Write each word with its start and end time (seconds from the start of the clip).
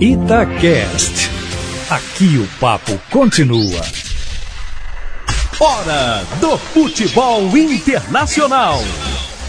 Itacast. 0.00 1.30
Aqui 1.88 2.38
o 2.38 2.48
papo 2.58 3.00
continua. 3.12 3.80
Hora 5.60 6.24
do 6.40 6.58
futebol 6.58 7.56
internacional. 7.56 8.80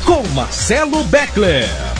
Com 0.05 0.21
Marcelo 0.35 1.03
Beckler. 1.05 1.94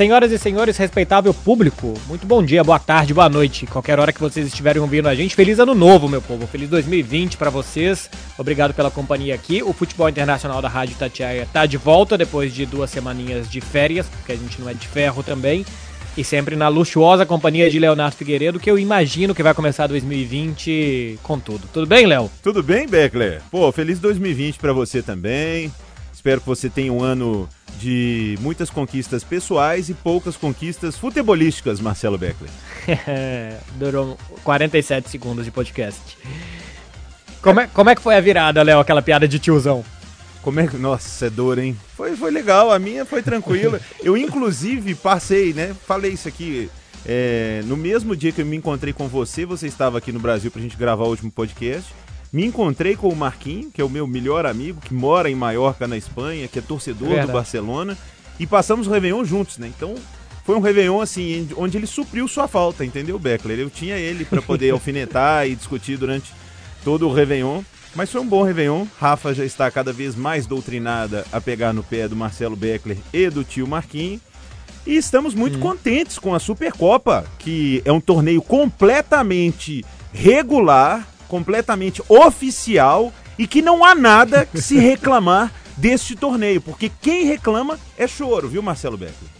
Senhoras 0.00 0.32
e 0.32 0.38
senhores, 0.38 0.78
respeitável 0.78 1.34
público, 1.34 1.92
muito 2.08 2.26
bom 2.26 2.42
dia, 2.42 2.64
boa 2.64 2.78
tarde, 2.78 3.12
boa 3.12 3.28
noite. 3.28 3.66
Qualquer 3.66 4.00
hora 4.00 4.14
que 4.14 4.18
vocês 4.18 4.46
estiverem 4.46 4.80
ouvindo 4.80 5.06
a 5.06 5.14
gente, 5.14 5.34
feliz 5.34 5.58
ano 5.58 5.74
novo, 5.74 6.08
meu 6.08 6.22
povo. 6.22 6.46
Feliz 6.46 6.70
2020 6.70 7.36
para 7.36 7.50
vocês. 7.50 8.08
Obrigado 8.38 8.72
pela 8.72 8.90
companhia 8.90 9.34
aqui. 9.34 9.62
O 9.62 9.74
futebol 9.74 10.08
internacional 10.08 10.62
da 10.62 10.70
Rádio 10.70 10.96
Tatiaia 10.96 11.46
tá 11.52 11.66
de 11.66 11.76
volta 11.76 12.16
depois 12.16 12.54
de 12.54 12.64
duas 12.64 12.88
semaninhas 12.88 13.50
de 13.50 13.60
férias, 13.60 14.06
porque 14.06 14.32
a 14.32 14.36
gente 14.36 14.58
não 14.58 14.70
é 14.70 14.72
de 14.72 14.88
ferro 14.88 15.22
também. 15.22 15.66
E 16.16 16.24
sempre 16.24 16.56
na 16.56 16.68
luxuosa 16.68 17.26
companhia 17.26 17.68
de 17.68 17.78
Leonardo 17.78 18.16
Figueiredo, 18.16 18.58
que 18.58 18.70
eu 18.70 18.78
imagino 18.78 19.34
que 19.34 19.42
vai 19.42 19.52
começar 19.52 19.86
2020 19.86 21.18
com 21.22 21.38
tudo. 21.38 21.68
Tudo 21.70 21.86
bem, 21.86 22.06
Léo? 22.06 22.30
Tudo 22.42 22.62
bem, 22.62 22.88
Beckler? 22.88 23.42
Pô, 23.50 23.70
feliz 23.70 23.98
2020 23.98 24.60
para 24.60 24.72
você 24.72 25.02
também. 25.02 25.70
Espero 26.20 26.42
que 26.42 26.46
você 26.46 26.68
tenha 26.68 26.92
um 26.92 27.02
ano 27.02 27.48
de 27.78 28.36
muitas 28.42 28.68
conquistas 28.68 29.24
pessoais 29.24 29.88
e 29.88 29.94
poucas 29.94 30.36
conquistas 30.36 30.98
futebolísticas, 30.98 31.80
Marcelo 31.80 32.18
Beckler. 32.18 32.50
Durou 33.76 34.18
47 34.44 35.08
segundos 35.08 35.46
de 35.46 35.50
podcast. 35.50 36.18
Como 37.40 37.60
é, 37.60 37.66
como 37.68 37.88
é 37.88 37.94
que 37.94 38.02
foi 38.02 38.16
a 38.16 38.20
virada, 38.20 38.62
Léo, 38.62 38.80
aquela 38.80 39.00
piada 39.00 39.26
de 39.26 39.38
tiozão? 39.38 39.82
Como 40.42 40.60
é 40.60 40.66
que. 40.66 40.76
Nossa, 40.76 41.28
é 41.28 41.30
dor, 41.30 41.58
hein? 41.58 41.74
Foi, 41.96 42.14
foi 42.14 42.30
legal, 42.30 42.70
a 42.70 42.78
minha 42.78 43.06
foi 43.06 43.22
tranquila. 43.22 43.80
Eu, 44.04 44.14
inclusive, 44.14 44.94
passei, 44.96 45.54
né? 45.54 45.74
Falei 45.86 46.12
isso 46.12 46.28
aqui. 46.28 46.70
É, 47.06 47.62
no 47.64 47.78
mesmo 47.78 48.14
dia 48.14 48.30
que 48.30 48.42
eu 48.42 48.46
me 48.46 48.58
encontrei 48.58 48.92
com 48.92 49.08
você, 49.08 49.46
você 49.46 49.66
estava 49.66 49.96
aqui 49.96 50.12
no 50.12 50.20
Brasil 50.20 50.50
pra 50.50 50.60
gente 50.60 50.76
gravar 50.76 51.04
o 51.04 51.08
último 51.08 51.30
podcast. 51.30 51.90
Me 52.32 52.44
encontrei 52.44 52.94
com 52.94 53.08
o 53.08 53.16
Marquinhos, 53.16 53.72
que 53.72 53.80
é 53.80 53.84
o 53.84 53.90
meu 53.90 54.06
melhor 54.06 54.46
amigo, 54.46 54.80
que 54.80 54.94
mora 54.94 55.28
em 55.28 55.34
Maiorca, 55.34 55.88
na 55.88 55.96
Espanha, 55.96 56.46
que 56.46 56.58
é 56.58 56.62
torcedor 56.62 57.08
Verdade. 57.08 57.26
do 57.26 57.32
Barcelona, 57.32 57.98
e 58.38 58.46
passamos 58.46 58.86
o 58.86 58.90
Réveillon 58.90 59.24
juntos, 59.24 59.58
né? 59.58 59.66
Então, 59.66 59.96
foi 60.44 60.56
um 60.56 60.60
Réveillon, 60.60 61.00
assim, 61.00 61.48
onde 61.56 61.76
ele 61.76 61.86
supriu 61.86 62.26
sua 62.28 62.46
falta, 62.46 62.84
entendeu, 62.84 63.18
Beckler? 63.18 63.58
Eu 63.58 63.68
tinha 63.68 63.96
ele 63.96 64.24
para 64.24 64.40
poder 64.40 64.70
alfinetar 64.72 65.46
e 65.46 65.54
discutir 65.54 65.96
durante 65.96 66.32
todo 66.84 67.08
o 67.08 67.12
Réveillon. 67.12 67.62
Mas 67.94 68.10
foi 68.10 68.20
um 68.20 68.26
bom 68.26 68.42
Réveillon. 68.42 68.86
Rafa 68.98 69.34
já 69.34 69.44
está 69.44 69.70
cada 69.70 69.92
vez 69.92 70.14
mais 70.14 70.46
doutrinada 70.46 71.26
a 71.32 71.40
pegar 71.40 71.72
no 71.72 71.82
pé 71.82 72.06
do 72.06 72.14
Marcelo 72.14 72.54
Beckler 72.54 72.98
e 73.12 73.28
do 73.28 73.42
tio 73.42 73.66
Marquinhos. 73.66 74.20
E 74.86 74.96
estamos 74.96 75.34
muito 75.34 75.58
hum. 75.58 75.60
contentes 75.60 76.18
com 76.18 76.34
a 76.34 76.38
Supercopa, 76.38 77.26
que 77.38 77.82
é 77.84 77.92
um 77.92 78.00
torneio 78.00 78.40
completamente 78.40 79.84
regular, 80.12 81.06
completamente 81.30 82.02
oficial 82.08 83.12
e 83.38 83.46
que 83.46 83.62
não 83.62 83.84
há 83.84 83.94
nada 83.94 84.44
que 84.44 84.60
se 84.60 84.76
reclamar 84.82 85.52
deste 85.76 86.16
torneio, 86.16 86.60
porque 86.60 86.90
quem 87.00 87.24
reclama 87.24 87.78
é 87.96 88.06
choro, 88.06 88.48
viu, 88.48 88.60
Marcelo 88.60 88.98
Beckler? 88.98 89.30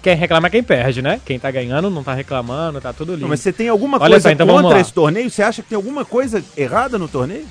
Quem 0.00 0.14
reclama 0.16 0.46
é 0.46 0.50
quem 0.50 0.62
perde, 0.62 1.02
né? 1.02 1.20
Quem 1.22 1.38
tá 1.38 1.50
ganhando 1.50 1.90
não 1.90 2.02
tá 2.02 2.14
reclamando, 2.14 2.80
tá 2.80 2.94
tudo 2.94 3.12
lindo. 3.12 3.22
Não, 3.22 3.28
mas 3.28 3.40
você 3.40 3.52
tem 3.52 3.68
alguma 3.68 3.98
Olha 3.98 4.12
coisa 4.12 4.22
só, 4.22 4.30
então 4.30 4.46
contra 4.46 4.80
esse 4.80 4.92
torneio? 4.92 5.28
Você 5.28 5.42
acha 5.42 5.62
que 5.62 5.68
tem 5.68 5.76
alguma 5.76 6.02
coisa 6.02 6.42
errada 6.56 6.96
no 6.96 7.08
torneio? 7.08 7.46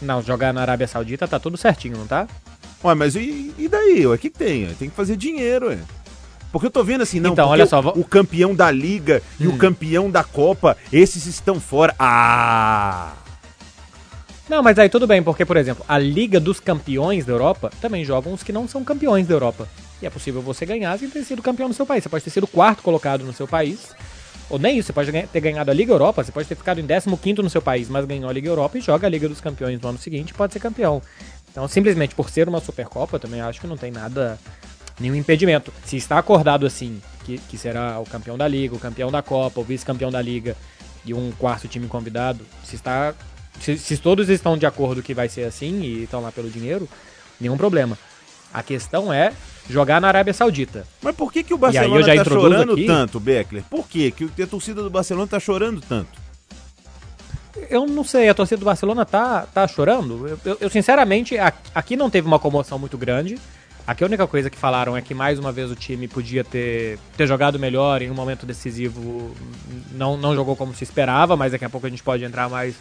Não, 0.00 0.22
jogar 0.22 0.54
na 0.54 0.62
Arábia 0.62 0.88
Saudita 0.88 1.28
tá 1.28 1.38
tudo 1.38 1.58
certinho, 1.58 1.98
não 1.98 2.06
tá? 2.06 2.26
Ué, 2.82 2.94
mas 2.94 3.16
e, 3.16 3.52
e 3.58 3.68
daí? 3.68 4.06
O 4.06 4.16
que, 4.16 4.30
que 4.30 4.38
tem? 4.38 4.66
Tem 4.78 4.88
que 4.88 4.96
fazer 4.96 5.14
dinheiro, 5.14 5.66
ué. 5.66 5.78
Porque 6.52 6.66
eu 6.66 6.70
tô 6.70 6.82
vendo 6.82 7.02
assim, 7.02 7.20
não, 7.20 7.32
então, 7.32 7.48
olha 7.48 7.66
só, 7.66 7.80
o, 7.80 8.00
o 8.00 8.04
campeão 8.04 8.54
da 8.54 8.70
liga 8.70 9.22
hum. 9.40 9.44
e 9.44 9.46
o 9.46 9.52
hum. 9.52 9.58
campeão 9.58 10.10
da 10.10 10.24
Copa, 10.24 10.76
esses 10.92 11.26
estão 11.26 11.60
fora. 11.60 11.94
Ah! 11.98 13.12
Não, 14.48 14.64
mas 14.64 14.76
aí 14.80 14.88
tudo 14.88 15.06
bem, 15.06 15.22
porque, 15.22 15.44
por 15.44 15.56
exemplo, 15.56 15.84
a 15.88 15.96
Liga 15.96 16.40
dos 16.40 16.58
Campeões 16.58 17.24
da 17.24 17.32
Europa 17.32 17.70
também 17.80 18.04
jogam 18.04 18.32
os 18.32 18.42
que 18.42 18.52
não 18.52 18.66
são 18.66 18.82
campeões 18.82 19.24
da 19.28 19.34
Europa. 19.34 19.68
E 20.02 20.06
é 20.06 20.10
possível 20.10 20.42
você 20.42 20.66
ganhar 20.66 20.98
sem 20.98 21.08
ter 21.08 21.22
sido 21.22 21.40
campeão 21.40 21.68
no 21.68 21.74
seu 21.74 21.86
país. 21.86 22.02
Você 22.02 22.08
pode 22.08 22.24
ter 22.24 22.30
sido 22.30 22.48
quarto 22.48 22.82
colocado 22.82 23.22
no 23.22 23.32
seu 23.32 23.46
país. 23.46 23.94
Ou 24.48 24.58
nem 24.58 24.76
isso, 24.76 24.86
você 24.86 24.92
pode 24.92 25.12
ter 25.12 25.40
ganhado 25.40 25.70
a 25.70 25.74
Liga 25.74 25.92
Europa, 25.92 26.24
você 26.24 26.32
pode 26.32 26.48
ter 26.48 26.56
ficado 26.56 26.80
em 26.80 26.84
15 26.84 27.42
no 27.42 27.48
seu 27.48 27.62
país, 27.62 27.88
mas 27.88 28.04
ganhou 28.04 28.28
a 28.28 28.32
Liga 28.32 28.48
Europa 28.48 28.76
e 28.76 28.80
joga 28.80 29.06
a 29.06 29.10
Liga 29.10 29.28
dos 29.28 29.40
Campeões 29.40 29.80
no 29.80 29.88
ano 29.88 29.98
seguinte 29.98 30.34
pode 30.34 30.52
ser 30.52 30.58
campeão. 30.58 31.00
Então, 31.52 31.68
simplesmente 31.68 32.16
por 32.16 32.28
ser 32.28 32.48
uma 32.48 32.60
Supercopa, 32.60 33.16
eu 33.16 33.20
também 33.20 33.40
acho 33.40 33.60
que 33.60 33.68
não 33.68 33.76
tem 33.76 33.92
nada 33.92 34.36
nenhum 35.00 35.14
impedimento. 35.14 35.72
Se 35.84 35.96
está 35.96 36.18
acordado 36.18 36.66
assim, 36.66 37.00
que, 37.24 37.38
que 37.38 37.58
será 37.58 37.98
o 37.98 38.04
campeão 38.04 38.36
da 38.36 38.46
Liga, 38.46 38.74
o 38.74 38.78
campeão 38.78 39.10
da 39.10 39.22
Copa, 39.22 39.60
o 39.60 39.64
vice-campeão 39.64 40.10
da 40.10 40.20
Liga 40.20 40.56
e 41.04 41.14
um 41.14 41.32
quarto 41.32 41.66
time 41.66 41.88
convidado, 41.88 42.44
se 42.62 42.76
está. 42.76 43.14
Se, 43.60 43.76
se, 43.76 43.96
todos 43.96 44.28
estão 44.28 44.56
de 44.56 44.66
acordo 44.66 45.02
que 45.02 45.12
vai 45.12 45.28
ser 45.28 45.44
assim 45.44 45.80
e 45.80 46.04
estão 46.04 46.20
lá 46.20 46.30
pelo 46.30 46.50
dinheiro, 46.50 46.88
nenhum 47.40 47.56
problema. 47.56 47.98
A 48.52 48.62
questão 48.62 49.12
é 49.12 49.32
jogar 49.68 50.00
na 50.00 50.08
Arábia 50.08 50.34
Saudita. 50.34 50.86
Mas 51.02 51.14
por 51.14 51.32
que, 51.32 51.42
que 51.42 51.54
o 51.54 51.58
Barcelona 51.58 52.14
está 52.14 52.24
chorando 52.24 52.72
aqui... 52.72 52.86
tanto, 52.86 53.20
Beckler? 53.20 53.62
Por 53.68 53.86
que, 53.86 54.10
que 54.10 54.42
a 54.42 54.46
torcida 54.46 54.82
do 54.82 54.90
Barcelona 54.90 55.26
está 55.26 55.38
chorando 55.38 55.80
tanto? 55.80 56.18
Eu 57.68 57.86
não 57.86 58.02
sei, 58.02 58.28
a 58.28 58.34
torcida 58.34 58.58
do 58.58 58.64
Barcelona 58.64 59.04
tá, 59.04 59.46
tá 59.52 59.66
chorando. 59.68 60.26
Eu, 60.26 60.38
eu, 60.44 60.58
eu 60.62 60.70
sinceramente, 60.70 61.36
aqui 61.74 61.96
não 61.96 62.08
teve 62.08 62.26
uma 62.26 62.38
comoção 62.38 62.78
muito 62.78 62.96
grande. 62.96 63.38
Aqui 63.90 64.04
a 64.04 64.06
única 64.06 64.24
coisa 64.24 64.48
que 64.48 64.56
falaram 64.56 64.96
é 64.96 65.02
que 65.02 65.12
mais 65.12 65.36
uma 65.36 65.50
vez 65.50 65.68
o 65.68 65.74
time 65.74 66.06
podia 66.06 66.44
ter, 66.44 66.96
ter 67.16 67.26
jogado 67.26 67.58
melhor 67.58 68.00
em 68.00 68.08
um 68.08 68.14
momento 68.14 68.46
decisivo. 68.46 69.34
Não, 69.90 70.16
não 70.16 70.32
jogou 70.32 70.54
como 70.54 70.72
se 70.72 70.84
esperava, 70.84 71.36
mas 71.36 71.50
daqui 71.50 71.64
a 71.64 71.68
pouco 71.68 71.88
a 71.88 71.90
gente 71.90 72.00
pode 72.00 72.22
entrar 72.22 72.48
mais 72.48 72.76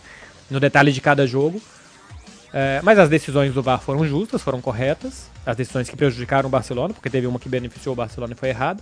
no 0.51 0.59
detalhe 0.59 0.91
de 0.91 1.01
cada 1.01 1.25
jogo. 1.25 1.59
É, 2.53 2.79
mas 2.83 2.99
as 2.99 3.09
decisões 3.09 3.51
do 3.55 3.63
VAR 3.63 3.81
foram 3.81 4.05
justas, 4.05 4.43
foram 4.43 4.61
corretas. 4.61 5.31
As 5.43 5.57
decisões 5.57 5.89
que 5.89 5.97
prejudicaram 5.97 6.47
o 6.47 6.51
Barcelona, 6.51 6.93
porque 6.93 7.09
teve 7.09 7.25
uma 7.25 7.39
que 7.39 7.49
beneficiou 7.49 7.93
o 7.93 7.95
Barcelona 7.95 8.33
e 8.33 8.35
foi 8.35 8.49
errada. 8.49 8.79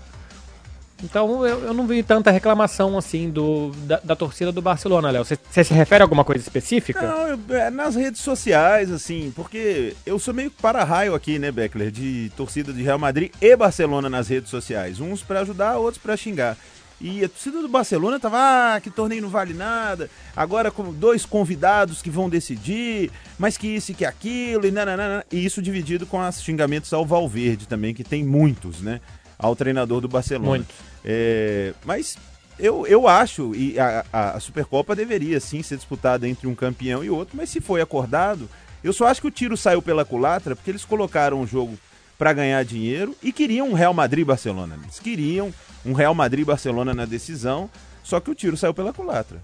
Então 1.04 1.46
eu, 1.46 1.66
eu 1.66 1.74
não 1.74 1.86
vi 1.86 2.02
tanta 2.02 2.32
reclamação 2.32 2.98
assim 2.98 3.30
do, 3.30 3.72
da, 3.86 4.00
da 4.04 4.16
torcida 4.16 4.52
do 4.52 4.62
Barcelona, 4.62 5.12
Léo. 5.12 5.24
Você 5.24 5.64
se 5.64 5.74
refere 5.74 6.02
a 6.02 6.06
alguma 6.06 6.24
coisa 6.24 6.42
específica? 6.42 7.02
Não, 7.02 7.28
eu, 7.28 7.40
é 7.56 7.70
nas 7.70 7.96
redes 7.96 8.22
sociais, 8.22 8.92
assim, 8.92 9.32
porque 9.36 9.96
eu 10.06 10.18
sou 10.18 10.34
meio 10.34 10.50
para-raio 10.50 11.14
aqui, 11.14 11.38
né, 11.38 11.52
Beckler, 11.52 11.92
de 11.92 12.32
torcida 12.36 12.74
de 12.74 12.82
Real 12.82 12.98
Madrid 12.98 13.32
e 13.40 13.56
Barcelona 13.56 14.10
nas 14.10 14.28
redes 14.28 14.50
sociais. 14.50 15.00
Uns 15.00 15.22
para 15.22 15.42
ajudar, 15.42 15.78
outros 15.78 16.02
para 16.02 16.18
xingar. 16.18 16.58
E 17.00 17.24
a 17.24 17.30
torcida 17.30 17.62
do 17.62 17.68
Barcelona 17.68 18.20
tava, 18.20 18.38
ah, 18.40 18.82
que 18.82 18.90
torneio 18.90 19.22
não 19.22 19.30
vale 19.30 19.54
nada, 19.54 20.10
agora 20.36 20.72
com 20.72 20.92
dois 20.92 21.28
convidados 21.28 22.02
que 22.02 22.10
vão 22.10 22.28
decidir, 22.28 23.12
mas 23.38 23.56
que 23.56 23.68
isso 23.68 23.92
e 23.92 23.94
que 23.94 24.04
aquilo, 24.04 24.66
e 24.66 24.72
nananana. 24.72 25.24
E 25.32 25.46
isso 25.46 25.62
dividido 25.62 26.08
com 26.08 26.20
os 26.20 26.42
xingamentos 26.42 26.92
ao 26.94 27.06
Valverde 27.06 27.68
também, 27.68 27.94
que 27.94 28.04
tem 28.04 28.24
muitos, 28.24 28.82
né? 28.82 29.00
Ao 29.38 29.56
treinador 29.56 30.02
do 30.02 30.08
Barcelona. 30.08 30.50
Muito. 30.50 30.74
É, 31.06 31.74
mas 31.86 32.18
eu, 32.60 32.88
eu 32.88 33.08
acho, 33.08 33.54
e 33.54 33.80
a, 33.80 34.04
a, 34.12 34.40
Supercopa 34.40 34.96
deveria 34.96 35.40
sim 35.40 35.62
ser 35.62 35.76
disputada 35.76 36.28
entre 36.28 36.48
um 36.48 36.56
campeão 36.56 37.04
e 37.04 37.10
outro, 37.10 37.38
mas 37.38 37.50
se 37.50 37.62
foi 37.62 37.82
acordado, 37.82 38.50
eu 38.84 38.92
só 38.92 39.08
acho 39.08 39.22
que 39.22 39.28
o 39.28 39.32
tiro 39.32 39.56
saiu 39.56 39.82
pela 39.82 40.04
culatra 40.04 40.56
porque 40.56 40.72
eles 40.72 40.84
colocaram 40.84 41.42
o 41.42 41.48
jogo 41.48 41.78
para 42.18 42.34
ganhar 42.34 42.64
dinheiro 42.66 43.16
e 43.22 43.32
queriam 43.32 43.70
um 43.70 43.74
Real 43.74 43.94
Madrid-Barcelona. 43.94 44.78
Eles 44.82 45.00
queriam 45.00 45.54
um 45.86 45.94
Real 45.94 46.16
Madrid-Barcelona 46.16 46.94
na 46.94 47.06
decisão, 47.06 47.70
só 48.04 48.20
que 48.20 48.32
o 48.32 48.36
tiro 48.36 48.58
saiu 48.58 48.74
pela 48.74 48.92
culatra. 48.92 49.42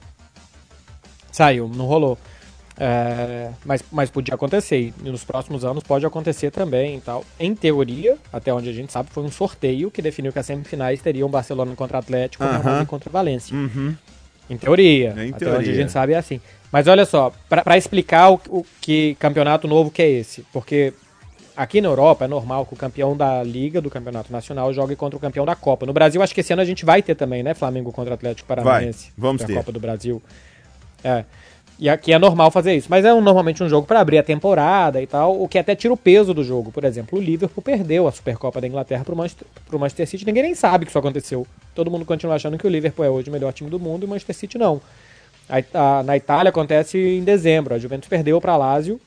Saiu, 1.31 1.67
não 1.67 1.85
rolou. 1.85 2.17
É, 2.77 3.51
mas, 3.63 3.83
mas 3.91 4.09
podia 4.09 4.33
acontecer, 4.33 4.93
e 5.03 5.09
nos 5.09 5.23
próximos 5.23 5.63
anos 5.63 5.83
pode 5.83 6.05
acontecer 6.05 6.51
também 6.51 6.97
e 6.97 7.01
tal. 7.01 7.23
Em 7.39 7.53
teoria, 7.53 8.17
até 8.31 8.53
onde 8.53 8.69
a 8.69 8.73
gente 8.73 8.91
sabe, 8.91 9.09
foi 9.11 9.23
um 9.23 9.31
sorteio 9.31 9.91
que 9.91 10.01
definiu 10.01 10.33
que 10.33 10.39
as 10.39 10.45
semifinais 10.45 11.01
teriam 11.01 11.29
Barcelona 11.29 11.75
contra 11.75 11.99
Atlético 11.99 12.43
e 12.43 12.47
uh 12.47 12.49
-huh. 12.51 12.85
contra 12.85 13.09
Valência. 13.09 13.55
Uhum. 13.55 13.95
Em 14.49 14.57
teoria, 14.57 15.13
em 15.17 15.29
até 15.29 15.39
teoria. 15.39 15.59
onde 15.59 15.69
a 15.69 15.73
gente 15.73 15.91
sabe 15.91 16.13
é 16.13 16.17
assim. 16.17 16.41
Mas 16.71 16.87
olha 16.87 17.05
só, 17.05 17.31
para 17.47 17.77
explicar 17.77 18.31
o, 18.31 18.41
o, 18.49 18.65
que 18.81 19.15
campeonato 19.19 19.67
novo 19.67 19.91
que 19.91 20.01
é 20.01 20.09
esse, 20.09 20.43
porque 20.51 20.93
aqui 21.55 21.79
na 21.79 21.87
Europa 21.87 22.25
é 22.25 22.27
normal 22.27 22.65
que 22.65 22.73
o 22.73 22.77
campeão 22.77 23.15
da 23.15 23.43
Liga, 23.43 23.79
do 23.79 23.89
Campeonato 23.89 24.31
Nacional, 24.31 24.73
jogue 24.73 24.95
contra 24.95 25.15
o 25.15 25.19
campeão 25.19 25.45
da 25.45 25.55
Copa. 25.55 25.85
No 25.85 25.93
Brasil, 25.93 26.21
acho 26.21 26.33
que 26.33 26.41
esse 26.41 26.51
ano 26.51 26.63
a 26.63 26.65
gente 26.65 26.83
vai 26.83 27.01
ter 27.01 27.15
também, 27.15 27.43
né? 27.43 27.53
Flamengo 27.53 27.91
contra 27.91 28.15
Atlético 28.15 28.47
Paranaense. 28.47 29.11
Vai, 29.15 29.27
vamos 29.27 29.43
ter. 29.43 29.53
Copa 29.53 29.71
do 29.71 29.79
Brasil. 29.79 30.21
É. 31.03 31.23
E 31.79 31.89
aqui 31.89 32.13
é 32.13 32.19
normal 32.19 32.51
fazer 32.51 32.75
isso. 32.75 32.87
Mas 32.89 33.03
é 33.03 33.13
um, 33.13 33.21
normalmente 33.21 33.63
um 33.63 33.69
jogo 33.69 33.85
para 33.87 33.99
abrir 33.99 34.17
a 34.17 34.23
temporada 34.23 35.01
e 35.01 35.07
tal, 35.07 35.41
o 35.41 35.47
que 35.47 35.57
até 35.57 35.75
tira 35.75 35.93
o 35.93 35.97
peso 35.97 36.33
do 36.33 36.43
jogo. 36.43 36.71
Por 36.71 36.83
exemplo, 36.83 37.17
o 37.17 37.21
Liverpool 37.21 37.63
perdeu 37.63 38.07
a 38.07 38.11
Supercopa 38.11 38.61
da 38.61 38.67
Inglaterra 38.67 39.03
pro 39.03 39.15
Manchester, 39.15 39.47
pro 39.67 39.79
Manchester 39.79 40.07
City. 40.07 40.25
Ninguém 40.25 40.43
nem 40.43 40.55
sabe 40.55 40.85
que 40.85 40.91
isso 40.91 40.99
aconteceu. 40.99 41.45
Todo 41.73 41.89
mundo 41.89 42.05
continua 42.05 42.35
achando 42.35 42.57
que 42.57 42.67
o 42.67 42.69
Liverpool 42.69 43.05
é 43.05 43.09
hoje 43.09 43.29
o 43.29 43.31
melhor 43.31 43.51
time 43.51 43.69
do 43.69 43.79
mundo 43.79 44.03
e 44.03 44.05
o 44.05 44.09
Manchester 44.09 44.35
City 44.35 44.57
não. 44.57 44.81
A, 45.49 45.99
a, 45.99 46.03
na 46.03 46.15
Itália 46.15 46.49
acontece 46.49 46.97
em 46.97 47.23
dezembro. 47.23 47.73
A 47.73 47.79
Juventus 47.79 48.07
perdeu 48.07 48.39
para 48.39 48.55
Lazio 48.55 48.99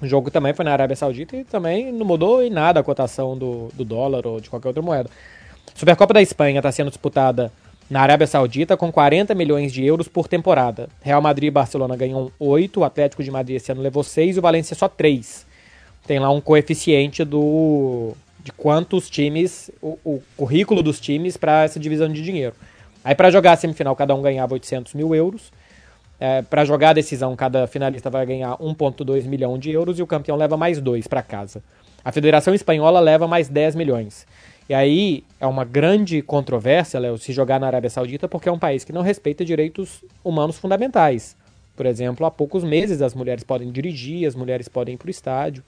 o 0.00 0.06
jogo 0.06 0.30
também 0.30 0.54
foi 0.54 0.64
na 0.64 0.72
Arábia 0.72 0.94
Saudita 0.94 1.36
e 1.36 1.44
também 1.44 1.92
não 1.92 2.06
mudou 2.06 2.42
em 2.42 2.50
nada 2.50 2.78
a 2.78 2.82
cotação 2.82 3.36
do, 3.36 3.68
do 3.74 3.84
dólar 3.84 4.26
ou 4.26 4.40
de 4.40 4.48
qualquer 4.48 4.68
outra 4.68 4.82
moeda. 4.82 5.10
Supercopa 5.74 6.14
da 6.14 6.22
Espanha 6.22 6.58
está 6.58 6.70
sendo 6.70 6.88
disputada 6.88 7.52
na 7.90 8.02
Arábia 8.02 8.26
Saudita 8.26 8.76
com 8.76 8.92
40 8.92 9.34
milhões 9.34 9.72
de 9.72 9.84
euros 9.84 10.08
por 10.08 10.28
temporada. 10.28 10.88
Real 11.00 11.22
Madrid 11.22 11.48
e 11.48 11.50
Barcelona 11.50 11.96
ganham 11.96 12.30
8, 12.38 12.80
o 12.80 12.84
Atlético 12.84 13.24
de 13.24 13.30
Madrid 13.30 13.56
esse 13.56 13.72
ano 13.72 13.80
levou 13.80 14.02
6 14.02 14.36
e 14.36 14.38
o 14.38 14.42
Valência 14.42 14.76
só 14.76 14.88
3. 14.88 15.46
Tem 16.06 16.18
lá 16.18 16.30
um 16.30 16.40
coeficiente 16.40 17.24
do 17.24 18.12
de 18.40 18.52
quantos 18.52 19.10
times, 19.10 19.70
o, 19.82 19.98
o 20.04 20.22
currículo 20.36 20.82
dos 20.82 21.00
times 21.00 21.36
para 21.36 21.64
essa 21.64 21.78
divisão 21.78 22.10
de 22.10 22.22
dinheiro. 22.22 22.54
Aí 23.04 23.14
para 23.14 23.30
jogar 23.30 23.52
a 23.52 23.56
semifinal 23.56 23.96
cada 23.96 24.14
um 24.14 24.22
ganhava 24.22 24.54
800 24.54 24.94
mil 24.94 25.14
euros. 25.14 25.50
É, 26.20 26.42
para 26.42 26.64
jogar 26.64 26.90
a 26.90 26.92
decisão, 26.94 27.34
cada 27.36 27.66
finalista 27.66 28.10
vai 28.10 28.26
ganhar 28.26 28.56
1,2 28.56 29.24
milhão 29.24 29.56
de 29.56 29.70
euros 29.70 29.98
e 29.98 30.02
o 30.02 30.06
campeão 30.06 30.36
leva 30.36 30.56
mais 30.56 30.80
2 30.80 31.06
para 31.06 31.22
casa. 31.22 31.62
A 32.04 32.10
Federação 32.10 32.54
Espanhola 32.54 33.00
leva 33.00 33.28
mais 33.28 33.48
10 33.48 33.74
milhões. 33.74 34.26
E 34.68 34.74
aí 34.74 35.24
é 35.40 35.46
uma 35.46 35.64
grande 35.64 36.20
controvérsia, 36.20 37.00
Léo, 37.00 37.16
se 37.16 37.32
jogar 37.32 37.58
na 37.58 37.66
Arábia 37.66 37.88
Saudita, 37.88 38.28
porque 38.28 38.48
é 38.48 38.52
um 38.52 38.58
país 38.58 38.84
que 38.84 38.92
não 38.92 39.00
respeita 39.00 39.44
direitos 39.44 40.04
humanos 40.22 40.58
fundamentais. 40.58 41.34
Por 41.74 41.86
exemplo, 41.86 42.26
há 42.26 42.30
poucos 42.30 42.62
meses 42.62 43.00
as 43.00 43.14
mulheres 43.14 43.44
podem 43.44 43.70
dirigir, 43.70 44.26
as 44.26 44.34
mulheres 44.34 44.68
podem 44.68 44.94
ir 44.94 44.98
para 44.98 45.06
o 45.06 45.10
estádio. 45.10 45.64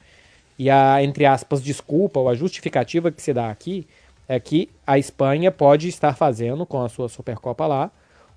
E 0.58 0.68
a, 0.68 1.02
entre 1.02 1.24
aspas, 1.24 1.62
desculpa 1.62 2.20
ou 2.20 2.28
a 2.28 2.34
justificativa 2.34 3.10
que 3.10 3.22
se 3.22 3.32
dá 3.32 3.50
aqui 3.50 3.86
é 4.28 4.38
que 4.38 4.68
a 4.86 4.98
Espanha 4.98 5.50
pode 5.50 5.88
estar 5.88 6.14
fazendo 6.14 6.66
com 6.66 6.82
a 6.82 6.88
sua 6.88 7.08
Supercopa 7.08 7.66
lá 7.66 7.90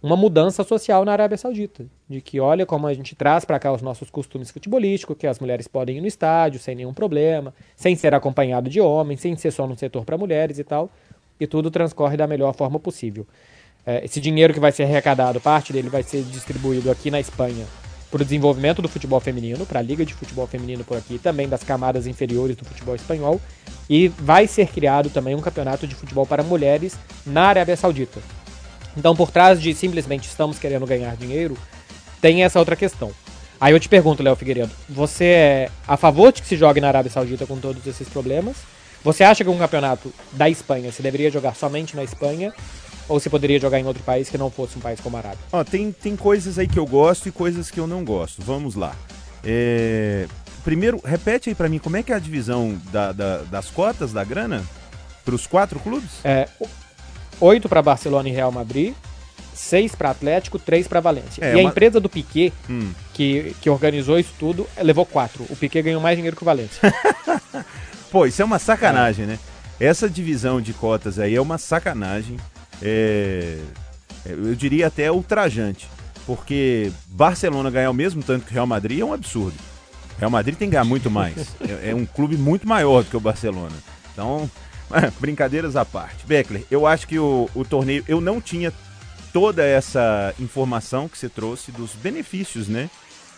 uma 0.04 0.18
mudança 0.18 0.66
social 0.66 1.06
na 1.06 1.14
Arábia 1.14 1.38
Saudita. 1.38 1.86
De 2.10 2.20
que 2.20 2.38
olha 2.38 2.66
como 2.66 2.86
a 2.86 2.94
gente 2.94 3.16
traz 3.16 3.46
para 3.46 3.58
cá 3.58 3.72
os 3.72 3.82
nossos 3.82 4.10
costumes 4.10 4.52
futebolísticos, 4.52 5.16
que 5.18 5.26
as 5.26 5.40
mulheres 5.40 5.66
podem 5.66 5.98
ir 5.98 6.02
no 6.02 6.08
estádio 6.08 6.60
sem 6.60 6.76
nenhum 6.76 6.94
problema, 6.94 7.54
sem 7.74 7.96
ser 7.96 8.14
acompanhado 8.14 8.70
de 8.70 8.82
homens, 8.82 9.22
sem 9.22 9.34
ser 9.38 9.52
só 9.52 9.66
no 9.66 9.78
setor 9.78 10.04
para 10.04 10.18
mulheres 10.18 10.60
e 10.60 10.64
tal. 10.66 10.92
E 11.40 11.48
tudo 11.48 11.72
transcorre 11.72 12.18
da 12.18 12.28
melhor 12.28 12.54
forma 12.54 12.78
possível. 12.78 13.26
É, 13.86 14.04
esse 14.04 14.20
dinheiro 14.20 14.54
que 14.54 14.60
vai 14.60 14.74
ser 14.74 14.84
arrecadado, 14.84 15.40
parte 15.40 15.72
dele 15.72 15.90
vai 15.90 16.04
ser 16.04 16.22
distribuído 16.24 16.92
aqui 16.92 17.10
na 17.10 17.22
Espanha 17.22 17.66
para 18.12 18.22
o 18.22 18.26
desenvolvimento 18.26 18.82
do 18.82 18.90
futebol 18.90 19.20
feminino, 19.20 19.66
para 19.66 19.80
a 19.80 19.82
Liga 19.82 20.06
de 20.06 20.14
Futebol 20.14 20.46
Feminino 20.46 20.84
por 20.84 20.98
aqui, 20.98 21.18
também 21.18 21.50
das 21.50 21.64
camadas 21.64 22.06
inferiores 22.06 22.56
do 22.56 22.64
futebol 22.64 22.94
espanhol. 22.94 23.42
E 23.90 24.10
vai 24.10 24.48
ser 24.48 24.68
criado 24.68 25.10
também 25.10 25.34
um 25.34 25.42
campeonato 25.42 25.88
de 25.88 25.96
futebol 25.96 26.26
para 26.26 26.44
mulheres 26.44 26.96
na 27.26 27.46
Arábia 27.46 27.76
Saudita. 27.76 28.22
Então, 28.96 29.16
por 29.16 29.32
trás 29.32 29.62
de 29.62 29.74
simplesmente 29.74 30.28
estamos 30.28 30.60
querendo 30.60 30.86
ganhar 30.86 31.16
dinheiro, 31.16 31.58
tem 32.22 32.44
essa 32.44 32.60
outra 32.60 32.76
questão. 32.76 33.12
Aí 33.60 33.74
eu 33.74 33.80
te 33.80 33.88
pergunto, 33.88 34.22
Léo 34.22 34.36
Figueiredo, 34.36 34.72
você 34.90 35.26
é 35.26 35.72
a 35.88 35.96
favor 35.96 36.32
de 36.32 36.42
que 36.42 36.48
se 36.48 36.58
jogue 36.58 36.82
na 36.82 36.90
Arábia 36.90 37.12
Saudita 37.12 37.46
com 37.46 37.58
todos 37.58 37.86
esses 37.88 38.08
problemas? 38.10 38.58
Você 39.04 39.24
acha 39.24 39.44
que 39.44 39.50
um 39.50 39.58
campeonato 39.58 40.14
da 40.32 40.50
Espanha 40.50 40.92
se 40.92 41.02
deveria 41.02 41.30
jogar 41.30 41.56
somente 41.56 41.96
na 41.96 42.04
Espanha? 42.04 42.54
Ou 43.08 43.20
se 43.20 43.30
poderia 43.30 43.60
jogar 43.60 43.80
em 43.80 43.86
outro 43.86 44.02
país 44.04 44.30
que 44.30 44.38
não 44.38 44.50
fosse 44.50 44.78
um 44.78 44.82
país 44.82 45.00
como 45.00 45.18
a 45.18 45.20
Arábia? 45.20 45.40
Ó, 45.52 45.64
tem, 45.64 45.92
tem 45.92 46.16
coisas 46.16 46.58
aí 46.58 46.68
que 46.68 46.80
eu 46.80 46.86
gosto 46.86 47.28
e 47.28 47.32
coisas 47.32 47.70
que 47.70 47.80
eu 47.80 47.86
não 47.86 48.04
gosto. 48.04 48.42
Vamos 48.42 48.76
lá. 48.76 48.96
É... 49.44 50.26
Primeiro, 50.64 51.02
repete 51.04 51.50
aí 51.50 51.56
para 51.56 51.68
mim, 51.68 51.80
como 51.80 51.98
é 51.98 52.04
que 52.04 52.14
é 52.14 52.16
a 52.16 52.20
divisão 52.20 52.80
da, 52.92 53.12
da, 53.12 53.38
das 53.40 53.70
cotas 53.70 54.14
da 54.14 54.24
grana 54.24 54.64
para 55.26 55.36
os 55.36 55.46
quatro 55.46 55.80
clubes? 55.80 56.12
É, 56.24 56.48
8 57.40 57.68
para 57.70 57.82
Barcelona 57.82 58.30
e 58.30 58.32
Real 58.32 58.52
Madrid, 58.52 58.94
6 59.54 59.96
para 59.96 60.10
Atlético, 60.12 60.60
3 60.60 60.88
para 60.88 61.00
Valência. 61.00 61.44
É, 61.44 61.56
e 61.56 61.60
a 61.60 61.64
empresa 61.64 62.00
do 62.00 62.10
Piquet, 62.10 62.54
hum. 62.70 62.92
que, 63.14 63.56
que 63.62 63.70
organizou 63.70 64.20
isso 64.20 64.34
tudo, 64.40 64.68
levou 64.82 65.06
4. 65.06 65.46
O 65.50 65.56
Piquet 65.56 65.82
ganhou 65.82 66.02
mais 66.02 66.16
dinheiro 66.16 66.36
que 66.36 66.44
o 66.44 66.46
Valência. 66.46 66.82
Pô, 68.12 68.26
isso 68.26 68.42
é 68.42 68.46
uma 68.46 68.60
sacanagem, 68.60 69.26
é. 69.26 69.28
né? 69.30 69.40
Essa 69.80 70.10
divisão 70.10 70.62
de 70.62 70.74
cotas 70.74 71.20
aí 71.20 71.36
é 71.36 71.42
uma 71.42 71.58
sacanagem. 71.58 72.38
É... 72.82 73.58
Eu 74.26 74.56
diria 74.56 74.88
até 74.88 75.12
ultrajante. 75.12 75.88
Porque 76.26 76.92
Barcelona 77.08 77.70
ganhar 77.70 77.90
o 77.90 77.94
mesmo 77.94 78.24
tanto 78.24 78.46
que 78.46 78.52
o 78.52 78.54
Real 78.54 78.68
Madrid 78.68 79.00
é 79.00 79.06
um 79.06 79.14
absurdo. 79.14 79.58
Real 80.18 80.32
Madrid 80.32 80.56
tem 80.56 80.70
que 80.70 80.74
ganhar 80.74 80.86
muito 80.86 81.10
mais. 81.10 81.56
é, 81.62 81.90
é 81.90 81.96
um 81.96 82.06
clube 82.06 82.38
muito 82.38 82.68
maior 82.68 83.04
do 83.04 83.10
que 83.10 83.18
o 83.18 83.20
Barcelona. 83.20 83.76
Então, 84.14 84.50
Brincadeiras 85.20 85.76
à 85.76 85.86
parte. 85.86 86.26
Beckler, 86.26 86.66
eu 86.70 86.86
acho 86.86 87.08
que 87.08 87.20
o, 87.20 87.50
o 87.54 87.66
torneio. 87.66 88.04
Eu 88.08 88.22
não 88.22 88.40
tinha 88.40 88.72
toda 89.32 89.64
essa 89.64 90.34
informação 90.40 91.08
que 91.08 91.18
você 91.18 91.30
trouxe 91.30 91.72
dos 91.72 91.94
benefícios, 91.94 92.68
né? 92.68 92.90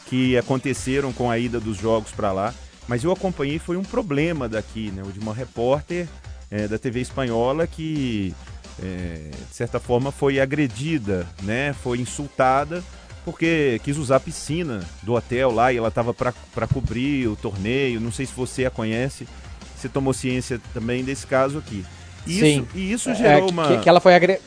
Que 0.07 0.37
aconteceram 0.37 1.11
com 1.11 1.31
a 1.31 1.39
ida 1.39 1.59
dos 1.59 1.77
jogos 1.77 2.11
para 2.11 2.31
lá. 2.31 2.53
Mas 2.87 3.03
eu 3.03 3.11
acompanhei, 3.11 3.57
foi 3.57 3.77
um 3.77 3.83
problema 3.83 4.47
daqui, 4.47 4.91
né? 4.91 5.01
De 5.11 5.19
uma 5.19 5.33
repórter 5.33 6.07
é, 6.51 6.67
da 6.67 6.77
TV 6.77 7.01
espanhola 7.01 7.65
que, 7.65 8.33
é, 8.81 9.31
de 9.49 9.55
certa 9.55 9.79
forma, 9.79 10.11
foi 10.11 10.39
agredida, 10.39 11.27
né? 11.41 11.73
Foi 11.73 11.99
insultada 11.99 12.83
porque 13.23 13.81
quis 13.83 13.97
usar 13.97 14.17
a 14.17 14.19
piscina 14.19 14.87
do 15.01 15.13
hotel 15.13 15.49
lá 15.49 15.73
e 15.73 15.77
ela 15.77 15.87
estava 15.87 16.13
para 16.13 16.67
cobrir 16.71 17.27
o 17.27 17.35
torneio. 17.35 17.99
Não 17.99 18.11
sei 18.11 18.27
se 18.27 18.33
você 18.33 18.65
a 18.65 18.69
conhece 18.69 19.27
você 19.85 19.89
tomou 19.89 20.13
ciência 20.13 20.59
também 20.73 21.03
desse 21.03 21.27
caso 21.27 21.59
aqui. 21.59 21.85
E 22.25 22.39
Sim. 22.39 22.45
Isso, 22.47 22.67
e 22.73 22.91
isso 22.91 23.09
é, 23.11 23.15
gerou 23.15 23.49
é, 23.49 23.51
uma. 23.51 23.67
Que, 23.67 23.77
que, 23.83 23.89
ela 23.89 23.99
foi 23.99 24.15
agre... 24.15 24.39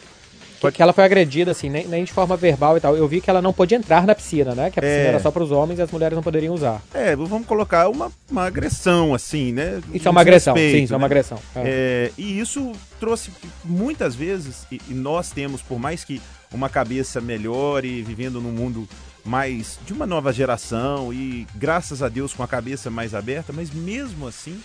que, 0.60 0.72
que, 0.72 0.82
ela 0.82 0.92
foi 0.92 1.04
agredida, 1.04 1.52
assim, 1.52 1.70
nem, 1.70 1.86
nem, 1.86 2.02
de 2.02 2.12
forma 2.12 2.36
verbal 2.36 2.76
e 2.76 2.80
tal. 2.80 2.96
Eu 2.96 3.06
vi 3.06 3.20
que 3.20 3.30
ela 3.30 3.40
não 3.40 3.52
podia 3.52 3.78
entrar 3.78 4.04
na 4.04 4.14
piscina, 4.14 4.54
né? 4.54 4.70
Que 4.70 4.80
a 4.80 4.82
piscina 4.82 5.02
é... 5.02 5.06
era 5.06 5.20
só 5.20 5.30
para 5.30 5.44
os 5.44 5.52
homens 5.52 5.78
e 5.78 5.82
as 5.82 5.90
mulheres 5.90 6.16
não 6.16 6.22
poderiam 6.22 6.52
usar. 6.52 6.82
É, 6.92 7.14
vamos 7.14 7.46
colocar 7.46 7.88
uma, 7.88 8.10
uma 8.28 8.44
agressão, 8.44 9.14
assim, 9.14 9.52
né? 9.52 9.80
Isso 9.94 10.08
é 10.08 10.10
uma 10.10 10.20
agressão, 10.20 10.56
sim, 10.56 10.82
isso 10.82 10.92
né? 10.92 10.94
é 10.94 10.96
uma 10.96 10.98
né? 10.98 11.06
agressão. 11.06 11.38
É. 11.54 11.62
é. 11.64 12.12
e 12.18 12.40
isso 12.40 12.72
trouxe 12.98 13.30
muitas 13.64 14.16
vezes, 14.16 14.66
e, 14.72 14.80
e 14.88 14.94
nós 14.94 15.30
temos, 15.30 15.62
por 15.62 15.78
mais 15.78 16.02
que 16.02 16.20
uma 16.52 16.68
cabeça 16.68 17.20
melhor 17.20 17.84
e 17.84 18.02
vivendo 18.02 18.40
num 18.40 18.50
mundo 18.50 18.88
mais 19.24 19.78
de 19.84 19.92
uma 19.92 20.06
nova 20.06 20.32
geração 20.32 21.12
e 21.12 21.46
graças 21.54 22.02
a 22.02 22.08
Deus 22.08 22.32
com 22.32 22.42
a 22.42 22.48
cabeça 22.48 22.90
mais 22.90 23.14
aberta, 23.14 23.52
mas 23.52 23.70
mesmo 23.70 24.26
assim 24.26 24.58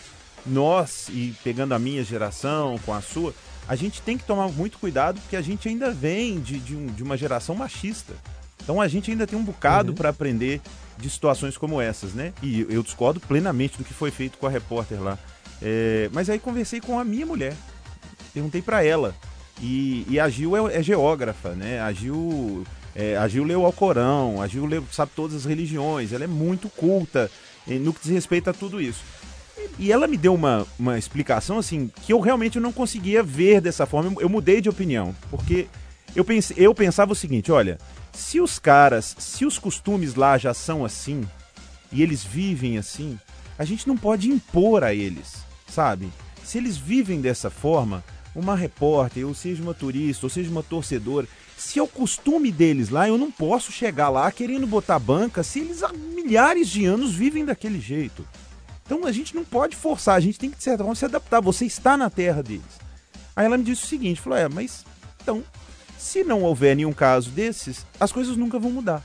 nós, 0.45 1.07
e 1.10 1.34
pegando 1.44 1.74
a 1.74 1.80
minha 1.80 2.04
geração 2.04 2.80
com 2.86 2.94
a 2.94 3.01
sua, 3.01 3.34
a 3.68 3.75
gente 3.75 4.01
tem 4.01 4.18
que 4.18 4.25
tomar 4.25 4.50
muito 4.50 4.78
cuidado 4.78 5.19
porque 5.22 5.36
a 5.36 5.42
gente 5.42 5.68
ainda 5.68 5.92
vem 5.92 6.40
de, 6.40 6.60
de, 6.60 6.75
um, 6.75 6.88
de 6.88 7.04
uma 7.04 7.16
geração 7.16 7.56
machista. 7.56 8.13
Então 8.62 8.81
a 8.81 8.88
gente 8.88 9.12
ainda 9.12 9.28
tem 9.28 9.38
um 9.38 9.44
bocado 9.44 9.90
uhum. 9.90 9.95
para 9.95 10.10
aprender 10.10 10.62
de 10.98 11.10
situações 11.10 11.57
como 11.57 11.81
essas, 11.81 12.13
né? 12.13 12.34
E 12.42 12.66
eu 12.69 12.84
discordo 12.84 13.19
plenamente 13.19 13.78
do 13.78 13.84
que 13.84 13.94
foi 13.94 14.12
feito 14.12 14.38
com 14.38 14.48
a 14.48 14.50
repórter 14.50 15.01
lá. 15.01 15.18
É, 15.62 16.10
mas 16.12 16.30
aí 16.30 16.40
conversei 16.40 16.81
com 16.81 17.00
a 17.00 17.04
minha 17.04 17.25
mulher, 17.25 17.56
perguntei 18.34 18.62
para 18.62 18.84
ela. 18.84 19.16
E, 19.62 20.06
e, 20.10 20.19
a 20.19 20.28
Gil 20.30 20.68
é, 20.68 20.79
é 20.79 20.84
geógrafa, 20.84 21.50
né? 21.50 21.79
A 21.79 21.91
Gil, 21.94 22.65
é, 22.96 23.15
a 23.15 23.27
Gil 23.27 23.44
leu 23.44 23.65
Alcorão, 23.65 24.41
a 24.41 24.48
Gil 24.48 24.65
leu, 24.65 24.84
sabe 24.91 25.12
todas 25.15 25.38
as 25.38 25.46
religiões, 25.46 26.12
ela 26.12 26.24
é 26.24 26.27
muito 26.27 26.70
culta 26.70 27.29
no 27.65 27.94
que 27.94 28.01
diz 28.01 28.12
respeito 28.12 28.50
a 28.50 28.53
tudo 28.53 28.82
isso. 28.82 29.03
E 29.79 29.91
ela 29.91 30.08
me 30.08 30.17
deu 30.17 30.34
uma, 30.34 30.65
uma 30.77 30.98
explicação 30.98 31.58
assim 31.58 31.91
que 32.01 32.13
eu 32.13 32.20
realmente 32.20 32.60
não 32.60 32.72
conseguia 32.72 33.24
ver 33.24 33.62
dessa 33.62 33.86
forma. 33.86 34.13
Eu 34.22 34.29
mudei 34.29 34.62
de 34.62 34.70
opinião, 34.70 35.15
porque 35.29 35.67
eu, 36.15 36.24
pense, 36.24 36.53
eu 36.58 36.74
pensava 36.74 37.12
o 37.12 37.15
seguinte: 37.15 37.51
olha, 37.51 37.77
se 38.12 38.39
os 38.39 38.60
caras, 38.60 39.15
se 39.17 39.46
os 39.46 39.58
costumes 39.58 40.15
lá 40.15 40.38
já 40.38 40.53
são 40.53 40.86
assim, 40.86 41.24
e 41.91 42.01
eles 42.01 42.24
vivem 42.24 42.77
assim, 42.77 43.20
a 43.58 43.65
gente 43.65 43.88
não 43.88 43.98
pode 43.98 44.29
impor 44.29 44.84
a 44.84 44.93
eles, 44.93 45.43
sabe? 45.67 46.12
Se 46.43 46.58
eles 46.58 46.77
vivem 46.77 47.22
dessa 47.22 47.50
forma, 47.50 48.03
uma 48.36 48.55
repórter, 48.55 49.27
ou 49.27 49.34
seja 49.34 49.62
uma 49.62 49.74
turista, 49.74 50.25
ou 50.25 50.29
seja 50.29 50.50
uma 50.50 50.63
torcedora, 50.63 51.27
se 51.58 51.79
é 51.79 51.84
o 51.84 51.88
costume 51.88 52.51
deles 52.51 52.89
lá, 52.89 53.08
eu 53.08 53.17
não 53.17 53.32
posso 53.32 53.72
chegar 53.72 54.10
lá 54.10 54.32
querendo 54.32 54.67
botar 54.67 55.00
banca 55.00 55.43
se 55.43 55.60
eles 55.60 55.84
há 55.84 55.93
milhares 55.93 56.67
de 56.70 56.86
anos 56.86 57.13
vivem 57.13 57.46
daquele 57.46 57.79
jeito. 57.79 58.27
Então 58.86 59.06
a 59.06 59.12
gente 59.12 59.36
não 59.36 59.44
pode 59.44 59.75
forçar, 59.75 60.16
a 60.16 60.20
gente 60.20 60.40
tem 60.40 60.50
que, 60.50 60.58
de 60.58 60.63
certa 60.63 60.80
forma, 60.84 60.96
se 60.96 61.06
adaptar. 61.06 61.42
Você 61.42 61.66
está 61.66 61.96
na 61.96 62.10
terra 62.10 62.44
deles. 62.44 62.82
Aí 63.36 63.46
ela 63.46 63.58
me 63.58 63.63
disse 63.63 63.84
o 63.84 63.88
seguinte: 63.88 64.22
falou, 64.22 64.38
é, 64.38 64.48
mas 64.50 64.86
então, 65.22 65.44
se 65.98 66.24
não 66.24 66.44
houver 66.44 66.75
nenhum 66.75 66.94
caso 66.94 67.30
desses, 67.30 67.86
as 68.00 68.12
coisas 68.12 68.36
nunca 68.36 68.60
vão 68.60 68.72
mudar. 68.72 69.02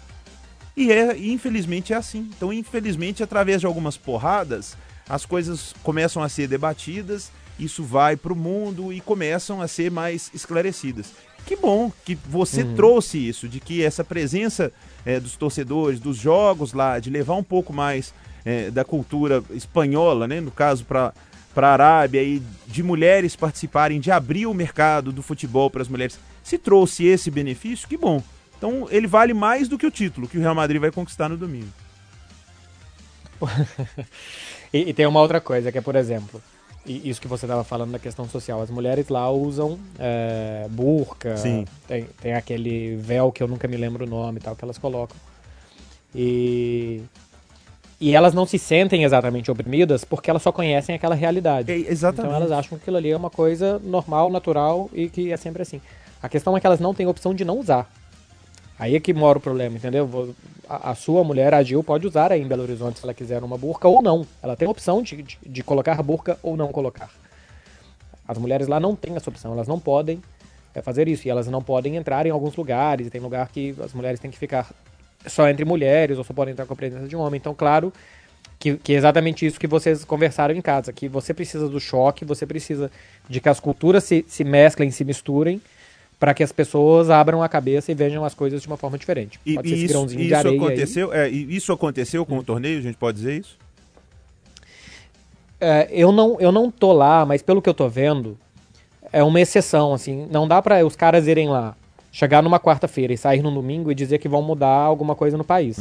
E 0.76 0.92
é, 0.92 1.16
e 1.16 1.32
infelizmente 1.32 1.92
é 1.92 1.96
assim. 1.96 2.30
Então, 2.36 2.52
infelizmente, 2.52 3.22
através 3.22 3.60
de 3.60 3.66
algumas 3.66 3.96
porradas, 3.96 4.76
as 5.08 5.24
coisas 5.24 5.74
começam 5.82 6.22
a 6.22 6.28
ser 6.28 6.46
debatidas, 6.46 7.32
isso 7.58 7.82
vai 7.82 8.16
para 8.16 8.32
o 8.32 8.36
mundo 8.36 8.92
e 8.92 9.00
começam 9.00 9.60
a 9.62 9.66
ser 9.66 9.90
mais 9.90 10.30
esclarecidas. 10.34 11.12
Que 11.46 11.56
bom 11.56 11.90
que 12.04 12.14
você 12.14 12.62
uhum. 12.62 12.74
trouxe 12.74 13.18
isso, 13.18 13.48
de 13.48 13.58
que 13.58 13.82
essa 13.82 14.04
presença 14.04 14.72
é, 15.04 15.18
dos 15.18 15.34
torcedores, 15.34 15.98
dos 15.98 16.16
jogos 16.16 16.72
lá, 16.72 16.98
de 16.98 17.10
levar 17.10 17.34
um 17.34 17.42
pouco 17.42 17.72
mais 17.72 18.12
é, 18.48 18.70
da 18.70 18.82
cultura 18.82 19.44
espanhola, 19.50 20.26
né? 20.26 20.40
no 20.40 20.50
caso 20.50 20.82
para 20.86 21.12
para 21.54 21.68
a 21.68 21.72
Arábia 21.72 22.22
e 22.22 22.40
de 22.68 22.84
mulheres 22.84 23.34
participarem, 23.34 23.98
de 23.98 24.12
abrir 24.12 24.46
o 24.46 24.54
mercado 24.54 25.10
do 25.10 25.22
futebol 25.22 25.68
para 25.68 25.82
as 25.82 25.88
mulheres, 25.88 26.16
se 26.40 26.56
trouxe 26.56 27.04
esse 27.04 27.32
benefício, 27.32 27.88
que 27.88 27.96
bom. 27.96 28.22
Então 28.56 28.86
ele 28.90 29.08
vale 29.08 29.34
mais 29.34 29.66
do 29.66 29.76
que 29.76 29.84
o 29.84 29.90
título 29.90 30.28
que 30.28 30.38
o 30.38 30.40
Real 30.40 30.54
Madrid 30.54 30.80
vai 30.80 30.92
conquistar 30.92 31.28
no 31.28 31.36
domingo. 31.36 31.72
e, 34.72 34.90
e, 34.90 34.94
tem 34.94 35.04
uma 35.04 35.20
outra 35.20 35.40
coisa 35.40 35.72
que 35.72 35.78
é, 35.78 35.80
por 35.80 35.96
exemplo, 35.96 36.40
isso 36.86 37.20
que 37.20 37.26
você 37.26 37.44
estava 37.44 37.64
falando 37.64 37.90
da 37.90 37.98
questão 37.98 38.28
social. 38.28 38.62
As 38.62 38.70
mulheres 38.70 39.08
lá 39.08 39.28
usam 39.28 39.80
é, 39.98 40.66
burca, 40.70 41.36
Sim. 41.36 41.64
Tem, 41.88 42.06
tem 42.20 42.34
aquele 42.34 42.94
véu 42.96 43.32
que 43.32 43.42
eu 43.42 43.48
nunca 43.48 43.66
me 43.66 43.76
lembro 43.76 44.04
o 44.04 44.08
nome 44.08 44.38
e 44.38 44.42
tal, 44.42 44.54
que 44.54 44.64
elas 44.64 44.78
colocam. 44.78 45.16
E, 46.14 47.02
e 48.00 48.14
elas 48.14 48.32
não 48.32 48.46
se 48.46 48.58
sentem 48.58 49.02
exatamente 49.02 49.50
oprimidas 49.50 50.04
porque 50.04 50.30
elas 50.30 50.42
só 50.42 50.52
conhecem 50.52 50.94
aquela 50.94 51.14
realidade. 51.14 51.72
É, 51.72 51.76
exatamente. 51.76 52.28
Então 52.28 52.36
elas 52.36 52.52
acham 52.52 52.78
que 52.78 52.84
aquilo 52.84 52.96
ali 52.96 53.10
é 53.10 53.16
uma 53.16 53.30
coisa 53.30 53.80
normal, 53.80 54.30
natural 54.30 54.88
e 54.92 55.08
que 55.08 55.32
é 55.32 55.36
sempre 55.36 55.62
assim. 55.62 55.80
A 56.22 56.28
questão 56.28 56.56
é 56.56 56.60
que 56.60 56.66
elas 56.66 56.80
não 56.80 56.94
têm 56.94 57.06
opção 57.06 57.34
de 57.34 57.44
não 57.44 57.58
usar. 57.58 57.90
Aí 58.78 58.94
é 58.94 59.00
que 59.00 59.12
mora 59.12 59.38
o 59.38 59.40
problema, 59.40 59.76
entendeu? 59.76 60.34
A, 60.68 60.90
a 60.90 60.94
sua 60.94 61.24
mulher, 61.24 61.52
a 61.52 61.62
Gil, 61.62 61.82
pode 61.82 62.06
usar 62.06 62.30
aí 62.30 62.40
em 62.40 62.46
Belo 62.46 62.62
Horizonte 62.62 63.00
se 63.00 63.04
ela 63.04 63.12
quiser 63.12 63.42
uma 63.42 63.58
burca 63.58 63.88
ou 63.88 64.00
não. 64.00 64.24
Ela 64.40 64.54
tem 64.54 64.68
a 64.68 64.70
opção 64.70 65.02
de, 65.02 65.20
de, 65.20 65.38
de 65.44 65.62
colocar 65.64 66.00
burca 66.00 66.38
ou 66.40 66.56
não 66.56 66.68
colocar. 66.68 67.10
As 68.26 68.38
mulheres 68.38 68.68
lá 68.68 68.78
não 68.78 68.94
têm 68.94 69.16
essa 69.16 69.30
opção, 69.30 69.52
elas 69.52 69.66
não 69.66 69.80
podem 69.80 70.22
é, 70.72 70.80
fazer 70.80 71.08
isso. 71.08 71.26
E 71.26 71.30
elas 71.30 71.48
não 71.48 71.60
podem 71.60 71.96
entrar 71.96 72.26
em 72.26 72.30
alguns 72.30 72.54
lugares. 72.54 73.08
E 73.08 73.10
tem 73.10 73.20
lugar 73.20 73.48
que 73.48 73.74
as 73.82 73.92
mulheres 73.92 74.20
têm 74.20 74.30
que 74.30 74.38
ficar 74.38 74.70
só 75.28 75.48
entre 75.48 75.64
mulheres 75.64 76.18
ou 76.18 76.24
só 76.24 76.32
podem 76.32 76.52
entrar 76.52 76.66
com 76.66 76.72
a 76.72 76.76
presença 76.76 77.06
de 77.06 77.16
um 77.16 77.20
homem. 77.20 77.38
Então, 77.38 77.54
claro 77.54 77.92
que, 78.58 78.76
que 78.76 78.92
é 78.92 78.96
exatamente 78.96 79.46
isso 79.46 79.58
que 79.58 79.66
vocês 79.66 80.04
conversaram 80.04 80.54
em 80.54 80.60
casa. 80.60 80.92
Que 80.92 81.08
você 81.08 81.32
precisa 81.32 81.68
do 81.68 81.78
choque, 81.78 82.24
você 82.24 82.46
precisa 82.46 82.90
de 83.28 83.40
que 83.40 83.48
as 83.48 83.60
culturas 83.60 84.04
se, 84.04 84.24
se 84.28 84.44
mesclem, 84.44 84.90
se 84.90 85.04
misturem, 85.04 85.60
para 86.18 86.34
que 86.34 86.42
as 86.42 86.50
pessoas 86.50 87.10
abram 87.10 87.42
a 87.42 87.48
cabeça 87.48 87.92
e 87.92 87.94
vejam 87.94 88.24
as 88.24 88.34
coisas 88.34 88.60
de 88.60 88.66
uma 88.66 88.76
forma 88.76 88.98
diferente. 88.98 89.38
E, 89.46 89.54
Pode 89.54 89.68
e 89.68 89.84
isso, 89.84 90.06
isso 90.18 90.48
aconteceu, 90.48 91.12
é, 91.12 91.28
isso 91.28 91.72
aconteceu 91.72 92.26
com 92.26 92.38
o 92.38 92.42
torneio, 92.42 92.78
a 92.78 92.82
gente 92.82 92.96
pode 92.96 93.18
dizer 93.18 93.38
isso? 93.38 93.56
É, 95.60 95.88
eu, 95.90 96.12
não, 96.12 96.40
eu 96.40 96.50
não 96.50 96.70
tô 96.70 96.92
lá, 96.92 97.24
mas 97.24 97.42
pelo 97.42 97.62
que 97.62 97.68
eu 97.68 97.74
tô 97.74 97.88
vendo, 97.88 98.36
é 99.12 99.22
uma 99.22 99.40
exceção, 99.40 99.92
assim. 99.92 100.26
Não 100.30 100.46
dá 100.46 100.60
pra 100.60 100.84
os 100.84 100.96
caras 100.96 101.26
irem 101.26 101.48
lá, 101.48 101.76
chegar 102.10 102.42
numa 102.42 102.58
quarta-feira 102.58 103.12
e 103.12 103.18
sair 103.18 103.42
no 103.42 103.50
domingo 103.50 103.90
e 103.90 103.94
dizer 103.94 104.18
que 104.18 104.28
vão 104.28 104.42
mudar 104.42 104.68
alguma 104.68 105.14
coisa 105.14 105.36
no 105.36 105.44
país. 105.44 105.78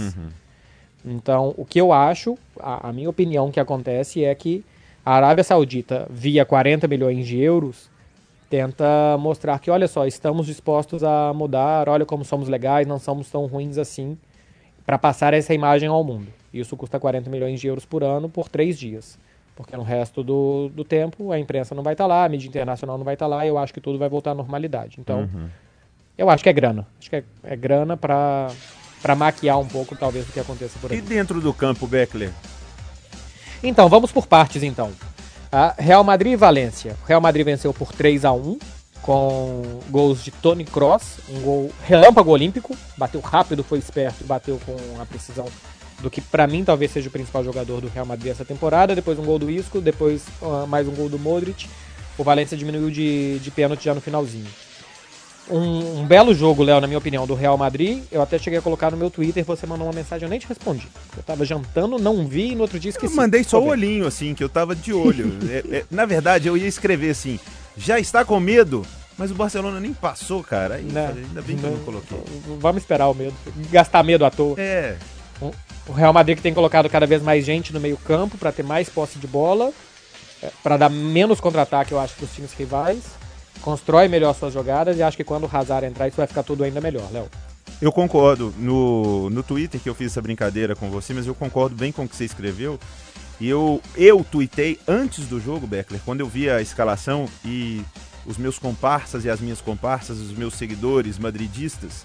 Então, 1.06 1.54
o 1.58 1.66
que 1.66 1.80
eu 1.80 1.94
acho, 1.94 2.38
a, 2.60 2.90
a 2.90 2.94
minha 2.94 3.10
opinião 3.10 3.52
que 3.52 3.60
acontece 3.60 4.24
é 4.24 4.34
que 4.36 4.64
a 5.06 5.14
Arábia 5.14 5.44
Saudita, 5.44 6.06
via 6.10 6.44
40 6.44 6.88
milhões 6.88 7.26
de 7.26 7.40
euros, 7.40 7.90
tenta 8.50 9.18
mostrar 9.18 9.60
que, 9.60 9.72
olha 9.72 9.88
só, 9.88 10.06
estamos 10.06 10.46
dispostos 10.46 11.04
a 11.04 11.32
mudar, 11.34 11.88
olha 11.88 12.06
como 12.06 12.26
somos 12.26 12.50
legais, 12.50 12.86
não 12.86 13.00
somos 13.00 13.30
tão 13.30 13.46
ruins 13.46 13.78
assim, 13.78 14.18
para 14.86 14.98
passar 14.98 15.34
essa 15.34 15.54
imagem 15.54 15.88
ao 15.88 16.04
mundo. 16.04 16.28
Isso 16.54 16.76
custa 16.76 17.00
40 17.00 17.30
milhões 17.30 17.60
de 17.60 17.68
euros 17.68 17.86
por 17.86 18.04
ano 18.04 18.28
por 18.28 18.50
três 18.50 18.78
dias. 18.78 19.18
Porque 19.56 19.76
no 19.76 19.84
resto 19.84 20.24
do, 20.24 20.70
do 20.70 20.84
tempo 20.84 21.32
a 21.32 21.40
imprensa 21.40 21.74
não 21.74 21.84
vai 21.84 21.94
estar 21.94 22.06
lá, 22.06 22.26
a 22.26 22.30
mídia 22.30 22.48
internacional 22.48 22.98
não 22.98 23.06
vai 23.06 23.16
estar 23.16 23.28
lá, 23.28 23.46
e 23.46 23.50
eu 23.50 23.58
acho 23.58 23.74
que 23.74 23.82
tudo 23.82 23.98
vai 23.98 24.08
voltar 24.08 24.32
à 24.32 24.36
normalidade. 24.36 24.98
Então, 25.00 25.28
eu 26.18 26.30
acho 26.30 26.44
que 26.44 26.50
é 26.50 26.54
grana. 26.54 26.88
Acho 27.00 27.10
que 27.10 27.16
é, 27.18 27.24
é 27.44 27.56
grana 27.56 27.96
para 27.96 28.50
para 29.02 29.16
maquiar 29.16 29.60
um 29.60 29.68
pouco, 29.68 29.96
talvez, 29.96 30.28
o 30.28 30.32
que 30.32 30.40
aconteça 30.40 30.78
por 30.80 30.92
aí. 30.92 30.98
E 30.98 31.02
dentro 31.02 31.40
do 31.40 31.54
campo, 31.54 31.88
Beckler? 31.88 32.32
Então, 33.62 33.88
vamos 33.88 34.12
por 34.12 34.28
partes 34.28 34.64
então. 34.64 34.92
Ah, 35.52 35.74
Real 35.78 36.04
Madrid 36.04 36.34
e 36.34 36.36
Valência. 36.36 36.96
O 37.04 37.08
Real 37.08 37.22
Madrid 37.22 37.46
venceu 37.46 37.74
por 37.74 37.92
3 37.94 38.26
a 38.26 38.34
1 38.34 38.58
com 39.02 39.80
gols 39.90 40.24
de 40.24 40.32
Tony 40.32 40.66
Cross, 40.66 41.20
um 41.30 41.40
gol 41.40 41.72
relâmpago 41.86 42.30
olímpico, 42.32 42.76
bateu 42.98 43.22
rápido, 43.22 43.64
foi 43.64 43.80
esperto 43.80 44.26
bateu 44.26 44.60
com 44.66 45.02
a 45.02 45.06
precisão 45.06 45.46
do 46.02 46.10
que 46.10 46.20
pra 46.20 46.46
mim 46.46 46.66
talvez 46.66 46.92
seja 46.92 47.08
o 47.08 47.12
principal 47.12 47.44
jogador 47.44 47.80
do 47.80 47.88
Real 47.88 48.06
Madrid 48.06 48.32
essa 48.32 48.44
temporada, 48.44 48.94
depois 48.94 49.18
um 49.18 49.24
gol 49.24 49.40
do 49.40 49.50
Isco, 49.50 49.80
depois 49.80 50.26
ah, 50.42 50.66
mais 50.68 50.88
um 50.88 50.92
gol 50.92 51.08
do 51.08 51.18
Modric. 51.18 51.70
O 52.18 52.24
Valência 52.24 52.58
diminuiu 52.58 52.90
de, 52.90 53.40
de 53.40 53.52
pênalti 53.52 53.86
já 53.86 53.94
no 53.94 54.02
finalzinho. 54.02 54.48
Um, 55.50 56.02
um 56.02 56.06
belo 56.06 56.34
jogo, 56.34 56.62
Léo, 56.64 56.82
na 56.82 56.88
minha 56.88 56.98
opinião, 56.98 57.26
do 57.26 57.34
Real 57.34 57.58
Madrid. 57.58 58.04
Eu 58.12 58.22
até 58.22 58.38
cheguei 58.38 58.60
a 58.60 58.62
colocar 58.62 58.92
no 58.92 58.98
meu 58.98 59.10
Twitter, 59.10 59.46
você 59.46 59.66
mandou 59.66 59.88
uma 59.88 59.94
mensagem, 59.94 60.26
eu 60.26 60.30
nem 60.30 60.40
te 60.40 60.48
respondi. 60.48 60.88
Eu 61.16 61.24
tava 61.24 61.46
jantando, 61.46 61.98
não 61.98 62.28
vi 62.28 62.52
e 62.52 62.56
no 62.56 62.62
outro 62.64 62.78
dia 62.80 62.90
esqueci. 62.90 63.14
Eu 63.14 63.18
mandei 63.18 63.44
só 63.44 63.62
o 63.62 63.68
olhinho, 63.68 64.06
assim, 64.06 64.34
que 64.34 64.44
eu 64.44 64.50
tava 64.50 64.76
de 64.76 64.92
olho. 64.94 65.38
É, 65.50 65.78
é, 65.78 65.86
na 65.90 66.06
verdade, 66.06 66.48
eu 66.48 66.58
ia 66.58 66.68
escrever 66.68 67.12
assim, 67.12 67.40
já 67.78 67.98
está 68.00 68.26
com 68.26 68.40
medo? 68.40 68.86
Mas 69.18 69.32
o 69.32 69.36
Barcelona 69.36 69.80
nem 69.80 69.94
passou, 69.94 70.44
cara. 70.44 70.76
Aí, 70.76 70.84
Né? 70.84 71.14
ainda 71.16 71.42
bem 71.42 71.56
que 71.56 71.64
eu 71.64 71.72
não 71.72 71.80
coloquei. 71.80 72.18
Vamos 72.60 72.82
esperar 72.84 73.08
o 73.08 73.14
medo. 73.14 73.34
Gastar 73.72 74.04
medo 74.04 74.26
à 74.26 74.30
toa. 74.30 74.56
É, 74.60 74.96
O 75.88 75.92
Real 75.94 76.12
Madrid 76.12 76.36
que 76.36 76.44
tem 76.44 76.54
colocado 76.54 76.90
cada 76.90 77.08
vez 77.08 77.22
mais 77.22 77.46
gente 77.46 77.74
no 77.74 77.80
meio-campo 77.80 78.38
para 78.38 78.52
ter 78.52 78.64
mais 78.64 78.90
posse 78.90 79.18
de 79.18 79.26
bola, 79.26 79.72
para 80.62 80.76
dar 80.78 80.90
menos 80.90 81.40
contra-ataque, 81.40 81.94
eu 81.94 82.00
acho, 82.00 82.14
para 82.16 82.26
os 82.26 82.32
times 82.34 82.54
rivais. 82.54 83.04
Constrói 83.62 84.08
melhor 84.08 84.34
suas 84.34 84.54
jogadas 84.54 84.98
e 84.98 85.04
acho 85.04 85.18
que 85.18 85.24
quando 85.24 85.44
o 85.46 85.50
Hazard 85.52 85.86
entrar, 85.86 86.08
isso 86.08 86.18
vai 86.18 86.28
ficar 86.28 86.44
tudo 86.44 86.64
ainda 86.64 86.80
melhor, 86.80 87.12
Léo. 87.12 87.28
eu 87.82 87.92
concordo. 87.92 88.54
No, 88.58 89.30
no 89.30 89.44
Twitter 89.44 89.80
que 89.80 89.90
eu 89.90 89.96
fiz 89.96 90.12
essa 90.12 90.22
brincadeira 90.22 90.76
com 90.76 90.90
você, 90.90 91.14
mas 91.14 91.28
eu 91.28 91.36
concordo 91.36 91.76
bem 91.76 91.92
com 91.92 92.04
o 92.04 92.08
que 92.08 92.16
você 92.16 92.26
escreveu. 92.26 92.80
E 93.40 93.48
eu, 93.48 93.82
eu 93.96 94.26
tuitei 94.30 94.80
antes 94.88 95.26
do 95.26 95.40
jogo, 95.40 95.68
Beckler, 95.68 96.02
quando 96.04 96.22
eu 96.22 96.28
vi 96.28 96.50
a 96.50 96.62
escalação 96.62 97.28
e 97.46 97.84
os 98.26 98.38
meus 98.38 98.58
comparsas 98.58 99.26
e 99.26 99.30
as 99.30 99.40
minhas 99.40 99.62
comparsas, 99.62 100.18
os 100.18 100.32
meus 100.32 100.56
seguidores 100.56 101.20
madridistas, 101.20 102.04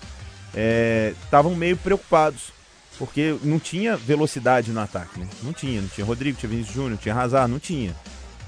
estavam 1.25 1.55
meio 1.55 1.77
preocupados. 1.77 2.53
Porque 2.99 3.35
não 3.43 3.59
tinha 3.59 3.97
velocidade 3.97 4.71
no 4.71 4.79
ataque, 4.79 5.19
né? 5.19 5.27
Não 5.43 5.53
tinha, 5.53 5.81
não 5.81 5.89
tinha 5.89 6.05
Rodrigo, 6.05 6.39
tinha 6.39 6.51
Vinícius 6.51 6.75
Júnior, 6.75 6.99
tinha 6.99 7.15
Hazard, 7.15 7.51
não 7.51 7.59
tinha. 7.59 7.97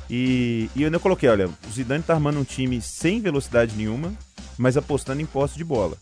E, 0.08 0.68
e 0.74 0.82
eu 0.82 0.86
ainda 0.86 0.98
coloquei, 0.98 1.28
olha, 1.28 1.48
o 1.48 1.72
Zidane 1.72 2.02
tá 2.02 2.14
armando 2.14 2.38
um 2.38 2.44
time 2.44 2.80
sem 2.80 3.20
velocidade 3.20 3.74
nenhuma, 3.76 4.12
mas 4.58 4.76
apostando 4.76 5.20
em 5.20 5.26
posse 5.26 5.56
de 5.56 5.64
bola. 5.64 5.96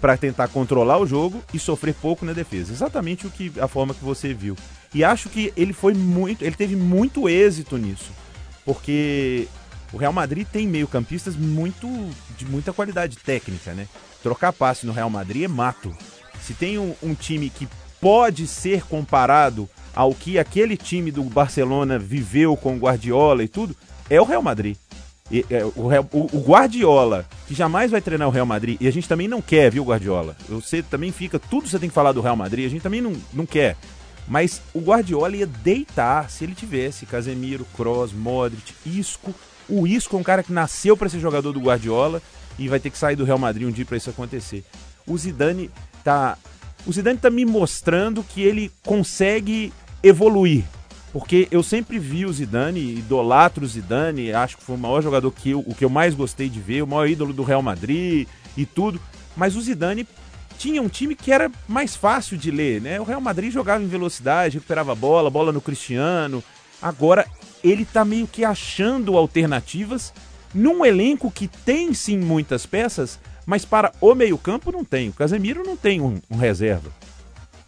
Pra 0.00 0.16
tentar 0.16 0.48
controlar 0.48 0.98
o 0.98 1.06
jogo 1.06 1.42
e 1.52 1.58
sofrer 1.58 1.94
pouco 1.94 2.24
na 2.24 2.32
defesa. 2.32 2.72
Exatamente 2.72 3.26
o 3.26 3.30
que 3.30 3.52
a 3.60 3.66
forma 3.66 3.94
que 3.94 4.04
você 4.04 4.32
viu. 4.32 4.56
E 4.94 5.02
acho 5.02 5.28
que 5.28 5.52
ele 5.56 5.72
foi 5.72 5.92
muito, 5.92 6.44
ele 6.44 6.54
teve 6.54 6.76
muito 6.76 7.28
êxito 7.28 7.76
nisso. 7.76 8.10
Porque 8.64 9.48
o 9.92 9.96
Real 9.96 10.12
Madrid 10.12 10.46
tem 10.46 10.66
meio-campistas 10.66 11.34
muito 11.34 11.88
de 12.36 12.44
muita 12.44 12.72
qualidade 12.72 13.16
técnica, 13.18 13.72
né? 13.72 13.88
Trocar 14.22 14.52
passe 14.52 14.86
no 14.86 14.92
Real 14.92 15.10
Madrid 15.10 15.44
é 15.44 15.48
mato. 15.48 15.94
Se 16.42 16.54
tem 16.54 16.78
um, 16.78 16.94
um 17.02 17.14
time 17.14 17.50
que 17.50 17.68
pode 18.00 18.46
ser 18.46 18.84
comparado 18.84 19.68
ao 19.98 20.14
que 20.14 20.38
aquele 20.38 20.76
time 20.76 21.10
do 21.10 21.24
Barcelona 21.24 21.98
viveu 21.98 22.56
com 22.56 22.76
o 22.76 22.78
Guardiola 22.78 23.42
e 23.42 23.48
tudo, 23.48 23.74
é 24.08 24.20
o 24.20 24.24
Real 24.24 24.40
Madrid. 24.40 24.76
E, 25.28 25.44
é, 25.50 25.64
o, 25.64 25.90
o 26.12 26.40
Guardiola, 26.40 27.26
que 27.48 27.54
jamais 27.54 27.90
vai 27.90 28.00
treinar 28.00 28.28
o 28.28 28.30
Real 28.30 28.46
Madrid, 28.46 28.76
e 28.80 28.86
a 28.86 28.92
gente 28.92 29.08
também 29.08 29.26
não 29.26 29.42
quer, 29.42 29.72
viu, 29.72 29.82
Guardiola? 29.82 30.36
Você 30.48 30.84
também 30.84 31.10
fica, 31.10 31.36
tudo 31.36 31.66
você 31.66 31.80
tem 31.80 31.88
que 31.88 31.94
falar 31.96 32.12
do 32.12 32.20
Real 32.20 32.36
Madrid, 32.36 32.64
a 32.64 32.68
gente 32.68 32.80
também 32.80 33.00
não, 33.00 33.12
não 33.32 33.44
quer. 33.44 33.76
Mas 34.28 34.62
o 34.72 34.78
Guardiola 34.78 35.34
ia 35.34 35.48
deitar 35.48 36.30
se 36.30 36.44
ele 36.44 36.54
tivesse 36.54 37.04
Casemiro, 37.04 37.66
Kroos, 37.74 38.12
Modric, 38.12 38.72
Isco. 38.86 39.34
O 39.68 39.84
Isco 39.84 40.16
é 40.16 40.20
um 40.20 40.22
cara 40.22 40.44
que 40.44 40.52
nasceu 40.52 40.96
para 40.96 41.08
ser 41.08 41.18
jogador 41.18 41.52
do 41.52 41.60
Guardiola 41.60 42.22
e 42.56 42.68
vai 42.68 42.78
ter 42.78 42.90
que 42.90 42.98
sair 42.98 43.16
do 43.16 43.24
Real 43.24 43.38
Madrid 43.38 43.66
um 43.66 43.72
dia 43.72 43.84
para 43.84 43.96
isso 43.96 44.10
acontecer. 44.10 44.64
O 45.04 45.18
Zidane 45.18 45.68
tá 46.04 46.38
o 46.86 46.92
Zidane 46.92 47.18
tá 47.18 47.28
me 47.28 47.44
mostrando 47.44 48.22
que 48.22 48.40
ele 48.40 48.70
consegue 48.84 49.72
evoluir. 50.02 50.64
Porque 51.12 51.48
eu 51.50 51.62
sempre 51.62 51.98
vi 51.98 52.26
o 52.26 52.32
Zidane, 52.32 52.98
idolatro 52.98 53.64
o 53.64 53.68
Zidane, 53.68 54.32
acho 54.32 54.58
que 54.58 54.62
foi 54.62 54.76
o 54.76 54.78
maior 54.78 55.02
jogador 55.02 55.30
que 55.30 55.50
eu, 55.50 55.60
o 55.60 55.74
que 55.74 55.84
eu 55.84 55.88
mais 55.88 56.14
gostei 56.14 56.48
de 56.48 56.60
ver, 56.60 56.82
o 56.82 56.86
maior 56.86 57.08
ídolo 57.08 57.32
do 57.32 57.42
Real 57.42 57.62
Madrid 57.62 58.28
e 58.56 58.66
tudo. 58.66 59.00
Mas 59.36 59.56
o 59.56 59.60
Zidane 59.60 60.06
tinha 60.58 60.82
um 60.82 60.88
time 60.88 61.14
que 61.14 61.32
era 61.32 61.50
mais 61.66 61.96
fácil 61.96 62.36
de 62.36 62.50
ler, 62.50 62.80
né? 62.82 63.00
O 63.00 63.04
Real 63.04 63.20
Madrid 63.20 63.50
jogava 63.50 63.82
em 63.82 63.86
velocidade, 63.86 64.56
recuperava 64.56 64.92
a 64.92 64.94
bola, 64.94 65.30
bola 65.30 65.52
no 65.52 65.60
Cristiano. 65.60 66.42
Agora 66.82 67.24
ele 67.64 67.84
tá 67.84 68.04
meio 68.04 68.26
que 68.26 68.44
achando 68.44 69.16
alternativas 69.16 70.12
num 70.54 70.84
elenco 70.84 71.30
que 71.30 71.48
tem 71.48 71.94
sim 71.94 72.18
muitas 72.18 72.66
peças, 72.66 73.18
mas 73.46 73.64
para 73.64 73.92
o 74.00 74.14
meio-campo 74.14 74.72
não 74.72 74.84
tem. 74.84 75.08
O 75.08 75.12
Casemiro 75.12 75.62
não 75.64 75.76
tem 75.76 76.00
um, 76.00 76.20
um 76.30 76.36
reserva. 76.36 76.90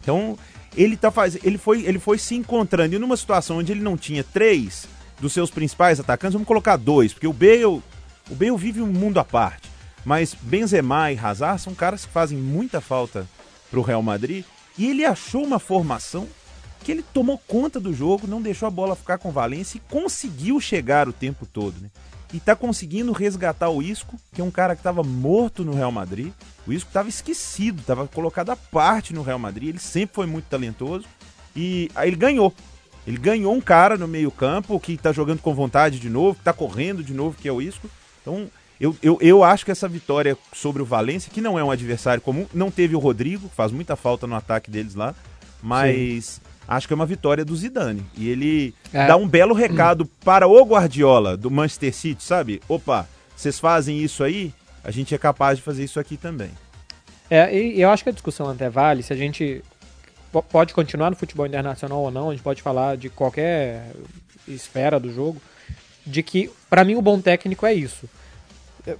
Então, 0.01 0.37
ele 0.75 0.95
tá 0.95 1.11
faz... 1.11 1.37
ele 1.43 1.57
foi 1.57 1.83
ele 1.83 1.99
foi 1.99 2.17
se 2.17 2.35
encontrando 2.35 2.95
e 2.95 2.99
numa 2.99 3.17
situação 3.17 3.57
onde 3.57 3.71
ele 3.71 3.81
não 3.81 3.97
tinha 3.97 4.23
três 4.23 4.87
dos 5.19 5.33
seus 5.33 5.51
principais 5.51 5.99
atacantes, 5.99 6.33
vamos 6.33 6.47
colocar 6.47 6.75
dois, 6.77 7.13
porque 7.13 7.27
o 7.27 7.33
Bale, 7.33 7.65
o 7.65 7.83
Bale 8.31 8.57
vive 8.57 8.81
um 8.81 8.87
mundo 8.87 9.19
à 9.19 9.23
parte. 9.23 9.69
Mas 10.03 10.33
Benzema 10.33 11.11
e 11.11 11.17
Hazard 11.17 11.61
são 11.61 11.75
caras 11.75 12.05
que 12.05 12.11
fazem 12.11 12.37
muita 12.37 12.81
falta 12.81 13.27
pro 13.69 13.83
Real 13.83 14.01
Madrid 14.01 14.43
e 14.77 14.89
ele 14.89 15.05
achou 15.05 15.43
uma 15.43 15.59
formação 15.59 16.27
que 16.83 16.91
ele 16.91 17.03
tomou 17.03 17.37
conta 17.37 17.79
do 17.79 17.93
jogo, 17.93 18.25
não 18.25 18.41
deixou 18.41 18.67
a 18.67 18.71
bola 18.71 18.95
ficar 18.95 19.19
com 19.19 19.29
o 19.29 19.31
Valência 19.31 19.77
e 19.77 19.91
conseguiu 19.91 20.59
chegar 20.59 21.07
o 21.07 21.13
tempo 21.13 21.45
todo, 21.45 21.75
né? 21.79 21.89
E 22.33 22.39
tá 22.39 22.55
conseguindo 22.55 23.11
resgatar 23.11 23.69
o 23.69 23.81
Isco, 23.81 24.17
que 24.33 24.41
é 24.41 24.43
um 24.43 24.51
cara 24.51 24.75
que 24.75 24.79
estava 24.79 25.03
morto 25.03 25.65
no 25.65 25.73
Real 25.73 25.91
Madrid. 25.91 26.31
O 26.65 26.71
Isco 26.71 26.89
estava 26.89 27.09
esquecido, 27.09 27.81
estava 27.81 28.07
colocado 28.07 28.51
à 28.51 28.55
parte 28.55 29.13
no 29.13 29.21
Real 29.21 29.39
Madrid. 29.39 29.69
Ele 29.69 29.79
sempre 29.79 30.15
foi 30.15 30.25
muito 30.25 30.45
talentoso 30.45 31.05
e 31.55 31.89
aí 31.93 32.09
ele 32.09 32.15
ganhou. 32.15 32.53
Ele 33.05 33.17
ganhou 33.17 33.53
um 33.53 33.61
cara 33.61 33.97
no 33.97 34.07
meio-campo 34.07 34.79
que 34.79 34.95
tá 34.95 35.11
jogando 35.11 35.39
com 35.39 35.53
vontade 35.53 35.99
de 35.99 36.09
novo, 36.09 36.37
que 36.37 36.43
tá 36.43 36.53
correndo 36.53 37.03
de 37.03 37.13
novo, 37.13 37.35
que 37.39 37.47
é 37.47 37.51
o 37.51 37.61
Isco. 37.61 37.89
Então, 38.21 38.47
eu, 38.79 38.95
eu, 39.01 39.17
eu 39.21 39.43
acho 39.43 39.65
que 39.65 39.71
essa 39.71 39.87
vitória 39.87 40.37
sobre 40.53 40.81
o 40.81 40.85
Valência, 40.85 41.31
que 41.31 41.41
não 41.41 41.57
é 41.57 41.63
um 41.63 41.71
adversário 41.71 42.21
comum, 42.21 42.47
não 42.53 42.71
teve 42.71 42.95
o 42.95 42.99
Rodrigo, 42.99 43.49
faz 43.55 43.71
muita 43.71 43.95
falta 43.95 44.25
no 44.25 44.35
ataque 44.35 44.71
deles 44.71 44.95
lá, 44.95 45.15
mas 45.61 46.25
Sim. 46.25 46.41
Acho 46.67 46.87
que 46.87 46.93
é 46.93 46.95
uma 46.95 47.05
vitória 47.05 47.43
do 47.43 47.55
Zidane. 47.55 48.05
E 48.15 48.29
ele 48.29 48.73
é. 48.93 49.07
dá 49.07 49.17
um 49.17 49.27
belo 49.27 49.53
recado 49.53 50.05
para 50.23 50.47
o 50.47 50.63
Guardiola 50.63 51.35
do 51.35 51.51
Manchester 51.51 51.93
City, 51.93 52.23
sabe? 52.23 52.61
Opa, 52.67 53.07
vocês 53.35 53.59
fazem 53.59 53.99
isso 53.99 54.23
aí, 54.23 54.53
a 54.83 54.91
gente 54.91 55.13
é 55.13 55.17
capaz 55.17 55.57
de 55.57 55.63
fazer 55.63 55.83
isso 55.83 55.99
aqui 55.99 56.17
também. 56.17 56.51
É, 57.29 57.55
e 57.55 57.81
eu 57.81 57.89
acho 57.89 58.03
que 58.03 58.09
a 58.09 58.13
discussão 58.13 58.49
até 58.49 58.69
vale 58.69 59.03
se 59.03 59.13
a 59.13 59.15
gente 59.15 59.63
pode 60.49 60.73
continuar 60.73 61.09
no 61.09 61.15
futebol 61.15 61.45
internacional 61.45 61.99
ou 61.99 62.11
não, 62.11 62.29
a 62.29 62.33
gente 62.33 62.43
pode 62.43 62.61
falar 62.61 62.95
de 62.95 63.09
qualquer 63.09 63.91
esfera 64.47 64.99
do 64.99 65.13
jogo, 65.13 65.41
de 66.05 66.23
que, 66.23 66.49
para 66.69 66.83
mim, 66.83 66.95
o 66.95 67.01
bom 67.01 67.19
técnico 67.19 67.65
é 67.65 67.73
isso. 67.73 68.09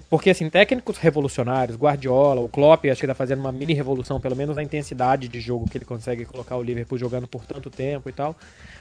Porque, 0.10 0.30
assim, 0.30 0.50
técnicos 0.50 0.98
revolucionários, 0.98 1.78
Guardiola, 1.78 2.42
o 2.42 2.48
Klopp, 2.48 2.86
acho 2.86 3.02
que 3.02 3.08
tá 3.08 3.16
fazendo 3.16 3.40
uma 3.40 3.52
mini 3.52 3.74
revolução, 3.74 4.20
pelo 4.20 4.36
menos 4.36 4.56
na 4.56 4.64
intensidade 4.64 5.28
de 5.28 5.40
jogo 5.40 5.68
que 5.70 5.78
ele 5.78 5.86
consegue 5.86 6.26
colocar 6.26 6.56
o 6.56 6.62
Liverpool 6.62 6.98
jogando 6.98 7.28
por 7.28 7.46
tanto 7.46 7.70
tempo 7.70 8.08
e 8.08 8.12
tal. 8.14 8.36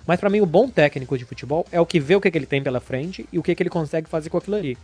Mas 0.07 0.21
para 0.21 0.29
mim, 0.29 0.41
o 0.41 0.47
bom 0.47 0.69
técnico 0.69 1.17
de 1.17 1.25
futebol 1.25 1.67
é 1.73 1.81
o 1.81 1.87
que 1.87 1.99
vê 1.99 2.15
o 2.17 2.21
que, 2.21 2.31
que 2.31 2.37
ele 2.37 2.47
tem 2.47 2.63
pela 2.63 2.81
frente 2.81 3.27
e 3.33 3.39
o 3.39 3.43
que, 3.43 3.55
que 3.55 3.63
ele 3.63 3.71
consegue 3.71 4.09
fazer 4.09 4.29
com 4.29 4.37
aquilo 4.37 4.57
ali. 4.57 4.77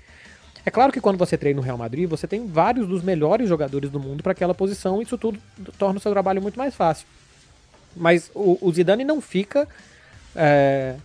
É 0.64 0.70
claro 0.70 0.92
que 0.92 1.00
quando 1.00 1.16
você 1.18 1.37
treina 1.37 1.58
no 1.58 1.62
Real 1.62 1.78
Madrid, 1.78 2.08
você 2.08 2.26
tem 2.26 2.46
vários 2.46 2.88
dos 2.88 3.02
melhores 3.02 3.49
jogadores 3.49 3.90
do 3.90 4.00
mundo 4.00 4.23
para 4.23 4.32
aquela 4.32 4.54
posição 4.54 5.00
e 5.00 5.04
isso 5.04 5.16
tudo 5.16 5.38
torna 5.78 5.99
o 5.99 6.00
seu 6.00 6.11
trabalho 6.11 6.42
muito 6.42 6.58
mais 6.58 6.75
fácil. 6.75 7.06
Mas 7.94 8.30
o, 8.35 8.58
o 8.61 8.73
Zidane 8.73 9.04
não 9.04 9.20
fica 9.20 9.68
é, 10.35 10.96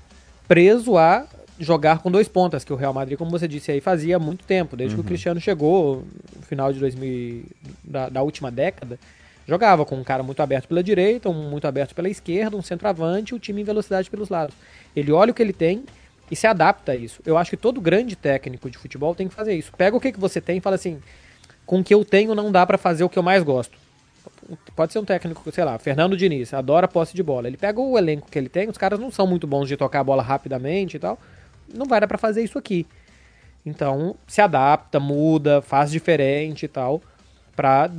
preso 0.48 0.98
a 0.98 1.28
jogar 1.62 2.00
com 2.00 2.10
dois 2.10 2.28
pontas, 2.28 2.64
que 2.64 2.74
o 2.74 2.76
Real 2.76 2.94
Madrid, 2.94 3.18
como 3.18 3.30
você 3.30 3.48
disse 3.48 3.72
aí, 3.72 3.80
fazia 3.80 4.16
há 4.16 4.20
muito 4.20 4.44
tempo, 4.46 4.76
desde 4.76 4.96
uhum. 4.96 5.02
que 5.02 5.02
o 5.02 5.06
uhum. 5.06 5.08
Cristiano 5.10 5.40
chegou 5.40 6.04
no 6.36 6.42
final 6.42 6.74
de 6.74 6.80
2000 6.80 7.44
da, 7.84 8.10
da, 8.10 8.22
última 8.24 8.52
década, 8.52 9.00
jogava 9.48 9.86
com 9.86 9.96
um 9.96 10.04
cara 10.04 10.24
muito 10.24 10.42
aberto 10.42 10.68
pela 10.68 10.84
direita, 10.84 11.30
um 11.30 11.50
muito 11.50 11.68
aberto 11.68 11.94
pela 11.94 12.10
esquerda, 12.10 12.58
um 12.58 12.62
centroavante, 12.62 13.36
o 13.36 13.40
time 13.40 13.62
em 13.62 13.64
velocidade 13.64 14.10
pelos 14.10 14.30
lados. 14.30 14.56
Ele 14.96 15.12
olha 15.12 15.32
o 15.32 15.34
que 15.34 15.42
ele 15.42 15.54
tem 15.54 15.84
e 16.30 16.36
se 16.36 16.48
adapta 16.48 16.94
a 16.94 16.96
isso. 16.96 17.22
Eu 17.26 17.38
acho 17.38 17.52
que 17.52 17.58
todo 17.58 17.80
grande 17.80 18.16
técnico 18.16 18.70
de 18.70 18.78
futebol 18.78 19.14
tem 19.14 19.28
que 19.28 19.34
fazer 19.34 19.54
isso. 19.54 19.72
Pega 19.78 19.96
o 19.96 20.00
que, 20.00 20.12
que 20.12 20.20
você 20.20 20.42
tem 20.42 20.58
e 20.58 20.62
fala 20.62 20.76
assim, 20.76 21.00
com 21.66 21.80
o 21.80 21.84
que 21.84 21.94
eu 21.94 22.04
tenho 22.04 22.34
não 22.34 22.52
dá 22.52 22.66
para 22.66 22.78
fazer 22.78 23.04
o 23.04 23.10
que 23.10 23.20
eu 23.20 23.24
mais 23.24 23.44
gosto 23.44 23.78
pode 24.76 24.94
ser 24.94 25.00
um 25.00 25.06
técnico, 25.06 25.50
sei 25.52 25.64
lá, 25.64 25.78
Fernando 25.78 26.18
Diniz, 26.18 26.54
adora 26.54 26.88
posse 26.88 27.16
de 27.16 27.24
bola. 27.24 27.48
Ele 27.48 27.58
pega 27.58 27.80
o 27.80 27.98
elenco 27.98 28.30
que 28.30 28.38
ele 28.38 28.50
tem, 28.50 28.70
os 28.70 28.78
caras 28.78 29.00
não 29.00 29.12
são 29.12 29.26
muito 29.26 29.48
bons 29.48 29.68
de 29.68 29.78
tocar 29.78 30.02
a 30.02 30.04
bola 30.04 30.22
rapidamente 30.22 30.98
e 30.98 31.00
tal. 31.00 31.18
Não 31.74 31.86
vai 31.86 32.00
dar 32.00 32.08
para 32.08 32.18
fazer 32.18 32.44
isso 32.44 32.58
aqui. 32.58 32.86
Então, 33.66 34.16
se 34.28 34.42
adapta, 34.42 35.00
muda, 35.00 35.62
faz 35.62 35.92
diferente 35.92 36.66
e 36.66 36.68
tal, 36.68 37.02
pra 37.56 37.90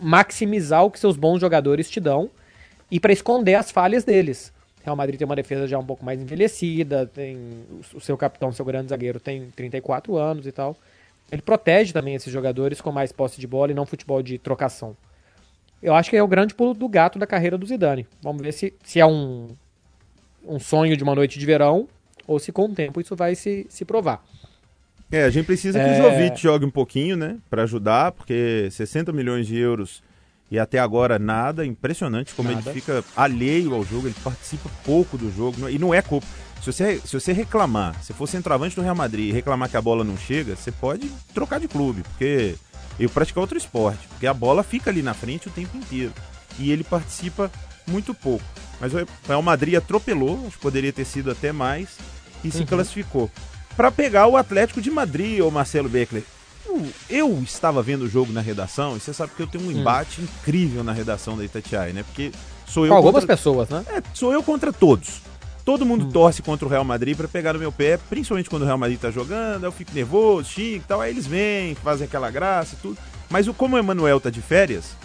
maximizar 0.00 0.84
o 0.84 0.90
que 0.90 0.98
seus 0.98 1.16
bons 1.16 1.40
jogadores 1.40 1.90
te 1.90 2.00
dão 2.00 2.30
e 2.90 3.00
para 3.00 3.12
esconder 3.12 3.54
as 3.54 3.70
falhas 3.70 4.04
deles. 4.04 4.52
Real 4.84 4.96
Madrid 4.96 5.18
tem 5.18 5.24
uma 5.24 5.36
defesa 5.36 5.66
já 5.66 5.78
um 5.78 5.84
pouco 5.84 6.04
mais 6.04 6.20
envelhecida, 6.20 7.06
tem 7.06 7.38
o 7.94 8.00
seu 8.00 8.16
capitão, 8.16 8.52
seu 8.52 8.64
grande 8.64 8.90
zagueiro 8.90 9.20
tem 9.20 9.50
34 9.54 10.16
anos 10.16 10.46
e 10.46 10.52
tal. 10.52 10.76
Ele 11.30 11.40
protege 11.40 11.92
também 11.92 12.14
esses 12.14 12.32
jogadores 12.32 12.80
com 12.80 12.92
mais 12.92 13.12
posse 13.12 13.40
de 13.40 13.46
bola 13.46 13.70
e 13.70 13.74
não 13.74 13.86
futebol 13.86 14.22
de 14.22 14.38
trocação. 14.38 14.96
Eu 15.82 15.94
acho 15.94 16.10
que 16.10 16.16
é 16.16 16.22
o 16.22 16.28
grande 16.28 16.54
pulo 16.54 16.74
do 16.74 16.88
gato 16.88 17.18
da 17.18 17.26
carreira 17.26 17.56
do 17.56 17.66
Zidane. 17.66 18.06
Vamos 18.20 18.42
ver 18.42 18.52
se, 18.52 18.74
se 18.84 19.00
é 19.00 19.06
um, 19.06 19.48
um 20.46 20.58
sonho 20.58 20.96
de 20.96 21.02
uma 21.02 21.14
noite 21.14 21.38
de 21.38 21.46
verão 21.46 21.88
ou 22.32 22.38
se 22.38 22.52
com 22.52 22.66
o 22.66 22.74
tempo 22.74 23.00
isso 23.00 23.14
vai 23.14 23.34
se, 23.34 23.66
se 23.68 23.84
provar. 23.84 24.24
É, 25.10 25.24
a 25.24 25.30
gente 25.30 25.44
precisa 25.44 25.78
que 25.78 25.84
é... 25.84 25.92
o 25.92 26.02
Jovic 26.02 26.40
jogue 26.40 26.64
um 26.64 26.70
pouquinho, 26.70 27.16
né, 27.16 27.36
para 27.50 27.62
ajudar, 27.64 28.12
porque 28.12 28.68
60 28.70 29.12
milhões 29.12 29.46
de 29.46 29.58
euros 29.58 30.02
e 30.50 30.58
até 30.58 30.78
agora 30.78 31.18
nada, 31.18 31.64
impressionante 31.64 32.34
como 32.34 32.50
nada. 32.50 32.70
ele 32.70 32.80
fica 32.80 33.04
alheio 33.16 33.74
ao 33.74 33.84
jogo, 33.84 34.06
ele 34.06 34.16
participa 34.22 34.70
pouco 34.84 35.16
do 35.16 35.30
jogo, 35.30 35.68
e 35.68 35.78
não 35.78 35.94
é 35.94 36.02
culpa. 36.02 36.26
Se 36.60 36.72
você, 36.72 37.00
se 37.04 37.18
você 37.18 37.32
reclamar, 37.32 38.02
se 38.02 38.12
for 38.12 38.26
centroavante 38.26 38.76
do 38.76 38.82
Real 38.82 38.94
Madrid 38.94 39.30
e 39.30 39.32
reclamar 39.32 39.68
que 39.68 39.76
a 39.76 39.82
bola 39.82 40.04
não 40.04 40.16
chega, 40.16 40.54
você 40.54 40.70
pode 40.70 41.10
trocar 41.34 41.58
de 41.58 41.68
clube, 41.68 42.02
porque 42.02 42.54
eu 43.00 43.08
praticar 43.08 43.40
outro 43.40 43.58
esporte, 43.58 44.06
porque 44.08 44.26
a 44.26 44.34
bola 44.34 44.62
fica 44.62 44.90
ali 44.90 45.02
na 45.02 45.14
frente 45.14 45.48
o 45.48 45.50
tempo 45.50 45.76
inteiro. 45.76 46.12
E 46.58 46.70
ele 46.70 46.84
participa 46.84 47.50
muito 47.86 48.14
pouco. 48.14 48.44
Mas 48.80 48.92
o 48.94 49.06
Real 49.26 49.42
Madrid 49.42 49.74
atropelou, 49.74 50.38
acho 50.46 50.56
que 50.56 50.62
poderia 50.62 50.92
ter 50.92 51.04
sido 51.04 51.30
até 51.30 51.50
mais, 51.50 51.96
e 52.42 52.48
uhum. 52.48 52.52
se 52.52 52.64
classificou. 52.64 53.30
Para 53.76 53.90
pegar 53.90 54.26
o 54.26 54.36
Atlético 54.36 54.80
de 54.80 54.90
Madrid, 54.90 55.40
ou 55.40 55.50
Marcelo 55.50 55.88
Beckler. 55.88 56.24
Eu, 56.64 56.86
eu, 57.08 57.42
estava 57.42 57.82
vendo 57.82 58.02
o 58.02 58.08
jogo 58.08 58.32
na 58.32 58.40
redação, 58.40 58.96
e 58.96 59.00
você 59.00 59.12
sabe 59.12 59.32
que 59.36 59.42
eu 59.42 59.46
tenho 59.46 59.64
um 59.64 59.68
hum. 59.68 59.72
embate 59.72 60.20
hum. 60.20 60.24
incrível 60.24 60.84
na 60.84 60.92
redação 60.92 61.36
da 61.36 61.44
Itatiaia, 61.44 61.92
né? 61.92 62.02
Porque 62.02 62.30
sou 62.66 62.84
eu. 62.84 62.90
Com 62.90 62.96
algumas 62.96 63.22
contra... 63.22 63.36
pessoas, 63.36 63.68
né? 63.68 63.84
É, 63.88 64.02
sou 64.14 64.32
eu 64.32 64.42
contra 64.42 64.72
todos. 64.72 65.20
Todo 65.64 65.86
mundo 65.86 66.06
hum. 66.06 66.10
torce 66.10 66.42
contra 66.42 66.66
o 66.66 66.68
Real 66.68 66.84
Madrid 66.84 67.16
para 67.16 67.28
pegar 67.28 67.52
no 67.52 67.58
meu 67.58 67.70
pé, 67.70 67.96
principalmente 67.96 68.50
quando 68.50 68.62
o 68.62 68.64
Real 68.64 68.78
Madrid 68.78 68.98
tá 68.98 69.10
jogando, 69.10 69.64
eu 69.64 69.72
fico 69.72 69.92
nervoso, 69.94 70.50
xingo 70.50 70.76
e 70.76 70.80
tal, 70.80 71.00
aí 71.00 71.10
eles 71.10 71.26
vêm, 71.26 71.74
fazem 71.76 72.04
aquela 72.04 72.30
graça 72.30 72.74
e 72.74 72.78
tudo. 72.78 72.98
Mas 73.30 73.46
o, 73.46 73.54
como 73.54 73.76
o 73.76 73.78
Emanuel 73.78 74.20
tá 74.20 74.28
de 74.28 74.42
férias, 74.42 74.96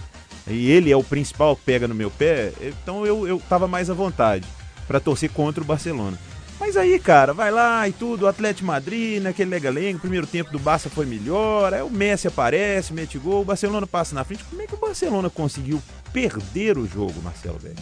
e 0.48 0.72
ele 0.72 0.92
é 0.92 0.98
o 0.98 1.04
principal 1.04 1.56
que 1.56 1.62
pega 1.64 1.88
no 1.88 1.94
meu 1.94 2.10
pé, 2.10 2.52
então 2.62 3.06
eu, 3.06 3.28
eu 3.28 3.42
tava 3.48 3.68
mais 3.68 3.90
à 3.90 3.94
vontade 3.94 4.48
para 4.88 5.00
torcer 5.00 5.30
contra 5.30 5.62
o 5.62 5.66
Barcelona. 5.66 6.18
Mas 6.60 6.76
aí, 6.76 6.98
cara, 7.00 7.34
vai 7.34 7.52
lá 7.52 7.88
e 7.88 7.94
tudo, 7.94 8.24
o 8.24 8.28
Atlético 8.28 8.66
Madrid, 8.66 9.22
naquele 9.22 9.50
legalengo, 9.50 9.98
o 9.98 10.02
primeiro 10.02 10.26
tempo 10.26 10.52
do 10.52 10.58
Barça 10.58 10.90
foi 10.90 11.06
melhor, 11.06 11.74
aí 11.74 11.84
o 11.84 11.90
Messi 11.90 12.28
aparece, 12.28 12.94
mete 12.94 13.18
gol, 13.20 13.42
o 13.42 13.46
Barcelona 13.46 13.86
passa 13.86 14.16
na 14.16 14.24
frente. 14.24 14.44
Como 14.44 14.62
é 14.62 14.68
que 14.68 14.74
o 14.74 14.78
Barcelona 14.78 15.30
conseguiu 15.30 15.82
perder 16.12 16.78
o 16.78 16.88
jogo, 16.88 17.22
Marcelo 17.22 17.60
Velho? 17.60 17.76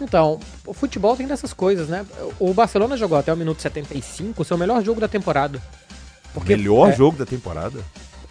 Então, 0.00 0.40
o 0.66 0.72
futebol 0.72 1.16
tem 1.16 1.26
dessas 1.26 1.52
coisas, 1.52 1.88
né? 1.88 2.04
O 2.40 2.52
Barcelona 2.54 2.96
jogou 2.96 3.18
até 3.18 3.32
o 3.32 3.36
minuto 3.36 3.62
75 3.62 4.42
o 4.42 4.44
seu 4.44 4.58
melhor 4.58 4.82
jogo 4.82 5.00
da 5.00 5.06
temporada. 5.06 5.62
Porque, 6.32 6.56
melhor 6.56 6.90
é, 6.90 6.92
jogo 6.96 7.16
da 7.16 7.26
temporada? 7.26 7.78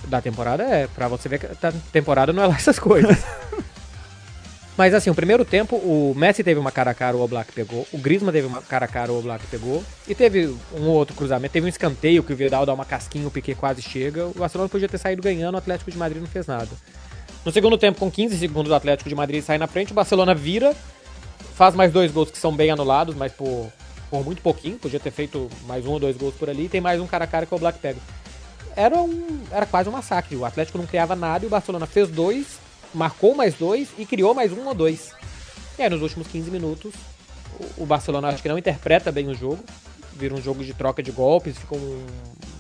Da 0.06 0.20
temporada 0.20 0.64
é, 0.64 0.88
pra 0.88 1.08
você 1.08 1.30
ver 1.30 1.40
que 1.40 1.46
a 1.46 1.72
temporada 1.92 2.34
não 2.34 2.44
é 2.44 2.48
lá 2.48 2.56
essas 2.56 2.80
coisas. 2.80 3.18
Mas 4.76 4.94
assim, 4.94 5.10
o 5.10 5.16
primeiro 5.16 5.46
tempo, 5.46 5.76
o 5.76 6.14
Messi 6.16 6.44
teve 6.44 6.60
uma 6.60 6.72
cara 6.72 6.92
a 6.92 6.94
cara, 6.94 7.16
o 7.16 7.22
Oblak 7.22 7.52
pegou. 7.52 7.86
O 7.94 7.98
Griezmann 7.98 8.32
teve 8.32 8.48
uma 8.48 8.62
cara 8.62 8.86
a 8.86 8.88
cara, 8.88 9.12
o 9.12 9.20
Oblak 9.20 9.46
pegou. 9.48 9.84
E 10.08 10.16
teve 10.16 10.56
um 10.74 10.88
outro 10.88 11.16
cruzamento. 11.16 11.54
Teve 11.54 11.68
um 11.68 11.70
escanteio 11.70 12.24
que 12.24 12.34
o 12.34 12.36
Vidal 12.36 12.66
dá 12.66 12.74
uma 12.74 12.86
casquinha, 12.86 13.28
o 13.28 13.32
Piquet 13.32 13.54
quase 13.54 13.84
chega. 13.84 14.26
O 14.26 14.34
Barcelona 14.34 14.70
podia 14.70 14.90
ter 14.90 14.98
saído 14.98 15.22
ganhando, 15.22 15.56
o 15.56 15.58
Atlético 15.60 15.92
de 15.92 15.98
Madrid 15.98 16.22
não 16.22 16.28
fez 16.28 16.48
nada. 16.48 16.70
No 17.46 17.52
segundo 17.52 17.78
tempo, 17.78 18.00
com 18.00 18.10
15 18.10 18.38
segundos, 18.38 18.72
o 18.72 18.76
Atlético 18.76 19.10
de 19.10 19.16
Madrid 19.16 19.44
sai 19.44 19.58
na 19.58 19.68
frente, 19.68 19.92
o 19.92 19.96
Barcelona 19.96 20.34
vira, 20.34 20.74
faz 21.56 21.76
mais 21.76 21.92
dois 21.92 22.10
gols 22.10 22.32
que 22.32 22.38
são 22.38 22.56
bem 22.56 22.72
anulados, 22.72 23.14
mas 23.16 23.34
por, 23.34 23.70
por 24.10 24.24
muito 24.24 24.42
pouquinho, 24.42 24.78
podia 24.78 25.00
ter 25.00 25.12
feito 25.12 25.50
mais 25.68 25.86
um 25.86 25.92
ou 25.92 26.00
dois 26.00 26.16
gols 26.16 26.34
por 26.36 26.50
ali, 26.50 26.66
e 26.66 26.70
tem 26.70 26.80
mais 26.80 27.02
um 27.02 27.06
cara 27.06 27.26
a 27.26 27.28
cara 27.28 27.46
que 27.46 27.54
o 27.54 27.60
Black 27.60 27.80
pega. 27.80 28.00
Era, 28.78 28.98
um, 28.98 29.42
era 29.52 29.66
quase 29.66 29.90
um 29.90 29.92
massacre, 29.92 30.38
o 30.38 30.46
Atlético 30.46 30.78
não 30.78 30.88
criava 30.88 31.18
nada 31.18 31.44
e 31.44 31.48
o 31.48 31.50
Barcelona 31.50 31.86
fez 31.86 32.08
dois, 32.08 32.63
marcou 32.94 33.36
mais 33.36 33.56
dois 33.56 33.90
e 33.98 34.06
criou 34.06 34.34
mais 34.34 34.52
um 34.52 34.68
ou 34.68 34.74
dois. 34.74 35.12
E 35.78 35.82
aí 35.82 35.90
nos 35.90 36.02
últimos 36.02 36.28
15 36.28 36.52
minutos, 36.52 36.94
o, 37.78 37.86
Barcelona 37.86 38.30
acho 38.30 38.42
que 38.42 38.50
não 38.50 38.58
interpreta 38.58 39.12
bem 39.12 39.28
o 39.28 39.36
jogo, 39.36 39.64
vira 40.16 40.34
um 40.34 40.42
jogo 40.42 40.64
de 40.64 40.74
troca 40.74 41.02
de 41.02 41.12
golpes, 41.12 41.58
fica 41.58 41.76
um 41.76 42.06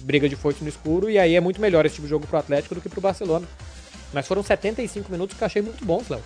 briga 0.01 0.27
de 0.27 0.35
foice 0.35 0.63
no 0.63 0.69
escuro, 0.69 1.09
e 1.09 1.17
aí 1.17 1.35
é 1.35 1.39
muito 1.39 1.61
melhor 1.61 1.85
esse 1.85 1.95
tipo 1.95 2.07
de 2.07 2.09
jogo 2.09 2.27
pro 2.27 2.37
Atlético 2.37 2.75
do 2.75 2.81
que 2.81 2.89
pro 2.89 3.01
Barcelona. 3.01 3.47
Mas 4.11 4.27
foram 4.27 4.43
75 4.43 5.11
minutos 5.11 5.35
que 5.35 5.43
eu 5.43 5.45
achei 5.45 5.61
muito 5.61 5.83
bons, 5.85 6.07
Léo. 6.09 6.21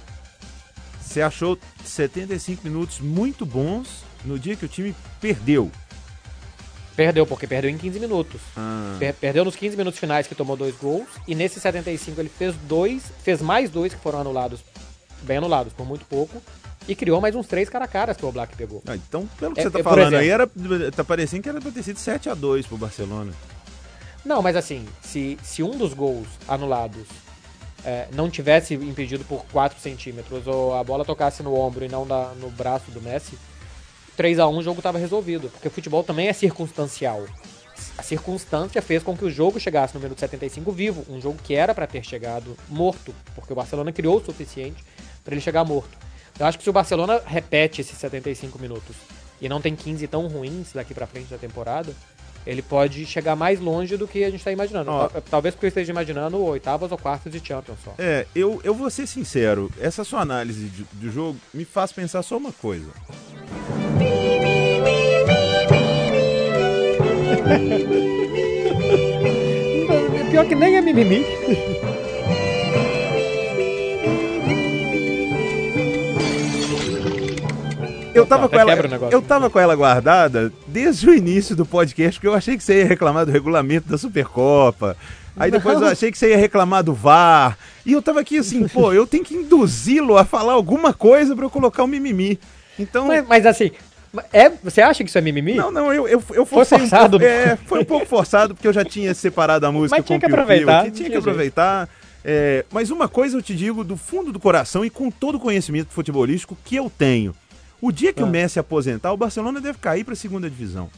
Você 1.02 1.22
achou 1.22 1.58
75 1.86 2.64
minutos 2.64 3.00
muito 3.00 3.46
bons 3.46 4.04
no 4.26 4.38
dia 4.38 4.56
que 4.56 4.66
o 4.66 4.68
time 4.68 4.94
perdeu. 5.22 5.72
Perdeu, 6.98 7.28
porque 7.28 7.46
perdeu 7.46 7.70
em 7.70 7.78
15 7.78 8.00
minutos. 8.00 8.42
Ah. 8.58 8.96
Per 8.98 9.14
perdeu 9.14 9.46
nos 9.46 9.56
15 9.56 9.78
minutos 9.78 10.00
finais 10.00 10.26
que 10.26 10.34
tomou 10.34 10.58
dois 10.58 10.76
gols. 10.76 11.08
E 11.28 11.36
nesses 11.36 11.62
75 11.62 12.20
ele 12.20 12.28
fez 12.28 12.56
dois, 12.64 13.04
fez 13.24 13.40
mais 13.40 13.70
dois 13.70 13.94
que 13.94 14.00
foram 14.02 14.20
anulados, 14.20 14.62
bem 15.22 15.38
anulados, 15.38 15.72
por 15.74 15.86
muito 15.86 16.06
pouco. 16.06 16.42
E 16.88 16.96
criou 16.96 17.22
mais 17.22 17.36
uns 17.36 17.46
três 17.46 17.70
cara 17.70 17.86
a 17.86 17.88
caras 17.88 18.18
que 18.18 18.26
o 18.26 18.32
Black 18.32 18.56
pegou. 18.56 18.82
Ah, 18.88 18.96
então, 18.96 19.30
pelo 19.38 19.54
que 19.54 19.60
é, 19.60 19.64
você 19.64 19.70
tá 19.70 19.80
é, 19.80 19.84
falando 19.84 20.08
exemplo, 20.08 20.18
aí, 20.18 20.30
era, 20.30 20.50
tá 20.92 21.04
parecendo 21.04 21.44
que 21.44 21.50
era 21.50 21.62
pra 21.62 21.70
ter 21.70 21.84
sido 21.84 22.00
7 22.00 22.30
a 22.30 22.34
2 22.34 22.66
pro 22.66 22.78
Barcelona. 22.78 23.32
Não, 24.26 24.42
mas 24.42 24.56
assim, 24.56 24.84
se, 25.02 25.38
se 25.44 25.62
um 25.62 25.78
dos 25.78 25.94
gols 25.94 26.28
anulados 26.48 27.06
é, 27.86 28.08
não 28.14 28.28
tivesse 28.28 28.74
impedido 28.74 29.24
por 29.26 29.46
4 29.52 29.80
centímetros 29.80 30.48
ou 30.48 30.74
a 30.74 30.84
bola 30.84 31.06
tocasse 31.06 31.44
no 31.44 31.54
ombro 31.54 31.86
e 31.86 31.90
não 31.90 32.06
na, 32.06 32.34
no 32.36 32.50
braço 32.50 32.90
do 32.90 33.02
Messi, 33.02 33.38
3 34.18 34.40
a 34.40 34.48
1 34.48 34.58
o 34.58 34.64
jogo 34.64 34.80
estava 34.80 34.98
resolvido. 34.98 35.50
Porque 35.50 35.68
o 35.68 35.72
futebol 35.72 36.04
também 36.04 36.28
é 36.28 36.34
circunstancial. 36.34 37.24
A 37.98 38.04
circunstância 38.04 38.82
fez 38.82 39.04
com 39.04 39.16
que 39.16 39.24
o 39.24 39.30
jogo 39.30 39.60
chegasse 39.60 39.94
no 39.96 40.00
minuto 40.02 40.20
75 40.20 40.72
vivo, 40.72 41.06
um 41.10 41.22
jogo 41.22 41.38
que 41.44 41.54
era 41.56 41.74
para 41.76 41.86
ter 41.88 42.04
chegado 42.04 42.58
morto, 42.68 43.14
porque 43.36 43.54
o 43.54 43.56
Barcelona 43.56 43.92
criou 43.92 44.18
o 44.18 44.26
suficiente 44.26 44.84
para 45.24 45.34
ele 45.34 45.42
chegar 45.42 45.64
morto. 45.64 45.96
Eu 46.40 46.46
acho 46.46 46.58
que 46.58 46.64
se 46.64 46.70
o 46.70 46.74
Barcelona 46.74 47.22
repete 47.26 47.82
esses 47.82 47.98
75 47.98 48.60
minutos 48.60 48.96
e 49.40 49.48
não 49.48 49.62
tem 49.62 49.76
15 49.76 50.08
tão 50.08 50.28
ruins 50.28 50.74
daqui 50.74 50.94
pra 50.94 51.06
frente 51.08 51.28
da 51.30 51.38
temporada, 51.38 51.94
ele 52.46 52.62
pode 52.62 53.06
chegar 53.06 53.36
mais 53.36 53.60
longe 53.60 53.98
do 53.98 54.08
que 54.08 54.24
a 54.24 54.30
gente 54.32 54.44
tá 54.44 54.52
imaginando. 54.52 54.90
Ó. 54.90 55.08
Tal- 55.10 55.22
Talvez 55.22 55.54
porque 55.54 55.66
eu 55.66 55.70
esteja 55.70 55.92
imaginando 55.92 56.38
oitavas 56.44 56.92
ou 56.92 56.98
quartas 56.98 57.32
de 57.32 57.46
Champions 57.46 57.78
só. 57.84 57.94
É, 58.00 58.26
eu, 58.36 58.60
eu 58.64 58.74
vou 58.74 58.90
ser 58.90 59.06
sincero, 59.06 59.72
essa 59.80 60.04
sua 60.04 60.22
análise 60.22 60.66
de- 60.70 60.84
do 60.94 61.12
jogo 61.12 61.38
me 61.54 61.66
faz 61.66 61.92
pensar 61.92 62.24
só 62.24 62.38
uma 62.38 62.52
coisa. 62.54 62.90
Pior 70.32 70.46
que 70.46 70.56
nem 70.56 70.76
é 70.76 70.82
mimimi. 70.82 71.26
Eu 78.14 78.26
tava, 78.26 78.50
com 78.50 78.58
até 78.58 78.72
ela, 78.72 79.10
eu 79.12 79.22
tava 79.22 79.50
com 79.50 79.60
ela 79.60 79.76
guardada 79.76 80.52
desde 80.66 81.08
o 81.08 81.14
início 81.14 81.56
do 81.56 81.66
podcast, 81.66 82.20
porque 82.20 82.28
eu 82.28 82.34
achei 82.34 82.58
que 82.58 82.64
você 82.64 82.80
ia 82.80 82.88
reclamar 82.88 83.28
do 83.28 83.32
regulamento 83.32 83.88
da 83.88 83.98
Supercopa. 83.98 84.98
Aí 85.36 85.52
depois 85.52 85.80
eu 85.80 85.88
achei 85.88 86.12
que 86.12 86.18
você 86.18 86.32
ia 86.32 86.38
reclamar 86.38 86.84
do 86.84 86.96
VAR. 86.96 87.56
E 87.86 87.94
eu 87.94 88.02
tava 88.02 88.22
aqui 88.22 88.40
assim, 88.40 88.68
pô, 88.68 88.92
eu 88.92 89.06
tenho 89.06 89.24
que 89.24 89.36
induzi-lo 89.36 90.18
a 90.18 90.26
falar 90.26 90.54
alguma 90.54 90.94
coisa 90.94 91.36
pra 91.36 91.46
eu 91.46 91.50
colocar 91.50 91.84
o 91.84 91.88
mimimi. 91.88 92.40
Então. 92.80 93.08
Mas, 93.08 93.28
mas 93.28 93.46
assim, 93.46 93.72
é, 94.34 94.50
você 94.64 94.82
acha 94.82 95.04
que 95.04 95.10
isso 95.10 95.18
é 95.18 95.22
mimimi? 95.22 95.54
Não, 95.56 95.72
não, 95.72 95.94
eu, 95.94 96.08
eu, 96.08 96.24
eu 96.34 96.46
Foi 96.46 96.64
um 96.64 96.66
forçado? 96.66 97.20
pouco- 97.20 97.26
é, 97.26 97.56
foi 97.66 97.80
um 97.82 97.86
pouco 97.86 98.06
forçado, 98.06 98.56
porque 98.56 98.68
eu 98.68 98.74
já 98.74 98.84
tinha 98.86 99.14
separado 99.14 99.66
a 99.66 99.72
música 99.72 99.98
Mas 99.98 100.06
tinha 100.06 100.20
com 100.20 100.26
que 100.26 100.32
o 100.32 100.36
aproveitar, 100.36 100.84
não 100.86 100.92
tinha 100.92 101.10
que 101.10 101.16
aproveitar. 101.18 101.90
É, 102.26 102.66
mas 102.72 102.90
uma 102.92 103.08
coisa 103.08 103.38
eu 103.38 103.42
te 103.42 103.56
digo 103.56 103.84
do 103.84 103.96
fundo 103.96 104.32
do 104.34 104.40
coração 104.40 104.84
e 104.84 104.90
com 104.90 105.10
todo 105.10 105.36
o 105.36 105.40
conhecimento 105.40 105.90
futebolístico 105.92 106.58
que 106.66 106.76
eu 106.76 106.90
tenho. 106.90 107.34
O 107.80 107.92
dia 107.92 108.12
que 108.12 108.22
o 108.24 108.26
Ah. 108.26 108.30
Messi 108.30 108.60
aposentar, 108.60 109.12
o 109.14 109.18
Barcelona 109.18 109.62
deve 109.62 109.78
cair 109.78 110.04
para 110.04 110.14
a 110.14 110.18
segunda 110.18 110.50
divisão. 110.50 110.90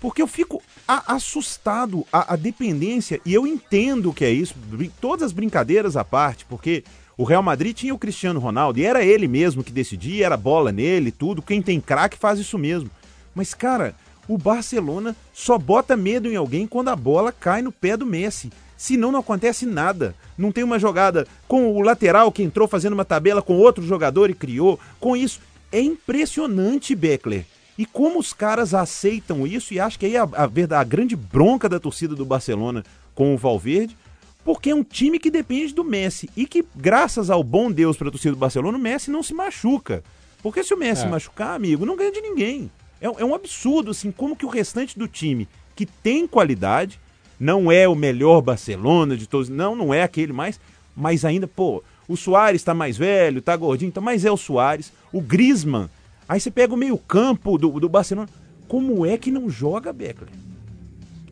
Porque 0.00 0.22
eu 0.22 0.26
fico 0.28 0.62
a- 0.86 1.14
assustado 1.14 2.06
a, 2.12 2.34
a 2.34 2.36
dependência, 2.36 3.20
e 3.26 3.34
eu 3.34 3.46
entendo 3.46 4.10
o 4.10 4.14
que 4.14 4.24
é 4.24 4.30
isso, 4.30 4.54
todas 5.00 5.24
as 5.24 5.32
brincadeiras 5.32 5.96
à 5.96 6.04
parte, 6.04 6.44
porque 6.44 6.84
o 7.18 7.24
Real 7.24 7.42
Madrid 7.42 7.76
tinha 7.76 7.92
o 7.92 7.98
Cristiano 7.98 8.38
Ronaldo, 8.38 8.78
e 8.78 8.84
era 8.84 9.04
ele 9.04 9.26
mesmo 9.26 9.64
que 9.64 9.72
decidia, 9.72 10.24
era 10.24 10.36
bola 10.36 10.70
nele, 10.70 11.10
tudo. 11.10 11.42
Quem 11.42 11.60
tem 11.60 11.80
craque 11.80 12.16
faz 12.16 12.38
isso 12.38 12.56
mesmo. 12.56 12.88
Mas, 13.34 13.52
cara, 13.52 13.92
o 14.28 14.38
Barcelona 14.38 15.16
só 15.34 15.58
bota 15.58 15.96
medo 15.96 16.30
em 16.30 16.36
alguém 16.36 16.64
quando 16.64 16.90
a 16.90 16.96
bola 16.96 17.32
cai 17.32 17.60
no 17.60 17.72
pé 17.72 17.96
do 17.96 18.06
Messi. 18.06 18.52
Senão 18.76 19.10
não 19.10 19.18
acontece 19.18 19.66
nada. 19.66 20.14
Não 20.38 20.52
tem 20.52 20.62
uma 20.62 20.78
jogada 20.78 21.26
com 21.48 21.72
o 21.72 21.80
lateral 21.80 22.30
que 22.30 22.44
entrou 22.44 22.68
fazendo 22.68 22.92
uma 22.92 23.04
tabela 23.04 23.42
com 23.42 23.58
outro 23.58 23.84
jogador 23.84 24.30
e 24.30 24.34
criou. 24.34 24.78
Com 25.00 25.16
isso, 25.16 25.40
é 25.72 25.80
impressionante, 25.80 26.94
Beckler. 26.94 27.44
E 27.76 27.84
como 27.84 28.20
os 28.20 28.32
caras 28.32 28.74
aceitam 28.74 29.44
isso, 29.44 29.74
e 29.74 29.80
acho 29.80 29.98
que 29.98 30.06
aí 30.06 30.14
é 30.14 30.20
a, 30.20 30.22
a, 30.22 30.80
a 30.80 30.84
grande 30.84 31.16
bronca 31.16 31.68
da 31.68 31.80
torcida 31.80 32.14
do 32.14 32.24
Barcelona 32.24 32.84
com 33.12 33.34
o 33.34 33.38
Valverde, 33.38 33.96
porque 34.44 34.70
é 34.70 34.74
um 34.74 34.82
time 34.84 35.18
que 35.18 35.30
depende 35.30 35.74
do 35.74 35.84
Messi. 35.84 36.28
E 36.36 36.46
que, 36.46 36.64
graças 36.74 37.30
ao 37.30 37.42
bom 37.44 37.70
Deus 37.70 37.96
para 37.96 38.08
a 38.08 38.10
torcida 38.10 38.32
do 38.34 38.38
Barcelona, 38.38 38.78
o 38.78 38.80
Messi 38.80 39.10
não 39.10 39.22
se 39.22 39.34
machuca. 39.34 40.02
Porque 40.42 40.62
se 40.62 40.72
o 40.72 40.78
Messi 40.78 41.04
É. 41.04 41.08
machucar, 41.08 41.54
amigo, 41.54 41.84
não 41.84 41.96
ganha 41.96 42.12
de 42.12 42.20
ninguém. 42.20 42.70
É, 43.00 43.06
é 43.06 43.24
um 43.24 43.34
absurdo, 43.34 43.90
assim, 43.90 44.10
como 44.10 44.36
que 44.36 44.46
o 44.46 44.48
restante 44.48 44.98
do 44.98 45.06
time, 45.06 45.46
que 45.76 45.84
tem 45.86 46.26
qualidade, 46.26 46.98
não 47.38 47.70
é 47.70 47.86
o 47.88 47.94
melhor 47.94 48.40
Barcelona 48.40 49.16
de 49.16 49.26
todos, 49.26 49.48
não, 49.48 49.76
não 49.76 49.92
é 49.92 50.02
aquele 50.02 50.32
mais, 50.32 50.58
mas 50.96 51.24
ainda, 51.24 51.46
pô, 51.46 51.82
o 52.08 52.16
Soares 52.16 52.62
tá 52.64 52.74
mais 52.74 52.96
velho, 52.96 53.42
tá 53.42 53.54
gordinho, 53.56 53.92
tá, 53.92 54.00
mas 54.00 54.24
é 54.24 54.30
o 54.32 54.36
Soares, 54.36 54.92
o 55.12 55.20
Griezmann, 55.20 55.88
aí 56.28 56.40
você 56.40 56.50
pega 56.50 56.74
o 56.74 56.76
meio 56.76 56.98
campo 56.98 57.56
do, 57.58 57.78
do 57.78 57.88
Barcelona, 57.88 58.28
como 58.66 59.06
é 59.06 59.16
que 59.16 59.30
não 59.30 59.48
joga, 59.48 59.92
Beckler? 59.92 60.30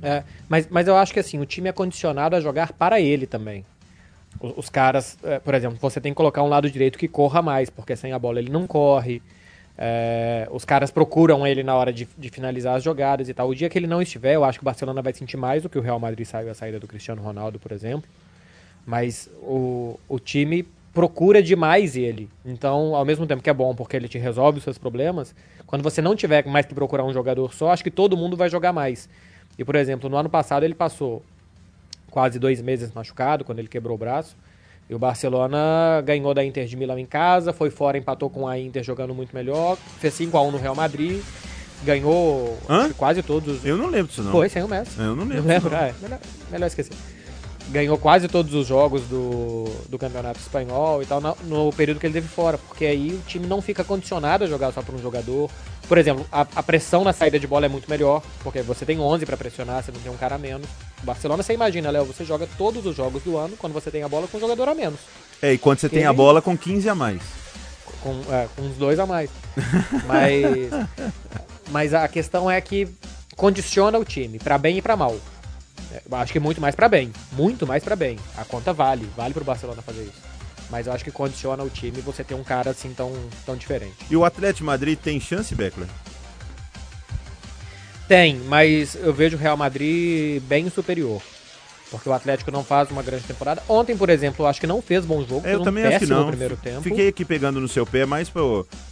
É, 0.03 0.23
mas, 0.49 0.69
mas 0.71 0.87
eu 0.89 0.97
acho 0.97 1.13
que 1.13 1.21
assim, 1.21 1.39
o 1.41 1.47
time 1.47 1.69
é 1.69 1.73
condicionado 1.73 2.37
a 2.37 2.41
jogar 2.41 2.73
para 2.73 3.01
ele 3.01 3.27
também. 3.27 3.65
O- 4.41 4.55
Os, 4.61 4.69
caras, 4.69 5.19
é, 5.25 5.39
por 5.39 5.55
exemplo, 5.55 5.79
você 5.81 6.01
tem 6.01 6.13
que 6.13 6.17
colocar 6.17 6.43
um 6.43 6.49
lado 6.49 6.71
direito 6.71 6.99
que 6.99 7.09
corra 7.09 7.41
mais, 7.43 7.71
porque 7.71 7.97
sem 7.97 8.13
a 8.13 8.19
bola 8.19 8.39
ele 8.39 8.51
não 8.51 8.67
corre. 8.67 9.23
É, 9.79 10.49
os 10.51 10.65
caras 10.65 10.91
procuram 10.91 11.47
ele 11.47 11.63
na 11.63 11.75
hora 11.75 11.93
de, 11.93 12.09
de 12.17 12.31
finalizar 12.31 12.77
as 12.77 12.83
jogadas 12.83 13.29
e 13.29 13.35
tal. 13.35 13.49
O 13.49 13.55
dia 13.55 13.69
que 13.69 13.79
ele 13.79 13.87
não 13.87 14.01
estiver, 14.01 14.35
eu 14.35 14.45
acho 14.45 14.59
que 14.59 14.65
o 14.65 14.67
Barcelona 14.67 15.03
vai 15.03 15.13
sentir 15.13 15.37
mais 15.37 15.63
do 15.63 15.69
que 15.69 15.79
o 15.79 15.83
Real 15.83 15.99
Madrid 15.99 16.27
saiu 16.27 16.51
a 16.51 16.55
saída 16.55 16.81
do 16.81 16.87
Cristiano 16.87 17.23
Ronaldo, 17.23 17.59
por 17.59 17.73
exemplo. 17.73 18.09
Mas 18.87 19.29
o, 19.43 19.99
o 20.09 20.19
time 20.19 20.67
procura 20.95 21.43
demais 21.43 21.95
ele. 21.97 22.31
Então, 22.45 22.95
ao 22.95 23.05
mesmo 23.05 23.27
tempo 23.27 23.43
que 23.43 23.51
é 23.51 23.55
bom 23.55 23.75
porque 23.75 23.97
ele 23.97 24.09
te 24.09 24.17
resolve 24.17 24.59
os 24.59 24.65
seus 24.65 24.79
problemas, 24.79 25.35
quando 25.67 25.83
você 25.83 26.01
não 26.01 26.17
tiver 26.17 26.47
mais 26.47 26.65
que 26.65 26.75
procurar 26.75 27.05
um 27.05 27.13
jogador 27.13 27.53
só, 27.53 27.71
acho 27.71 27.85
que 27.85 27.91
todo 27.91 28.17
mundo 28.17 28.35
vai 28.37 28.49
jogar 28.49 28.73
mais. 28.73 29.09
E, 29.59 29.64
por 29.64 29.75
exemplo, 29.75 30.09
no 30.09 30.16
ano 30.16 30.29
passado 30.29 30.64
ele 30.64 30.75
passou 30.75 31.23
quase 32.11 32.38
dois 32.38 32.61
meses 32.61 32.92
machucado, 32.92 33.45
quando 33.45 33.59
ele 33.59 33.69
quebrou 33.69 33.95
o 33.95 33.99
braço. 33.99 34.37
E 34.88 34.95
o 34.95 34.99
Barcelona 34.99 36.01
ganhou 36.05 36.33
da 36.33 36.45
Inter 36.45 36.66
de 36.66 36.77
Milão 36.77 36.99
em 36.99 37.07
casa, 37.07 37.53
foi 37.53 37.71
fora, 37.71 37.99
empatou 37.99 38.31
com 38.31 38.47
a 38.47 38.59
Inter 38.59 38.85
jogando 38.85 39.14
muito 39.14 39.35
melhor, 39.35 39.77
fez 39.99 40.14
5x1 40.14 40.53
no 40.53 40.59
Real 40.59 40.77
Madrid, 40.77 41.21
ganhou 41.85 42.57
quase 42.97 43.23
todos 43.23 43.59
os. 43.59 43.64
Eu 43.64 43.77
não 43.77 43.88
lembro 43.88 44.09
disso, 44.09 44.23
não. 44.23 44.31
Foi, 44.31 44.49
sem 44.49 44.62
o 44.62 44.69
Messi. 44.69 44.99
Eu 44.99 45.16
não 45.16 45.25
lembro. 45.25 45.42
Não 45.42 45.49
lembro, 45.49 45.75
ah, 45.75 45.88
é, 45.88 45.95
melhor, 46.01 46.21
melhor 46.51 46.66
esquecer. 46.66 46.95
Ganhou 47.68 47.98
quase 47.98 48.29
todos 48.29 48.55
os 48.55 48.66
jogos 48.66 49.02
do, 49.02 49.64
do 49.88 49.98
Campeonato 49.98 50.38
Espanhol 50.38 51.02
e 51.02 51.07
tal 51.07 51.20
no, 51.20 51.37
no 51.44 51.72
período 51.72 51.98
que 51.98 52.07
ele 52.07 52.14
teve 52.14 52.29
fora, 52.29 52.57
porque 52.59 52.85
aí 52.87 53.11
o 53.12 53.22
time 53.26 53.46
não 53.46 53.61
fica 53.61 53.83
condicionado 53.83 54.44
a 54.44 54.46
jogar 54.46 54.72
só 54.72 54.83
por 54.83 54.94
um 54.94 54.98
jogador. 55.02 55.50
Por 55.88 55.98
exemplo, 55.98 56.24
a, 56.31 56.40
a 56.40 56.62
pressão 56.62 57.02
na 57.05 57.12
saída 57.12 57.38
de 57.38 57.46
bola 57.46 57.66
é 57.66 57.68
muito 57.68 57.88
melhor, 57.90 58.22
porque 58.42 58.61
você 58.62 58.85
tem 58.85 58.98
11 59.00 59.24
pra 59.26 59.37
pressionar, 59.37 59.83
você 59.83 59.90
não 59.92 60.00
tem 60.00 60.11
um 60.12 60.16
cara 60.16 60.35
a 60.37 60.38
menos. 60.38 60.68
O 61.02 61.07
Barcelona, 61.07 61.42
você 61.42 61.55
imagina, 61.55 61.90
Léo, 61.90 62.05
você 62.05 62.24
joga 62.24 62.48
todos 62.59 62.87
os 62.87 62.94
jogos 62.96 63.22
do 63.22 63.37
ano 63.37 63.57
quando 63.57 63.72
você 63.72 63.90
tem 63.90 64.02
a 64.02 64.09
bola 64.09 64.26
com 64.29 64.37
um 64.37 64.40
jogador 64.40 64.68
a 64.68 64.74
menos, 64.74 64.98
É, 65.42 65.52
e 65.52 65.59
quando 65.59 65.79
você 65.79 65.88
tem 65.88 66.05
a 66.05 66.12
bola 66.12 66.40
com 66.42 66.57
15 66.57 66.88
a 66.88 66.94
mais. 66.94 67.20
com, 68.02 68.20
é, 68.33 68.48
com 68.55 68.62
uns 68.62 68.76
dois 68.76 68.98
a 68.98 69.07
mais. 69.07 69.31
Mas, 70.07 70.70
mas 71.70 71.94
a 71.94 72.07
questão 72.09 72.48
é 72.50 72.61
que 72.61 72.87
condiciona 73.37 73.98
o 73.98 74.05
time, 74.05 74.38
pra 74.38 74.57
bem 74.59 74.79
e 74.79 74.83
pra 74.83 74.96
mal. 74.96 75.16
É, 75.97 76.17
acho 76.17 76.33
que 76.33 76.41
muito 76.41 76.61
mais 76.61 76.75
pra 76.75 76.89
bem. 76.89 77.13
Muito 77.33 77.67
mais 77.67 77.83
pra 77.83 77.97
bem. 77.97 78.19
A 78.37 78.45
conta 78.45 78.73
vale. 78.73 79.09
Vale 79.17 79.33
pro 79.33 79.45
Barcelona 79.45 79.81
fazer 79.81 80.03
isso. 80.03 80.23
Mas 80.71 80.87
eu 80.87 80.93
acho 80.93 81.05
que 81.05 81.11
condiciona 81.11 81.63
o 81.63 81.71
time 81.71 82.01
você 82.01 82.23
ter 82.25 82.35
um 82.35 82.45
cara 82.45 82.71
assim 82.71 82.93
tão, 82.93 83.13
tão 83.45 83.57
diferente. 83.57 83.95
E 84.11 84.17
o 84.17 84.25
Atlético 84.25 84.67
Madrid 84.67 84.99
tem 84.99 85.21
chance, 85.21 85.55
Beckler? 85.55 85.89
Tem, 88.09 88.37
mas 88.37 88.95
eu 88.95 89.13
vejo 89.13 89.37
o 89.37 89.41
Real 89.41 89.57
Madrid 89.57 90.43
bem 90.43 90.69
superior. 90.71 91.23
Porque 91.91 92.09
o 92.09 92.13
Atlético 92.13 92.51
não 92.51 92.65
faz 92.65 92.91
uma 92.91 93.03
grande 93.03 93.25
temporada. 93.25 93.63
Ontem, 93.69 93.97
por 93.97 94.11
exemplo, 94.11 94.45
eu 94.45 94.49
acho 94.49 94.61
que 94.61 94.67
não 94.67 94.83
fez 94.83 95.05
bom 95.05 95.25
jogo. 95.25 95.47
É, 95.47 95.55
eu 95.55 95.63
também 95.63 95.85
acho 95.85 96.01
que 96.01 96.07
não. 96.07 96.27
primeiro 96.29 96.57
tempo. 96.57 96.83
Fiquei 96.83 97.09
aqui 97.09 97.25
pegando 97.25 97.61
no 97.61 97.69
seu 97.69 97.87
pé, 97.87 98.05
mais 98.05 98.29
pra 98.29 98.43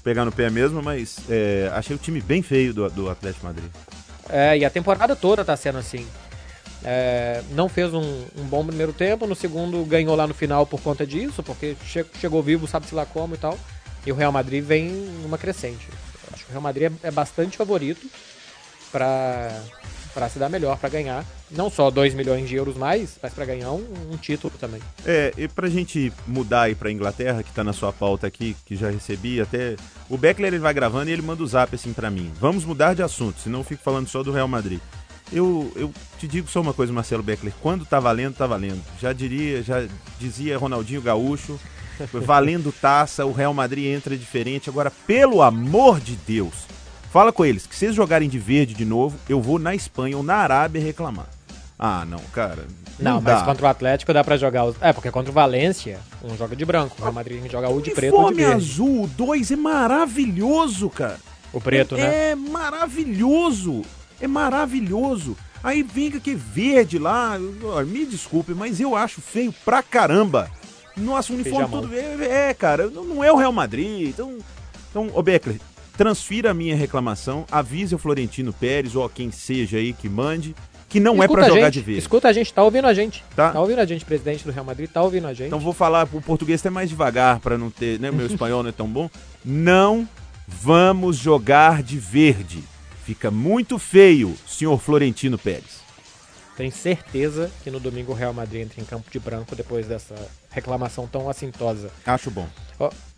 pegar 0.05 0.25
no 0.25 0.31
pé 0.31 0.49
mesmo, 0.49 0.81
mas 0.81 1.19
é, 1.29 1.71
achei 1.75 1.95
o 1.95 1.99
time 1.99 2.21
bem 2.21 2.41
feio 2.41 2.73
do, 2.73 2.89
do 2.91 3.11
Atlético 3.11 3.47
Madrid. 3.47 3.69
É, 4.29 4.57
e 4.57 4.65
a 4.65 4.71
temporada 4.71 5.17
toda 5.17 5.45
tá 5.45 5.57
sendo 5.57 5.79
assim. 5.79 6.07
É, 6.85 7.43
não 7.53 7.69
fez 7.69 7.95
um, 7.95 8.25
um 8.37 8.45
bom 8.45 8.65
primeiro 8.67 8.93
tempo, 8.93 9.27
no 9.27 9.35
segundo 9.35 9.83
ganhou 9.85 10.15
lá 10.15 10.27
no 10.27 10.35
final 10.35 10.67
por 10.67 10.81
conta 10.83 11.07
disso, 11.07 11.43
porque 11.43 11.77
che- 11.87 12.05
chegou 12.21 12.43
vivo, 12.43 12.67
sabe-se 12.67 12.95
lá 12.95 13.07
como 13.07 13.35
e 13.35 13.39
tal. 13.39 13.59
E 14.07 14.13
o 14.13 14.15
Real 14.15 14.31
Madrid 14.31 14.63
vem 14.63 14.89
numa 15.23 15.39
crescente. 15.39 15.89
Acho 16.33 16.45
que 16.45 16.51
o 16.51 16.53
Real 16.53 16.63
Madrid 16.63 16.93
é, 17.03 17.09
é 17.09 17.11
bastante 17.11 17.57
favorito 17.57 18.07
pra, 18.93 19.63
pra 20.13 20.29
se 20.29 20.39
dar 20.39 20.49
melhor, 20.51 20.77
pra 20.79 20.89
ganhar. 20.91 21.25
Não 21.51 21.71
só 21.71 21.91
2 21.91 22.13
milhões 22.15 22.49
de 22.49 22.57
euros 22.57 22.77
mais, 22.77 23.17
mas 23.23 23.33
pra 23.33 23.45
ganhar 23.45 23.71
um, 23.71 23.85
um 24.13 24.17
título 24.17 24.53
também. 24.59 24.81
É, 25.07 25.33
e 25.39 25.49
pra 25.49 25.69
gente 25.69 26.13
mudar 26.27 26.63
aí 26.63 26.75
pra 26.75 26.91
Inglaterra, 26.91 27.43
que 27.43 27.53
tá 27.53 27.63
na 27.65 27.73
sua 27.73 27.93
pauta 27.93 28.27
aqui, 28.27 28.55
que 28.67 28.77
já 28.77 28.91
recebi, 28.91 29.41
até. 29.41 29.77
O 30.11 30.19
Beckler 30.19 30.49
ele 30.53 30.59
vai 30.59 30.75
gravando 30.75 31.09
e 31.09 31.13
ele 31.13 31.23
manda 31.23 31.43
o 31.43 31.47
zap 31.47 31.75
assim 31.75 31.93
pra 31.93 32.11
mim. 32.11 32.31
Vamos 32.41 32.65
mudar 32.65 32.95
de 32.95 33.03
assunto, 33.03 33.41
senão 33.41 33.61
eu 33.61 33.65
fico 33.65 33.83
falando 33.83 34.09
só 34.09 34.23
do 34.23 34.33
Real 34.33 34.49
Madrid. 34.49 34.81
Eu, 35.33 35.73
eu 35.75 35.93
te 36.19 36.29
digo 36.29 36.49
só 36.49 36.61
uma 36.61 36.75
coisa, 36.75 36.93
Marcelo 36.93 37.23
Beckler. 37.23 37.53
Quando 37.61 37.85
tá 37.85 37.99
valendo, 37.99 38.35
tá 38.35 38.47
valendo. 38.47 38.83
Já 39.01 39.13
diria, 39.13 39.63
já 39.63 39.87
dizia 40.19 40.59
Ronaldinho 40.59 41.03
Gaúcho. 41.03 41.59
Valendo 42.13 42.73
taça, 42.73 43.25
o 43.25 43.31
Real 43.31 43.55
Madrid 43.55 43.87
entra 43.87 44.17
diferente. 44.17 44.69
Agora, 44.69 44.91
pelo 45.07 45.41
amor 45.41 46.01
de 46.01 46.17
Deus, 46.17 46.67
fala 47.13 47.33
com 47.33 47.45
eles 47.45 47.69
que 47.69 47.77
se 47.77 47.85
eles 47.85 47.95
jogarem 47.95 48.29
de 48.29 48.37
verde 48.37 48.75
de 48.75 48.85
novo, 48.85 49.17
eu 49.29 49.41
vou 49.41 49.61
na 49.61 49.77
Espanha 49.77 50.17
ou 50.17 50.23
na 50.25 50.35
Arábia 50.35 50.83
reclamar. 50.83 51.29
Ah, 51.79 52.05
não, 52.05 52.19
cara. 52.33 52.67
Não, 52.99 53.21
mas 53.21 53.41
dá. 53.41 53.45
contra 53.45 53.67
o 53.67 53.69
Atlético 53.69 54.13
dá 54.13 54.23
pra 54.23 54.37
jogar. 54.37 54.65
Os... 54.65 54.77
É, 54.81 54.93
porque 54.93 55.11
contra 55.11 55.31
o 55.31 55.35
Valência, 55.35 55.99
um 56.23 56.37
joga 56.37 56.55
de 56.55 56.65
branco. 56.65 56.97
O 56.99 57.03
Real 57.03 57.13
Madrid 57.13 57.51
joga 57.51 57.69
ou 57.69 57.81
de 57.81 57.91
preto 57.91 58.17
ou 58.17 58.31
de 58.31 58.37
verde. 58.37 58.55
azul 58.55 59.09
2 59.17 59.51
é 59.51 59.57
maravilhoso, 59.57 60.89
cara. 60.89 61.19
O 61.53 61.61
preto, 61.61 61.97
é, 61.97 61.99
né? 61.99 62.31
É 62.31 62.35
maravilhoso. 62.35 63.83
É 64.25 64.27
maravilhoso. 64.27 65.37
Aí 65.63 65.83
vem 65.83 66.11
com 66.11 66.17
aquele 66.17 66.37
verde 66.37 66.99
lá. 66.99 67.39
Me 67.87 68.07
desculpe, 68.07 68.55
mas 68.55 68.81
eu 68.81 68.97
acho 68.97 69.21
feio 69.21 69.55
pra 69.65 69.83
caramba. 69.83 70.51
Nossa, 70.97 71.31
o 71.31 71.37
uniforme 71.37 71.69
todo. 71.69 71.95
É, 71.95 72.49
é, 72.49 72.55
cara, 72.55 72.87
não, 72.89 73.23
é 73.23 73.31
o 73.31 73.37
Real 73.37 73.53
Madrid. 73.53 74.09
Então, 74.09 74.39
então 74.89 75.11
ô 75.13 75.23
Beckler, 75.23 75.61
transfira 75.95 76.53
a 76.53 76.55
minha 76.55 76.75
reclamação, 76.75 77.45
avise 77.53 77.95
o 77.95 77.99
Florentino 77.99 78.51
Pérez 78.51 78.97
ou 78.97 79.07
quem 79.11 79.31
seja 79.31 79.77
aí 79.77 79.93
que 79.93 80.09
mande, 80.09 80.55
que 80.89 80.99
não 80.99 81.17
Escuta 81.17 81.33
é 81.33 81.35
pra 81.35 81.45
a 81.45 81.49
jogar 81.49 81.65
gente, 81.67 81.75
de 81.75 81.81
verde. 81.81 81.99
Escuta 82.01 82.29
a 82.29 82.33
gente, 82.33 82.55
tá 82.55 82.63
ouvindo 82.63 82.87
a 82.87 82.95
gente. 82.95 83.23
Tá. 83.37 83.51
Tá 83.51 83.61
ouvindo 83.61 83.81
a 83.81 83.85
gente, 83.85 84.07
presidente 84.07 84.45
do 84.45 84.53
Real 84.53 84.65
Madrid, 84.65 84.89
tá 84.89 85.03
ouvindo 85.03 85.27
a 85.27 85.35
gente. 85.35 85.49
Então 85.49 85.61
vou 85.61 85.75
falar 85.75 86.09
o 86.11 86.23
português 86.23 86.61
até 86.61 86.71
mais 86.71 86.89
devagar 86.89 87.41
para 87.41 87.59
não 87.59 87.71
ter, 87.71 88.01
né, 88.01 88.11
meu 88.11 88.25
espanhol 88.27 88.63
não 88.63 88.71
é 88.71 88.73
tão 88.73 88.89
bom. 88.89 89.11
Não 89.45 90.09
vamos 90.49 91.17
jogar 91.17 91.83
de 91.83 91.99
verde. 91.99 92.65
Fica 93.05 93.31
muito 93.31 93.79
feio, 93.79 94.35
senhor 94.47 94.79
Florentino 94.81 95.39
Pérez. 95.39 95.85
Tenho 96.57 96.73
certeza 96.73 97.51
que 97.63 97.71
no 97.71 97.81
domingo 97.81 98.13
o 98.13 98.15
Real 98.15 98.33
Madrid 98.33 98.63
entra 98.63 98.81
em 98.81 98.85
campo 98.85 99.11
de 99.11 99.19
branco 99.19 99.55
depois 99.57 99.87
dessa 99.87 100.15
reclamação 100.51 101.07
tão 101.07 101.29
assintosa. 101.29 101.91
Acho 102.07 102.31
bom. 102.31 102.49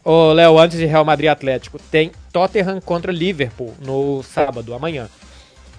Ô, 0.02 0.32
Léo, 0.32 0.58
antes 0.58 0.78
de 0.78 0.86
Real 0.86 1.04
Madrid 1.04 1.28
Atlético, 1.28 1.78
tem 1.90 2.10
Tottenham 2.32 2.80
contra 2.80 3.12
Liverpool 3.12 3.74
no 3.80 4.22
sábado, 4.22 4.74
amanhã. 4.74 5.08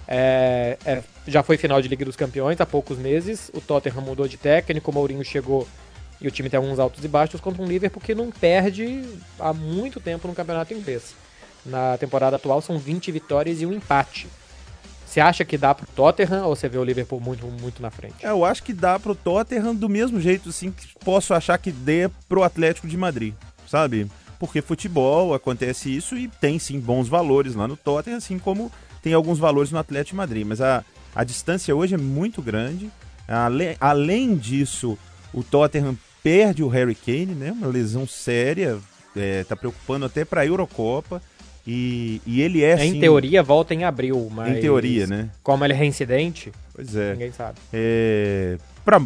É, 0.06 0.78
é, 0.86 1.02
já 1.26 1.42
foi 1.42 1.58
final 1.58 1.82
de 1.82 1.88
Liga 1.88 2.04
dos 2.04 2.16
Campeões 2.16 2.60
há 2.60 2.66
poucos 2.66 2.96
meses. 2.96 3.50
O 3.52 3.60
Tottenham 3.60 4.00
mudou 4.00 4.26
de 4.26 4.38
técnico, 4.38 4.90
o 4.90 4.94
Mourinho 4.94 5.24
chegou 5.24 5.68
e 6.20 6.26
o 6.26 6.30
time 6.30 6.48
tem 6.48 6.56
alguns 6.56 6.78
altos 6.78 7.04
e 7.04 7.08
baixos 7.08 7.40
contra 7.40 7.62
um 7.62 7.66
Liverpool 7.66 8.02
que 8.02 8.14
não 8.14 8.30
perde 8.30 9.04
há 9.38 9.52
muito 9.52 10.00
tempo 10.00 10.26
no 10.26 10.34
campeonato 10.34 10.72
inglês. 10.72 11.14
Na 11.68 11.96
temporada 11.98 12.36
atual 12.36 12.60
são 12.60 12.78
20 12.78 13.12
vitórias 13.12 13.60
e 13.60 13.66
um 13.66 13.72
empate. 13.72 14.28
Você 15.06 15.20
acha 15.20 15.44
que 15.44 15.56
dá 15.56 15.74
pro 15.74 15.86
Tottenham 15.86 16.44
ou 16.44 16.54
você 16.54 16.68
vê 16.68 16.76
o 16.76 16.84
Liverpool 16.84 17.18
muito, 17.18 17.46
muito 17.46 17.80
na 17.80 17.90
frente? 17.90 18.14
É, 18.22 18.28
eu 18.28 18.44
acho 18.44 18.62
que 18.62 18.74
dá 18.74 18.98
pro 18.98 19.14
Tottenham 19.14 19.74
do 19.74 19.88
mesmo 19.88 20.20
jeito 20.20 20.50
assim 20.50 20.70
que 20.70 20.86
posso 21.02 21.32
achar 21.32 21.56
que 21.56 21.72
dê 21.72 22.10
pro 22.28 22.42
Atlético 22.42 22.86
de 22.86 22.96
Madrid, 22.96 23.32
sabe? 23.66 24.10
Porque 24.38 24.60
futebol 24.60 25.32
acontece 25.32 25.94
isso 25.94 26.16
e 26.16 26.28
tem 26.28 26.58
sim 26.58 26.78
bons 26.78 27.08
valores 27.08 27.54
lá 27.54 27.66
no 27.66 27.76
Tottenham, 27.76 28.18
assim 28.18 28.38
como 28.38 28.70
tem 29.02 29.14
alguns 29.14 29.38
valores 29.38 29.72
no 29.72 29.78
Atlético 29.78 30.10
de 30.10 30.16
Madrid. 30.16 30.46
Mas 30.46 30.60
a, 30.60 30.84
a 31.14 31.24
distância 31.24 31.74
hoje 31.74 31.94
é 31.94 31.98
muito 31.98 32.42
grande. 32.42 32.90
Ale, 33.26 33.76
além 33.80 34.36
disso, 34.36 34.98
o 35.32 35.42
Tottenham 35.42 35.96
perde 36.22 36.62
o 36.62 36.68
Harry 36.68 36.94
Kane, 36.94 37.34
né? 37.34 37.52
Uma 37.52 37.68
lesão 37.68 38.06
séria, 38.06 38.78
é, 39.16 39.42
tá 39.44 39.56
preocupando 39.56 40.04
até 40.04 40.24
pra 40.24 40.46
Eurocopa. 40.46 41.22
E, 41.70 42.22
e 42.24 42.40
ele 42.40 42.64
é, 42.64 42.82
em 42.82 42.94
sim, 42.94 43.00
teoria 43.00 43.42
volta 43.42 43.74
em 43.74 43.84
abril, 43.84 44.26
mas. 44.32 44.56
em 44.56 44.60
teoria, 44.62 45.06
né? 45.06 45.28
Como 45.42 45.62
ele 45.62 45.74
é 45.74 45.76
reincidente, 45.76 46.50
Pois 46.74 46.96
é. 46.96 47.12
ninguém 47.12 47.30
sabe. 47.30 47.58
é, 47.70 48.56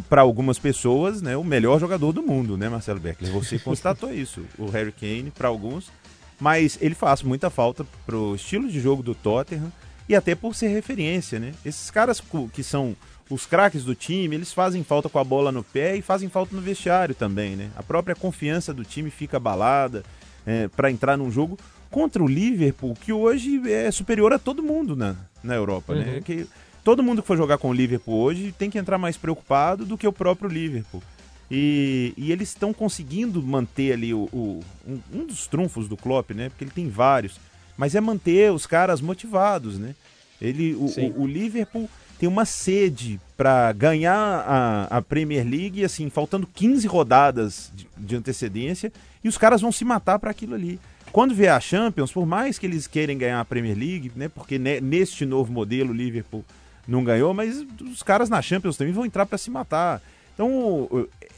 para 0.08 0.20
algumas 0.20 0.60
pessoas, 0.60 1.20
né, 1.20 1.36
o 1.36 1.42
melhor 1.42 1.80
jogador 1.80 2.12
do 2.12 2.22
mundo, 2.22 2.56
né, 2.56 2.68
Marcelo 2.68 3.00
Beckler? 3.00 3.32
Você 3.32 3.58
constatou 3.60 4.14
isso, 4.14 4.42
o 4.56 4.66
Harry 4.66 4.92
Kane, 4.92 5.32
para 5.36 5.48
alguns, 5.48 5.90
mas 6.38 6.78
ele 6.80 6.94
faz 6.94 7.24
muita 7.24 7.50
falta 7.50 7.84
pro 8.06 8.36
estilo 8.36 8.70
de 8.70 8.78
jogo 8.78 9.02
do 9.02 9.12
Tottenham 9.12 9.72
e 10.08 10.14
até 10.14 10.36
por 10.36 10.54
ser 10.54 10.68
referência, 10.68 11.40
né? 11.40 11.54
Esses 11.66 11.90
caras 11.90 12.22
que 12.52 12.62
são 12.62 12.94
os 13.28 13.44
craques 13.44 13.82
do 13.82 13.96
time, 13.96 14.36
eles 14.36 14.52
fazem 14.52 14.84
falta 14.84 15.08
com 15.08 15.18
a 15.18 15.24
bola 15.24 15.50
no 15.50 15.64
pé 15.64 15.96
e 15.96 16.02
fazem 16.02 16.28
falta 16.28 16.54
no 16.54 16.62
vestiário 16.62 17.14
também, 17.14 17.56
né? 17.56 17.70
A 17.74 17.82
própria 17.82 18.14
confiança 18.14 18.72
do 18.72 18.84
time 18.84 19.10
fica 19.10 19.38
abalada 19.38 20.04
é, 20.46 20.68
para 20.68 20.92
entrar 20.92 21.16
num 21.16 21.28
jogo 21.30 21.58
contra 21.92 22.22
o 22.22 22.26
Liverpool, 22.26 22.94
que 23.00 23.12
hoje 23.12 23.60
é 23.70 23.90
superior 23.90 24.32
a 24.32 24.38
todo 24.38 24.62
mundo 24.62 24.96
na, 24.96 25.14
na 25.44 25.54
Europa, 25.54 25.94
né? 25.94 26.14
Uhum. 26.16 26.22
Que 26.22 26.46
todo 26.82 27.02
mundo 27.02 27.22
que 27.22 27.28
for 27.28 27.36
jogar 27.36 27.58
com 27.58 27.68
o 27.68 27.72
Liverpool 27.72 28.18
hoje 28.20 28.52
tem 28.58 28.68
que 28.70 28.78
entrar 28.78 28.98
mais 28.98 29.16
preocupado 29.16 29.84
do 29.84 29.96
que 29.96 30.06
o 30.08 30.12
próprio 30.12 30.50
Liverpool. 30.50 31.02
E, 31.50 32.14
e 32.16 32.32
eles 32.32 32.48
estão 32.48 32.72
conseguindo 32.72 33.42
manter 33.42 33.92
ali 33.92 34.14
o, 34.14 34.28
o- 34.32 34.60
um, 34.88 35.00
um 35.20 35.26
dos 35.26 35.46
trunfos 35.46 35.86
do 35.86 35.96
Klopp, 35.96 36.30
né? 36.30 36.48
Porque 36.48 36.64
ele 36.64 36.70
tem 36.70 36.88
vários. 36.88 37.38
Mas 37.76 37.94
é 37.94 38.00
manter 38.00 38.50
os 38.52 38.66
caras 38.66 39.00
motivados, 39.00 39.78
né? 39.78 39.94
Ele, 40.40 40.74
o, 40.74 40.88
o- 41.18 41.22
o 41.22 41.26
Liverpool 41.26 41.88
tem 42.18 42.28
uma 42.28 42.44
sede 42.44 43.20
para 43.36 43.70
ganhar 43.72 44.14
a, 44.16 44.84
a 44.98 45.02
Premier 45.02 45.44
League, 45.46 45.84
assim, 45.84 46.08
faltando 46.08 46.46
15 46.46 46.86
rodadas 46.86 47.70
de, 47.74 47.86
de 47.98 48.16
antecedência, 48.16 48.92
e 49.22 49.28
os 49.28 49.36
caras 49.36 49.60
vão 49.60 49.70
se 49.72 49.84
matar 49.84 50.18
para 50.18 50.30
aquilo 50.30 50.54
ali. 50.54 50.78
Quando 51.12 51.34
vier 51.34 51.52
a 51.52 51.60
Champions, 51.60 52.10
por 52.10 52.24
mais 52.24 52.58
que 52.58 52.64
eles 52.66 52.86
querem 52.86 53.18
ganhar 53.18 53.40
a 53.40 53.44
Premier 53.44 53.76
League, 53.76 54.10
né? 54.16 54.28
Porque 54.28 54.58
ne- 54.58 54.80
neste 54.80 55.26
novo 55.26 55.52
modelo 55.52 55.90
o 55.90 55.94
Liverpool 55.94 56.44
não 56.88 57.04
ganhou, 57.04 57.34
mas 57.34 57.64
os 57.80 58.02
caras 58.02 58.28
na 58.30 58.40
Champions 58.40 58.76
também 58.76 58.92
vão 58.94 59.04
entrar 59.04 59.26
para 59.26 59.36
se 59.38 59.50
matar. 59.50 60.00
Então, 60.34 60.88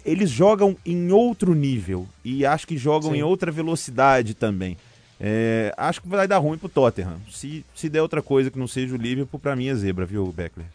eles 0.06 0.30
jogam 0.30 0.76
em 0.86 1.10
outro 1.10 1.54
nível 1.54 2.06
e 2.24 2.46
acho 2.46 2.66
que 2.66 2.76
jogam 2.76 3.10
Sim. 3.10 3.18
em 3.18 3.22
outra 3.22 3.50
velocidade 3.50 4.32
também. 4.34 4.76
É, 5.20 5.74
acho 5.76 6.00
que 6.02 6.08
vai 6.08 6.28
dar 6.28 6.38
ruim 6.38 6.56
pro 6.56 6.68
Tottenham. 6.68 7.18
Se, 7.30 7.64
se 7.74 7.88
der 7.88 8.00
outra 8.02 8.22
coisa 8.22 8.50
que 8.50 8.58
não 8.58 8.68
seja 8.68 8.94
o 8.94 8.98
Liverpool, 8.98 9.40
pra 9.40 9.56
mim 9.56 9.66
é 9.68 9.74
zebra, 9.74 10.06
viu, 10.06 10.24
Beckler? 10.32 10.66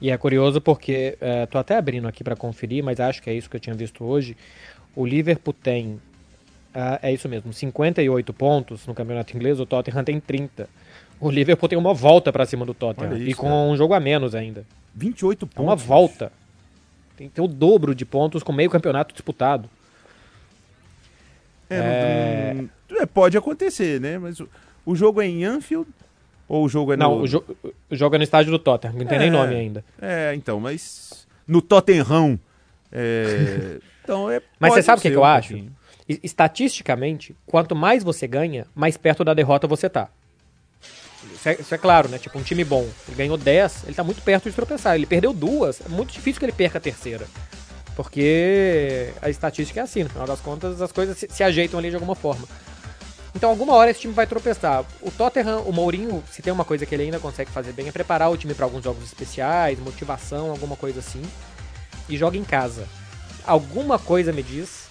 E 0.00 0.10
é 0.10 0.16
curioso 0.18 0.60
porque, 0.60 1.16
é, 1.20 1.46
tô 1.46 1.58
até 1.58 1.76
abrindo 1.76 2.08
aqui 2.08 2.24
pra 2.24 2.34
conferir, 2.34 2.82
mas 2.82 2.98
acho 2.98 3.22
que 3.22 3.30
é 3.30 3.34
isso 3.34 3.48
que 3.48 3.54
eu 3.56 3.60
tinha 3.60 3.74
visto 3.74 4.02
hoje. 4.04 4.36
O 4.96 5.06
Liverpool 5.06 5.54
tem, 5.54 6.00
ah, 6.74 6.98
é 7.02 7.12
isso 7.12 7.28
mesmo, 7.28 7.52
58 7.52 8.32
pontos 8.32 8.86
no 8.86 8.94
campeonato 8.94 9.36
inglês, 9.36 9.60
o 9.60 9.66
Tottenham 9.66 10.02
tem 10.04 10.18
30. 10.20 10.68
O 11.20 11.30
Liverpool 11.30 11.68
tem 11.68 11.78
uma 11.78 11.94
volta 11.94 12.32
pra 12.32 12.44
cima 12.46 12.64
do 12.66 12.74
Tottenham, 12.74 13.12
Olha 13.12 13.22
e 13.22 13.30
isso, 13.30 13.40
com 13.40 13.70
um 13.70 13.76
jogo 13.76 13.94
a 13.94 14.00
menos 14.00 14.34
ainda. 14.34 14.64
28 14.94 15.44
É 15.44 15.48
pontos. 15.48 15.62
uma 15.64 15.76
volta. 15.76 16.32
Tem 17.16 17.28
que 17.28 17.34
ter 17.34 17.40
o 17.40 17.46
dobro 17.46 17.94
de 17.94 18.04
pontos 18.04 18.42
com 18.42 18.52
meio 18.52 18.68
campeonato 18.70 19.12
disputado. 19.14 19.68
É, 21.70 21.78
não- 21.78 21.84
É. 21.86 22.54
não- 22.90 23.02
é, 23.02 23.06
pode 23.06 23.36
acontecer, 23.36 24.00
né? 24.00 24.18
Mas 24.18 24.40
o, 24.40 24.48
o 24.84 24.94
jogo 24.96 25.22
é 25.22 25.26
em 25.26 25.44
Anfield 25.44 25.88
ou 26.48 26.64
o 26.64 26.68
jogo 26.68 26.92
é 26.92 26.96
Não, 26.96 27.16
no... 27.18 27.22
o, 27.22 27.26
jo 27.26 27.42
o 27.90 27.94
jogo 27.96 28.14
é 28.16 28.18
no 28.18 28.24
estádio 28.24 28.50
do 28.50 28.58
Tottenham, 28.58 28.96
não 28.98 29.06
tem 29.06 29.18
nem 29.18 29.28
É. 29.28 29.30
nome 29.30 29.54
ainda. 29.54 29.84
É, 30.00 30.34
então, 30.34 30.58
mas 30.60 31.26
no 31.46 31.62
Tottenham... 31.62 32.38
É... 32.90 33.78
então 34.04 34.30
é... 34.30 34.42
Mas 34.60 34.74
você 34.74 34.82
sabe 34.82 34.98
o 34.98 35.02
que, 35.02 35.10
que 35.10 35.16
eu 35.16 35.24
acho? 35.24 35.54
Estatisticamente, 36.22 37.36
quanto 37.46 37.74
mais 37.74 38.02
você 38.02 38.26
ganha, 38.26 38.66
mais 38.74 38.96
perto 38.96 39.24
da 39.24 39.34
derrota 39.34 39.66
você 39.66 39.88
tá. 39.88 40.08
Isso 41.34 41.48
é, 41.48 41.56
isso 41.60 41.74
é 41.74 41.78
claro, 41.78 42.08
né? 42.08 42.18
Tipo, 42.18 42.38
um 42.38 42.42
time 42.42 42.64
bom, 42.64 42.86
ele 43.06 43.16
ganhou 43.16 43.36
10, 43.36 43.84
ele 43.84 43.94
tá 43.94 44.02
muito 44.02 44.22
perto 44.22 44.48
de 44.48 44.56
tropeçar. 44.56 44.94
Ele 44.94 45.06
perdeu 45.06 45.32
duas, 45.32 45.80
é 45.84 45.88
muito 45.88 46.12
difícil 46.12 46.38
que 46.38 46.44
ele 46.44 46.52
perca 46.52 46.78
a 46.78 46.80
terceira. 46.80 47.26
Porque 47.94 49.12
a 49.20 49.28
estatística 49.28 49.80
é 49.80 49.82
assim, 49.82 50.02
no 50.02 50.10
final 50.10 50.26
das 50.26 50.40
contas, 50.40 50.80
as 50.80 50.90
coisas 50.90 51.16
se, 51.18 51.28
se 51.30 51.42
ajeitam 51.42 51.78
ali 51.78 51.90
de 51.90 51.96
alguma 51.96 52.14
forma. 52.14 52.46
Então, 53.34 53.48
alguma 53.48 53.74
hora 53.74 53.90
esse 53.90 54.00
time 54.00 54.12
vai 54.12 54.26
tropeçar. 54.26 54.84
O 55.00 55.10
Tottenham, 55.10 55.62
o 55.62 55.72
Mourinho, 55.72 56.22
se 56.30 56.42
tem 56.42 56.52
uma 56.52 56.64
coisa 56.64 56.84
que 56.84 56.94
ele 56.94 57.04
ainda 57.04 57.18
consegue 57.18 57.50
fazer 57.50 57.72
bem, 57.72 57.88
é 57.88 57.92
preparar 57.92 58.30
o 58.30 58.36
time 58.36 58.54
para 58.54 58.66
alguns 58.66 58.84
jogos 58.84 59.04
especiais, 59.04 59.78
motivação, 59.78 60.50
alguma 60.50 60.76
coisa 60.76 61.00
assim. 61.00 61.22
E 62.08 62.16
joga 62.16 62.36
em 62.36 62.44
casa. 62.44 62.86
Alguma 63.46 63.98
coisa 63.98 64.32
me 64.32 64.42
diz 64.42 64.81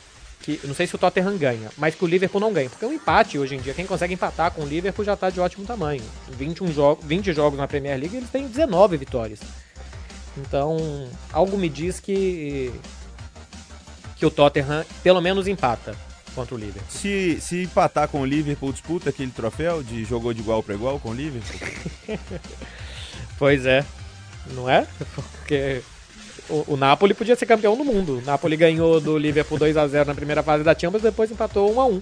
que, 0.42 0.60
não 0.64 0.74
sei 0.74 0.88
se 0.88 0.96
o 0.96 0.98
Tottenham 0.98 1.38
ganha, 1.38 1.70
mas 1.78 1.96
que 1.96 2.04
o 2.04 2.08
Liverpool 2.08 2.42
não 2.42 2.52
ganha. 2.52 2.70
Porque 2.70 2.86
um 2.86 2.94
empate 2.94 3.38
hoje 3.38 3.56
em 3.56 3.60
dia, 3.60 3.74
quem 3.74 3.86
consegue 3.86 4.14
empatar 4.14 4.52
com 4.52 4.64
o 4.64 4.68
Liverpool 4.68 5.06
já 5.06 5.16
tá 5.16 5.30
de 5.30 5.40
ótimo 5.40 5.66
tamanho. 5.66 6.04
21 6.30 6.72
jo 6.72 6.96
20 7.02 7.34
jogos 7.34 7.58
na 7.58 7.68
Premier 7.68 8.00
League, 8.00 8.16
eles 8.16 8.30
têm 8.30 8.48
19 8.48 8.98
vitórias. 8.98 9.40
Então, 10.38 11.08
algo 11.32 11.58
me 11.58 11.70
diz 11.70 12.00
que 12.00 12.72
que 14.16 14.26
o 14.26 14.32
Tottenham 14.32 14.86
pelo 15.02 15.20
menos 15.20 15.48
empata 15.48 15.96
contra 16.36 16.56
o 16.56 16.58
Liverpool. 16.58 16.90
Se, 16.90 17.40
se 17.42 17.64
empatar 17.64 18.08
com 18.08 18.22
o 18.22 18.26
Liverpool, 18.26 18.72
disputa 18.72 19.10
aquele 19.10 19.32
troféu 19.32 19.82
de 19.82 20.06
jogou 20.06 20.34
de 20.34 20.42
igual 20.42 20.62
para 20.62 20.76
igual 20.76 21.00
com 21.00 21.10
o 21.10 21.14
Liverpool? 21.14 21.60
Pois 23.42 23.66
é. 23.66 23.84
Não 24.54 24.70
é? 24.70 24.86
Porque 25.16 25.82
o, 26.52 26.74
o 26.74 26.78
Napoli 26.78 27.14
podia 27.14 27.36
ser 27.36 27.46
campeão 27.46 27.76
do 27.78 27.84
mundo. 27.86 28.20
O 28.20 28.22
Napoli 28.26 28.56
ganhou 28.58 29.00
do 29.00 29.18
Liverpool 29.18 29.58
2 29.58 29.78
a 29.78 29.88
0 29.88 30.06
na 30.08 30.16
primeira 30.16 30.44
fase 30.44 30.64
da 30.64 30.78
Champions, 30.78 31.02
depois 31.04 31.32
empatou 31.32 31.74
1 31.74 31.82
a 31.82 31.86
1. 31.88 32.00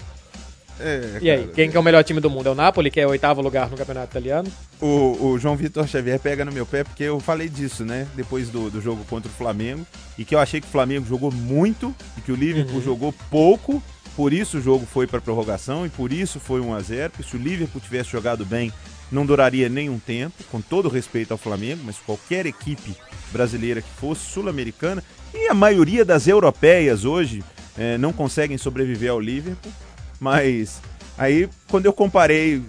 É, 0.81 1.19
E 1.21 1.29
aí, 1.29 1.39
cara, 1.41 1.51
quem 1.53 1.69
que 1.69 1.75
é 1.75 1.79
o 1.79 1.83
melhor 1.83 2.03
time 2.05 2.21
do 2.21 2.29
mundo? 2.29 2.47
É 2.47 2.51
o 2.51 2.55
Napoli, 2.55 2.89
que 2.89 3.01
é 3.01 3.05
o 3.05 3.09
oitavo 3.09 3.41
lugar 3.41 3.69
no 3.69 3.75
campeonato 3.75 4.11
italiano? 4.11 4.49
O, 4.79 5.31
o 5.31 5.37
João 5.37 5.57
Vitor 5.57 5.85
Xavier 5.87 6.17
pega 6.19 6.45
no 6.45 6.51
meu 6.53 6.65
pé 6.65 6.85
porque 6.85 7.03
eu 7.03 7.19
falei 7.19 7.49
disso, 7.49 7.83
né? 7.83 8.07
Depois 8.15 8.47
do, 8.49 8.69
do 8.69 8.79
jogo 8.81 9.03
contra 9.09 9.29
o 9.29 9.33
Flamengo. 9.33 9.85
E 10.17 10.23
que 10.23 10.33
eu 10.33 10.39
achei 10.39 10.61
que 10.61 10.67
o 10.67 10.71
Flamengo 10.71 11.05
jogou 11.05 11.31
muito 11.31 11.93
e 12.17 12.21
que 12.21 12.31
o 12.31 12.35
Liverpool 12.35 12.75
Uhum. 12.75 12.81
jogou 12.81 13.13
pouco. 13.29 13.83
Por 14.15 14.31
isso 14.33 14.57
o 14.57 14.61
jogo 14.61 14.85
foi 14.85 15.05
para 15.05 15.19
prorrogação 15.21 15.85
e 15.85 15.89
por 15.89 16.11
isso 16.13 16.39
foi 16.39 16.59
1 16.61 16.73
a 16.73 16.79
0 16.81 17.11
Porque 17.11 17.29
se 17.29 17.35
o 17.37 17.39
Liverpool 17.39 17.81
tivesse 17.81 18.09
jogado 18.11 18.45
bem, 18.45 18.71
não 19.11 19.25
duraria 19.25 19.69
nenhum 19.69 19.99
tempo. 19.99 20.43
Com 20.51 20.61
todo 20.61 20.89
respeito 20.89 21.31
ao 21.31 21.37
Flamengo, 21.37 21.81
mas 21.85 21.97
qualquer 21.97 22.45
equipe 22.45 22.95
brasileira 23.31 23.81
que 23.81 23.89
fosse 23.99 24.21
sul-americana 24.31 25.03
e 25.33 25.47
a 25.47 25.53
maioria 25.53 26.03
das 26.03 26.27
europeias 26.27 27.05
hoje 27.05 27.43
eh, 27.77 27.97
não 27.97 28.11
conseguem 28.11 28.57
sobreviver 28.57 29.11
ao 29.11 29.19
Liverpool. 29.19 29.71
Mas 30.19 30.81
aí, 31.17 31.47
quando 31.69 31.85
eu 31.85 31.93
comparei 31.93 32.63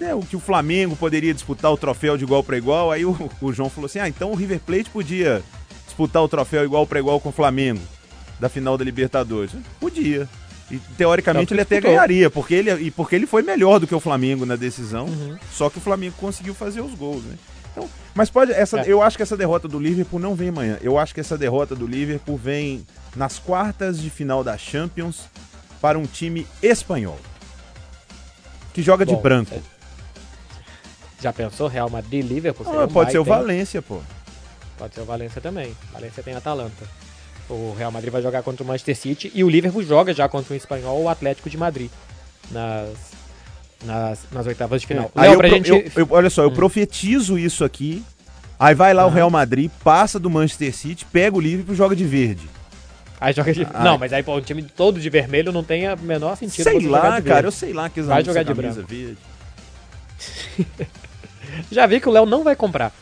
é, 0.00 0.14
o 0.14 0.20
que 0.20 0.36
o 0.36 0.40
Flamengo 0.40 0.96
poderia 0.96 1.32
disputar 1.32 1.72
o 1.72 1.76
troféu 1.76 2.16
de 2.16 2.24
igual 2.24 2.42
para 2.42 2.56
igual, 2.56 2.90
aí 2.90 3.04
o, 3.04 3.30
o 3.40 3.52
João 3.52 3.70
falou 3.70 3.86
assim: 3.86 3.98
ah, 3.98 4.08
então 4.08 4.30
o 4.30 4.34
River 4.34 4.60
Plate 4.60 4.90
podia 4.90 5.42
disputar 5.84 6.22
o 6.22 6.28
troféu 6.28 6.64
igual 6.64 6.86
para 6.86 6.98
igual 6.98 7.20
com 7.20 7.30
o 7.30 7.32
Flamengo 7.32 7.80
da 8.38 8.48
final 8.48 8.76
da 8.76 8.84
Libertadores. 8.84 9.52
Podia. 9.80 10.28
E 10.70 10.78
teoricamente 10.96 11.54
ele 11.54 11.60
até 11.60 11.80
ganharia, 11.80 12.28
porque 12.28 12.54
ele, 12.54 12.72
e 12.74 12.90
porque 12.90 13.14
ele 13.14 13.26
foi 13.26 13.42
melhor 13.42 13.78
do 13.78 13.86
que 13.86 13.94
o 13.94 14.00
Flamengo 14.00 14.44
na 14.44 14.56
decisão. 14.56 15.06
Uhum. 15.06 15.38
Só 15.52 15.70
que 15.70 15.78
o 15.78 15.80
Flamengo 15.80 16.16
conseguiu 16.18 16.54
fazer 16.54 16.80
os 16.80 16.92
gols, 16.94 17.22
né? 17.24 17.36
Então, 17.70 17.88
mas 18.14 18.30
pode. 18.30 18.52
Essa, 18.52 18.80
é. 18.80 18.84
Eu 18.86 19.02
acho 19.02 19.16
que 19.16 19.22
essa 19.22 19.36
derrota 19.36 19.68
do 19.68 19.78
Liverpool 19.78 20.18
não 20.18 20.34
vem 20.34 20.48
amanhã. 20.48 20.78
Eu 20.80 20.98
acho 20.98 21.14
que 21.14 21.20
essa 21.20 21.36
derrota 21.38 21.76
do 21.76 21.86
Liverpool 21.86 22.36
vem 22.36 22.84
nas 23.14 23.38
quartas 23.38 24.00
de 24.00 24.10
final 24.10 24.42
da 24.42 24.56
Champions 24.58 25.28
para 25.80 25.98
um 25.98 26.06
time 26.06 26.46
espanhol. 26.62 27.18
Que 28.72 28.82
joga 28.82 29.04
Bom, 29.04 29.14
de 29.14 29.22
branco. 29.22 29.54
É... 29.54 29.60
Já 31.20 31.32
pensou 31.32 31.68
Real 31.68 31.88
Madrid 31.88 32.26
Liverpool? 32.26 32.66
Ah, 32.68 32.88
pode 32.88 33.12
ser 33.12 33.18
o 33.18 33.24
Valência, 33.24 33.80
pô. 33.80 34.00
Pode 34.76 34.94
ser 34.94 35.00
o 35.00 35.04
Valência 35.04 35.40
também. 35.40 35.74
Valência 35.92 36.22
tem 36.22 36.34
Atalanta. 36.34 36.86
O 37.48 37.74
Real 37.78 37.92
Madrid 37.92 38.12
vai 38.12 38.22
jogar 38.22 38.42
contra 38.42 38.64
o 38.64 38.66
Manchester 38.66 38.96
City 38.96 39.32
e 39.34 39.44
o 39.44 39.48
Liverpool 39.48 39.82
joga 39.82 40.12
já 40.12 40.28
contra 40.28 40.52
o 40.52 40.56
espanhol, 40.56 41.02
o 41.02 41.08
Atlético 41.08 41.48
de 41.48 41.56
Madrid, 41.56 41.90
nas, 42.50 42.88
nas, 43.84 44.18
nas 44.32 44.46
oitavas 44.46 44.80
de 44.80 44.86
final. 44.86 45.10
É. 45.14 45.20
Aí 45.20 45.32
eu, 45.32 45.48
gente... 45.48 45.70
Eu, 45.70 45.84
eu, 45.96 46.08
olha 46.10 46.28
só, 46.28 46.42
eu 46.42 46.48
hum. 46.48 46.54
profetizo 46.54 47.38
isso 47.38 47.64
aqui. 47.64 48.04
Aí 48.58 48.74
vai 48.74 48.94
lá 48.94 49.06
o 49.06 49.10
Real 49.10 49.30
Madrid, 49.30 49.70
passa 49.84 50.18
do 50.18 50.30
Manchester 50.30 50.74
City, 50.74 51.04
pega 51.04 51.36
o 51.36 51.40
Liverpool 51.40 51.74
e 51.74 51.76
joga 51.76 51.94
de 51.94 52.04
verde. 52.04 52.48
Aí 53.20 53.32
joga 53.32 53.52
de... 53.52 53.66
Não, 53.82 53.98
mas 53.98 54.12
aí 54.12 54.22
pô, 54.22 54.36
um 54.36 54.40
time 54.40 54.62
todo 54.62 54.98
de 54.98 55.08
vermelho 55.08 55.52
não 55.52 55.62
tem 55.62 55.86
a 55.86 55.94
menor 55.94 56.36
sentido. 56.36 56.64
Sei 56.64 56.80
lá, 56.86 57.20
cara, 57.20 57.46
eu 57.46 57.52
sei 57.52 57.72
lá 57.72 57.88
que 57.88 58.00
vai 58.00 58.24
jogar 58.24 58.42
de 58.42 58.54
branco. 58.54 58.82
verde. 58.82 59.18
Já 61.70 61.86
vi 61.86 62.00
que 62.00 62.08
o 62.08 62.12
Léo 62.12 62.26
não 62.26 62.42
vai 62.42 62.56
comprar. 62.56 62.92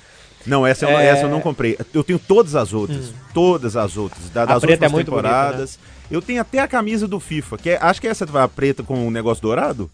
Não, 0.47 0.67
essa, 0.67 0.87
é... 0.87 1.07
essa 1.07 1.23
eu 1.23 1.29
não 1.29 1.41
comprei. 1.41 1.79
Eu 1.93 2.05
tenho 2.05 2.19
todas 2.19 2.55
as 2.55 2.73
outras. 2.73 3.09
Hum. 3.09 3.15
Todas 3.33 3.77
as 3.77 3.97
outras. 3.97 4.29
Da, 4.31 4.45
das 4.45 4.63
últimas 4.63 4.93
é 4.93 4.97
temporadas. 4.97 5.77
Bonita, 5.77 5.95
né? 5.95 5.95
Eu 6.11 6.23
tenho 6.23 6.41
até 6.41 6.59
a 6.59 6.69
camisa 6.69 7.09
do 7.09 7.19
FIFA, 7.19 7.59
que 7.59 7.71
é, 7.71 7.79
acho 7.81 8.01
que 8.01 8.07
essa 8.07 8.25
a 8.25 8.49
preta 8.49 8.83
com 8.83 9.07
o 9.07 9.11
negócio 9.11 9.43
dourado. 9.43 9.91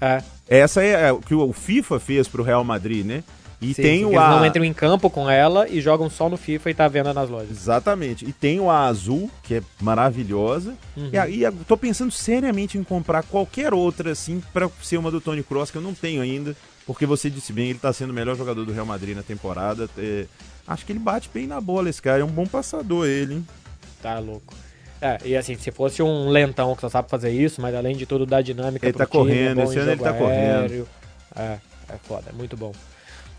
É. 0.00 0.22
Essa 0.48 0.82
é 0.82 1.12
o 1.12 1.20
que 1.20 1.34
o 1.34 1.52
FIFA 1.52 2.00
fez 2.00 2.26
pro 2.26 2.42
Real 2.42 2.64
Madrid, 2.64 3.06
né? 3.06 3.22
E 3.62 3.72
sim, 3.72 3.82
tem 3.82 4.04
o 4.04 4.18
a... 4.18 4.24
Eles 4.24 4.36
não 4.36 4.46
entram 4.46 4.64
em 4.64 4.72
campo 4.72 5.08
com 5.08 5.30
ela 5.30 5.68
e 5.68 5.80
jogam 5.80 6.10
só 6.10 6.28
no 6.28 6.36
FIFA 6.36 6.70
e 6.70 6.74
tá 6.74 6.88
vendo 6.88 7.14
nas 7.14 7.30
lojas. 7.30 7.50
Exatamente. 7.50 8.24
E 8.28 8.32
tem 8.32 8.58
o 8.58 8.68
A 8.68 8.86
azul, 8.86 9.30
que 9.44 9.54
é 9.54 9.62
maravilhosa. 9.80 10.74
Uhum. 10.96 11.10
E 11.12 11.16
aí 11.16 11.42
tô 11.68 11.76
pensando 11.76 12.10
seriamente 12.10 12.76
em 12.76 12.82
comprar 12.82 13.22
qualquer 13.22 13.72
outra, 13.72 14.10
assim, 14.10 14.42
para 14.52 14.68
ser 14.82 14.96
uma 14.96 15.12
do 15.12 15.20
Tony 15.20 15.44
Cross, 15.44 15.70
que 15.70 15.78
eu 15.78 15.82
não 15.82 15.94
tenho 15.94 16.20
ainda. 16.20 16.56
Porque 16.86 17.06
você 17.06 17.30
disse 17.30 17.52
bem, 17.52 17.66
ele 17.66 17.78
está 17.78 17.92
sendo 17.92 18.10
o 18.10 18.14
melhor 18.14 18.36
jogador 18.36 18.64
do 18.64 18.72
Real 18.72 18.86
Madrid 18.86 19.16
na 19.16 19.22
temporada. 19.22 19.88
É, 19.96 20.26
acho 20.66 20.84
que 20.84 20.92
ele 20.92 20.98
bate 20.98 21.30
bem 21.32 21.46
na 21.46 21.60
bola, 21.60 21.88
esse 21.88 22.02
cara. 22.02 22.20
É 22.20 22.24
um 22.24 22.28
bom 22.28 22.46
passador, 22.46 23.06
ele, 23.06 23.34
hein? 23.34 23.46
Tá 24.02 24.18
louco. 24.18 24.54
É, 25.00 25.18
e 25.24 25.36
assim, 25.36 25.56
se 25.56 25.72
fosse 25.72 26.00
um 26.02 26.28
lentão 26.28 26.74
que 26.76 26.80
só 26.80 26.88
sabe 26.88 27.10
fazer 27.10 27.30
isso, 27.30 27.60
mas 27.60 27.74
além 27.74 27.96
de 27.96 28.06
tudo 28.06 28.24
dá 28.24 28.40
dinâmica 28.40 28.86
Ele 28.86 28.96
tá 28.96 29.04
time, 29.04 29.18
correndo, 29.24 29.60
é 29.60 29.64
esse 29.64 29.78
ano 29.78 29.90
ele 29.90 30.00
tá 30.00 30.10
aéreo. 30.10 30.18
correndo. 30.20 30.88
É, 31.34 31.58
é 31.88 31.96
foda, 32.04 32.30
é 32.30 32.32
muito 32.32 32.56
bom. 32.56 32.72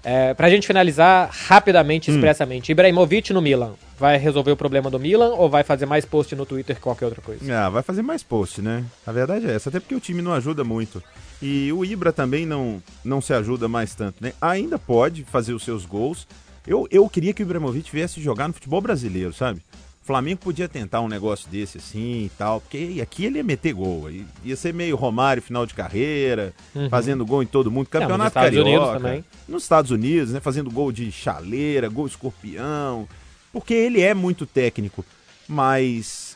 É, 0.04 0.34
pra 0.34 0.50
gente 0.50 0.68
finalizar 0.68 1.30
rapidamente, 1.32 2.12
hum. 2.12 2.16
expressamente, 2.16 2.70
Ibrahimovic 2.70 3.32
no 3.32 3.42
Milan, 3.42 3.76
vai 3.98 4.18
resolver 4.18 4.52
o 4.52 4.58
problema 4.58 4.90
do 4.90 5.00
Milan 5.00 5.30
ou 5.36 5.50
vai 5.50 5.64
fazer 5.64 5.86
mais 5.86 6.04
post 6.04 6.36
no 6.36 6.46
Twitter 6.46 6.76
que 6.76 6.82
qualquer 6.82 7.06
outra 7.06 7.22
coisa? 7.22 7.42
Ah, 7.58 7.70
vai 7.70 7.82
fazer 7.82 8.02
mais 8.02 8.22
post, 8.22 8.62
né? 8.62 8.84
A 9.08 9.14
verdade 9.14 9.50
é 9.50 9.56
essa, 9.56 9.70
até 9.70 9.80
porque 9.80 9.96
o 9.96 10.02
time 10.02 10.22
não 10.22 10.34
ajuda 10.34 10.66
muito. 10.66 11.02
E 11.46 11.74
o 11.74 11.84
Ibra 11.84 12.14
também 12.14 12.46
não, 12.46 12.82
não 13.04 13.20
se 13.20 13.34
ajuda 13.34 13.68
mais 13.68 13.94
tanto, 13.94 14.24
né? 14.24 14.32
Ainda 14.40 14.80
pode 14.80 15.26
fazer 15.26 15.52
os 15.54 15.62
seus 15.62 15.86
gols. 15.86 16.26
Eu, 16.66 16.88
eu 16.90 17.10
queria 17.10 17.34
que 17.34 17.44
o 17.44 17.46
Ibrahimovic 17.46 17.92
viesse 17.92 18.22
jogar 18.22 18.48
no 18.48 18.54
futebol 18.54 18.80
brasileiro, 18.80 19.34
sabe? 19.34 19.60
O 20.02 20.06
Flamengo 20.06 20.40
podia 20.40 20.70
tentar 20.70 21.02
um 21.02 21.10
negócio 21.10 21.50
desse 21.50 21.80
assim 21.80 22.24
e 22.24 22.32
tal, 22.38 22.62
porque 22.62 22.98
aqui 23.02 23.26
ele 23.26 23.40
ia 23.40 23.44
meter 23.44 23.74
gol. 23.74 24.10
Ia 24.42 24.56
ser 24.56 24.74
meio 24.74 24.96
Romário 24.96 25.44
final 25.44 25.66
de 25.66 25.74
carreira, 25.74 26.54
uhum. 26.74 26.90
fazendo 26.90 27.26
gol 27.26 27.44
em 27.44 27.46
todo 27.46 27.70
mundo. 27.70 27.90
Campeonato 27.90 28.40
é, 28.40 28.42
nos 28.42 28.50
Carioca. 28.50 29.26
Nos 29.46 29.64
Estados 29.64 29.92
Unidos, 29.92 30.32
né? 30.32 30.40
Fazendo 30.40 30.72
gol 30.72 30.94
de 30.94 31.12
chaleira, 31.12 31.90
gol 31.90 32.08
escorpião. 32.08 33.06
Porque 33.52 33.74
ele 33.74 34.00
é 34.00 34.14
muito 34.14 34.46
técnico. 34.46 35.04
Mas 35.46 36.33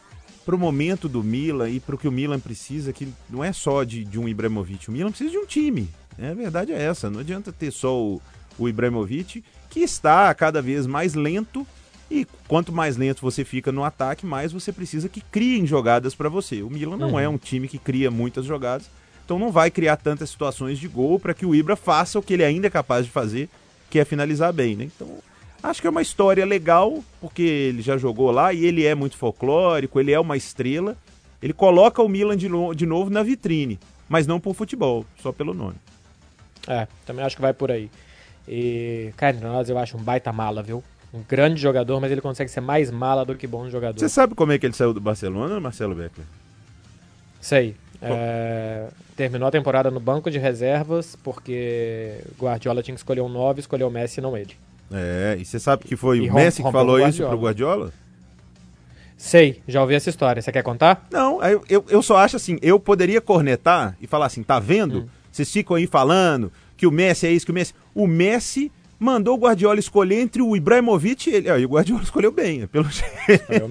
pro 0.47 0.57
momento 0.57 1.09
do 1.09 1.21
Milan 1.21 1.69
e 1.69 1.77
pro 1.77 1.97
que 1.97 2.07
o 2.07 2.11
Milan 2.11 2.39
precisa, 2.39 2.93
que 2.93 3.09
não 3.29 3.43
é 3.43 3.51
só 3.51 3.83
de, 3.83 4.05
de 4.05 4.17
um 4.17 4.29
Ibrahimovic. 4.29 4.87
O 4.87 4.93
Milan 4.93 5.09
precisa 5.09 5.29
de 5.29 5.37
um 5.37 5.45
time. 5.45 5.89
Né? 6.17 6.31
A 6.31 6.33
verdade 6.33 6.71
é 6.71 6.81
essa. 6.81 7.09
Não 7.09 7.19
adianta 7.19 7.51
ter 7.51 7.69
só 7.69 7.93
o, 8.01 8.21
o 8.57 8.69
Ibrahimovic, 8.69 9.43
que 9.69 9.81
está 9.81 10.33
cada 10.33 10.61
vez 10.61 10.87
mais 10.87 11.15
lento 11.15 11.67
e 12.09 12.25
quanto 12.47 12.71
mais 12.71 12.95
lento 12.95 13.21
você 13.21 13.43
fica 13.43 13.73
no 13.73 13.83
ataque, 13.83 14.25
mais 14.25 14.53
você 14.53 14.71
precisa 14.71 15.09
que 15.09 15.19
criem 15.19 15.67
jogadas 15.67 16.15
para 16.15 16.29
você. 16.29 16.61
O 16.61 16.69
Milan 16.69 16.95
não 16.95 17.11
uhum. 17.11 17.19
é 17.19 17.27
um 17.27 17.37
time 17.37 17.67
que 17.67 17.77
cria 17.77 18.09
muitas 18.09 18.45
jogadas, 18.45 18.89
então 19.25 19.37
não 19.37 19.51
vai 19.51 19.69
criar 19.69 19.97
tantas 19.97 20.29
situações 20.29 20.79
de 20.79 20.87
gol 20.87 21.19
para 21.19 21.33
que 21.33 21.45
o 21.45 21.53
Ibra 21.53 21.75
faça 21.75 22.17
o 22.17 22.23
que 22.23 22.33
ele 22.33 22.45
ainda 22.45 22.67
é 22.67 22.69
capaz 22.69 23.05
de 23.05 23.11
fazer, 23.11 23.49
que 23.89 23.99
é 23.99 24.05
finalizar 24.05 24.53
bem, 24.53 24.77
né? 24.77 24.85
Então, 24.85 25.09
acho 25.61 25.81
que 25.81 25.87
é 25.87 25.89
uma 25.89 26.01
história 26.01 26.45
legal, 26.45 27.03
porque 27.19 27.41
ele 27.41 27.81
já 27.81 27.97
jogou 27.97 28.31
lá 28.31 28.53
e 28.53 28.65
ele 28.65 28.85
é 28.85 28.95
muito 28.95 29.17
folclórico, 29.17 29.99
ele 29.99 30.11
é 30.11 30.19
uma 30.19 30.37
estrela. 30.37 30.95
Ele 31.41 31.53
coloca 31.53 32.01
o 32.01 32.09
Milan 32.09 32.35
de, 32.35 32.49
no 32.49 32.73
de 32.73 32.85
novo 32.85 33.09
na 33.09 33.21
vitrine, 33.23 33.79
mas 34.09 34.25
não 34.25 34.39
por 34.39 34.53
futebol, 34.55 35.05
só 35.21 35.31
pelo 35.31 35.53
nome. 35.53 35.75
É, 36.67 36.87
também 37.05 37.23
acho 37.23 37.35
que 37.35 37.41
vai 37.41 37.53
por 37.53 37.71
aí. 37.71 37.89
E, 38.47 39.13
cara, 39.15 39.37
nós 39.37 39.69
eu 39.69 39.77
acho 39.77 39.97
um 39.97 40.01
baita 40.01 40.31
mala, 40.31 40.63
viu? 40.63 40.83
um 41.13 41.23
grande 41.27 41.59
jogador, 41.59 41.99
mas 41.99 42.11
ele 42.11 42.21
consegue 42.21 42.51
ser 42.51 42.61
mais 42.61 42.91
mala 42.91 43.25
do 43.25 43.35
que 43.35 43.47
bom 43.47 43.69
jogador. 43.69 43.99
Você 43.99 44.09
sabe 44.09 44.35
como 44.35 44.51
é 44.51 44.59
que 44.59 44.65
ele 44.65 44.73
saiu 44.73 44.93
do 44.93 44.99
Barcelona, 44.99 45.59
Marcelo 45.59 45.95
Beckler? 45.95 46.27
Sei. 47.39 47.75
É, 47.99 48.87
terminou 49.15 49.47
a 49.47 49.51
temporada 49.51 49.89
no 49.89 49.99
banco 49.99 50.29
de 50.29 50.37
reservas 50.37 51.15
porque 51.23 52.21
Guardiola 52.39 52.83
tinha 52.83 52.93
que 52.93 52.99
escolher 52.99 53.21
um 53.21 53.29
9, 53.29 53.61
escolheu 53.61 53.87
o 53.87 53.91
Messi 53.91 54.19
e 54.19 54.23
não 54.23 54.37
ele. 54.37 54.55
É, 54.91 55.37
e 55.39 55.45
você 55.45 55.59
sabe 55.59 55.83
que 55.83 55.95
foi 55.95 56.19
e 56.19 56.29
o 56.29 56.33
Messi 56.33 56.63
que 56.63 56.71
falou 56.71 56.99
isso 56.99 57.25
pro 57.27 57.37
Guardiola? 57.37 57.91
Sei, 59.17 59.61
já 59.67 59.81
ouvi 59.81 59.95
essa 59.95 60.09
história. 60.09 60.41
Você 60.41 60.51
quer 60.51 60.61
contar? 60.61 61.07
Não, 61.11 61.43
eu, 61.43 61.63
eu, 61.67 61.85
eu, 61.89 62.01
só 62.03 62.17
acho 62.17 62.35
assim, 62.35 62.59
eu 62.61 62.79
poderia 62.79 63.19
cornetar 63.19 63.97
e 63.99 64.05
falar 64.05 64.27
assim, 64.27 64.43
tá 64.43 64.59
vendo? 64.59 64.99
Hum. 64.99 65.07
Vocês 65.31 65.51
ficam 65.51 65.75
aí 65.75 65.87
falando 65.87 66.51
que 66.75 66.85
o 66.85 66.91
Messi 66.91 67.25
é 67.27 67.31
isso, 67.31 67.45
que 67.45 67.51
o 67.51 67.55
Messi... 67.55 67.73
O 67.95 68.05
Messi 68.05 68.71
mandou 68.99 69.35
o 69.35 69.39
Guardiola 69.39 69.79
escolher 69.79 70.21
entre 70.21 70.41
o 70.41 70.55
Ibrahimovic 70.55 71.29
e 71.29 71.35
ele. 71.35 71.49
Ah, 71.49 71.57
e 71.57 71.65
o 71.65 71.69
Guardiola 71.69 72.01
escolheu 72.03 72.31
bem, 72.31 72.59
né? 72.59 72.67
pelo 72.67 72.87
jeito. 72.89 73.11
Escolheu 73.27 73.67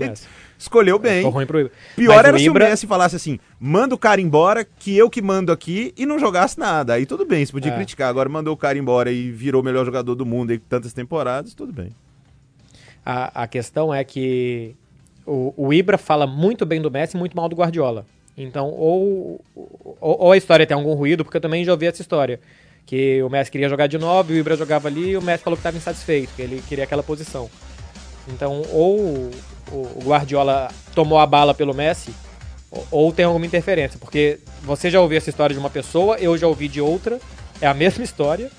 bem. 0.98 1.18
Ficou 1.18 1.32
ruim 1.32 1.46
pro... 1.46 1.70
Pior 1.94 2.16
Mas 2.16 2.24
era 2.24 2.38
se 2.38 2.48
o 2.48 2.54
Messi 2.54 2.86
falasse 2.86 3.16
assim: 3.16 3.38
manda 3.60 3.94
o 3.94 3.98
cara 3.98 4.20
embora, 4.20 4.64
que 4.64 4.96
eu 4.96 5.10
que 5.10 5.20
mando 5.20 5.52
aqui, 5.52 5.92
e 5.96 6.06
não 6.06 6.18
jogasse 6.18 6.58
nada. 6.58 6.94
Aí 6.94 7.06
tudo 7.06 7.24
bem, 7.24 7.44
você 7.44 7.52
podia 7.52 7.72
é. 7.72 7.76
criticar. 7.76 8.08
Agora 8.08 8.28
mandou 8.28 8.54
o 8.54 8.56
cara 8.56 8.78
embora 8.78 9.10
e 9.12 9.30
virou 9.30 9.62
o 9.62 9.64
melhor 9.64 9.84
jogador 9.84 10.14
do 10.14 10.26
mundo 10.26 10.52
em 10.52 10.58
tantas 10.58 10.92
temporadas, 10.92 11.54
tudo 11.54 11.72
bem. 11.72 11.90
A, 13.04 13.42
a 13.42 13.46
questão 13.46 13.94
é 13.94 14.02
que 14.02 14.74
o, 15.26 15.52
o 15.56 15.72
Ibra 15.72 15.98
fala 15.98 16.26
muito 16.26 16.64
bem 16.64 16.80
do 16.80 16.90
Messi 16.90 17.16
e 17.16 17.18
muito 17.18 17.36
mal 17.36 17.48
do 17.48 17.56
Guardiola. 17.56 18.06
Então, 18.36 18.68
ou, 18.70 19.40
ou, 19.54 19.96
ou 20.00 20.32
a 20.32 20.36
história 20.36 20.66
tem 20.66 20.76
algum 20.76 20.92
ruído, 20.94 21.24
porque 21.24 21.38
eu 21.38 21.40
também 21.40 21.64
já 21.64 21.72
ouvi 21.72 21.86
essa 21.86 22.02
história 22.02 22.40
que 22.84 23.20
o 23.22 23.28
Messi 23.28 23.50
queria 23.50 23.68
jogar 23.68 23.88
de 23.88 23.98
9, 23.98 24.32
o 24.32 24.36
Ibra 24.36 24.56
jogava 24.56 24.86
ali 24.86 25.10
e 25.10 25.16
o 25.16 25.22
Messi 25.22 25.42
falou 25.42 25.56
que 25.56 25.60
estava 25.60 25.76
insatisfeito, 25.76 26.32
que 26.36 26.42
ele 26.42 26.62
queria 26.68 26.84
aquela 26.84 27.02
posição. 27.02 27.50
Então, 28.28 28.62
ou 28.72 29.30
o 29.70 30.00
Guardiola 30.04 30.68
tomou 30.94 31.18
a 31.18 31.26
bala 31.26 31.54
pelo 31.54 31.74
Messi, 31.74 32.12
ou 32.90 33.12
tem 33.12 33.24
alguma 33.24 33.46
interferência, 33.46 33.98
porque 33.98 34.40
você 34.62 34.90
já 34.90 35.00
ouviu 35.00 35.18
essa 35.18 35.30
história 35.30 35.54
de 35.54 35.60
uma 35.60 35.70
pessoa, 35.70 36.16
eu 36.16 36.36
já 36.36 36.46
ouvi 36.46 36.68
de 36.68 36.80
outra, 36.80 37.20
é 37.60 37.66
a 37.66 37.74
mesma 37.74 38.04
história, 38.04 38.50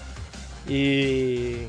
e 0.68 1.68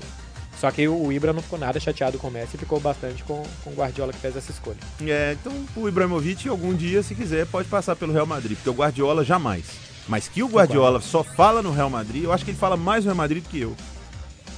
só 0.58 0.70
que 0.70 0.88
o 0.88 1.12
Ibra 1.12 1.32
não 1.32 1.40
ficou 1.40 1.58
nada 1.58 1.78
chateado 1.78 2.18
com 2.18 2.28
o 2.28 2.30
Messi, 2.30 2.58
ficou 2.58 2.80
bastante 2.80 3.22
com, 3.22 3.42
com 3.62 3.70
o 3.70 3.74
Guardiola 3.74 4.12
que 4.12 4.18
fez 4.18 4.36
essa 4.36 4.50
escolha. 4.50 4.78
É, 5.06 5.36
então 5.40 5.52
o 5.76 5.88
Ibrahimovic 5.88 6.48
algum 6.48 6.74
dia, 6.74 7.02
se 7.02 7.14
quiser, 7.14 7.46
pode 7.46 7.68
passar 7.68 7.94
pelo 7.94 8.12
Real 8.12 8.26
Madrid, 8.26 8.56
porque 8.56 8.70
o 8.70 8.74
Guardiola 8.74 9.24
jamais. 9.24 9.64
Mas 10.08 10.26
que 10.26 10.42
o 10.42 10.48
Guardiola 10.48 11.00
só 11.00 11.22
fala 11.22 11.62
no 11.62 11.70
Real 11.70 11.90
Madrid, 11.90 12.24
eu 12.24 12.32
acho 12.32 12.44
que 12.44 12.50
ele 12.50 12.58
fala 12.58 12.76
mais 12.76 13.04
no 13.04 13.10
Real 13.10 13.16
Madrid 13.16 13.42
do 13.42 13.48
que 13.48 13.60
eu. 13.60 13.76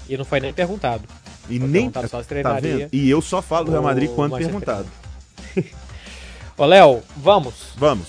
E 0.08 0.16
não 0.16 0.24
foi 0.24 0.40
nem 0.40 0.52
perguntado. 0.52 1.02
E 1.50 1.58
foi 1.58 1.68
nem 1.68 1.90
tá 1.90 2.02
vendo? 2.60 2.88
E 2.92 3.10
eu 3.10 3.20
só 3.20 3.42
falo 3.42 3.66
do 3.66 3.70
Real 3.72 3.82
Madrid 3.82 4.10
quando 4.10 4.36
perguntado. 4.36 4.86
Ô, 6.56 6.64
Léo, 6.64 7.02
vamos? 7.16 7.54
Vamos. 7.76 8.08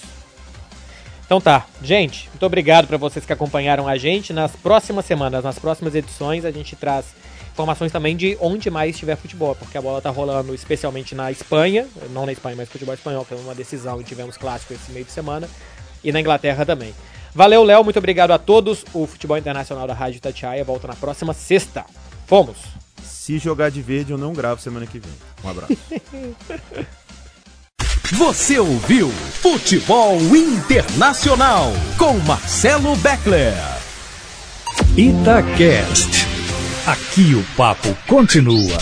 Então 1.25 1.39
tá, 1.39 1.65
gente, 1.81 2.27
muito 2.29 2.45
obrigado 2.45 2.87
para 2.87 2.97
vocês 2.97 3.25
que 3.25 3.31
acompanharam 3.31 3.87
a 3.87 3.97
gente. 3.97 4.33
Nas 4.33 4.53
próximas 4.53 5.05
semanas, 5.05 5.43
nas 5.43 5.57
próximas 5.57 5.95
edições, 5.95 6.43
a 6.43 6.51
gente 6.51 6.75
traz 6.75 7.05
informações 7.53 7.91
também 7.91 8.15
de 8.17 8.37
onde 8.41 8.69
mais 8.69 8.97
tiver 8.97 9.15
futebol, 9.15 9.55
porque 9.55 9.77
a 9.77 9.81
bola 9.81 10.01
tá 10.01 10.09
rolando 10.09 10.53
especialmente 10.53 11.15
na 11.15 11.31
Espanha, 11.31 11.87
não 12.09 12.25
na 12.25 12.33
Espanha, 12.33 12.55
mas 12.57 12.69
futebol 12.69 12.93
espanhol, 12.93 13.23
que 13.23 13.33
é 13.33 13.37
uma 13.37 13.55
decisão 13.55 14.01
e 14.01 14.03
tivemos 14.03 14.35
clássico 14.35 14.73
esse 14.73 14.91
meio 14.91 15.05
de 15.05 15.11
semana, 15.11 15.49
e 16.03 16.11
na 16.11 16.19
Inglaterra 16.19 16.65
também. 16.65 16.93
Valeu, 17.33 17.63
Léo. 17.63 17.83
Muito 17.83 17.99
obrigado 17.99 18.31
a 18.31 18.37
todos. 18.37 18.83
O 18.93 19.07
Futebol 19.07 19.37
Internacional 19.37 19.87
da 19.87 19.93
Rádio 19.93 20.19
Tatiaia 20.19 20.63
volta 20.65 20.87
na 20.87 20.95
próxima 20.95 21.33
sexta. 21.33 21.85
Fomos! 22.27 22.57
Se 23.03 23.37
jogar 23.37 23.69
de 23.69 23.81
verde, 23.81 24.11
eu 24.11 24.17
não 24.17 24.33
gravo 24.33 24.61
semana 24.61 24.85
que 24.85 24.99
vem. 24.99 25.11
Um 25.43 25.49
abraço. 25.49 25.77
Você 28.13 28.59
ouviu 28.59 29.09
Futebol 29.09 30.19
Internacional 30.35 31.71
com 31.97 32.19
Marcelo 32.19 32.95
Beckler. 32.97 33.55
Itacast. 34.97 36.27
Aqui 36.85 37.33
o 37.35 37.43
papo 37.55 37.95
continua. 38.07 38.77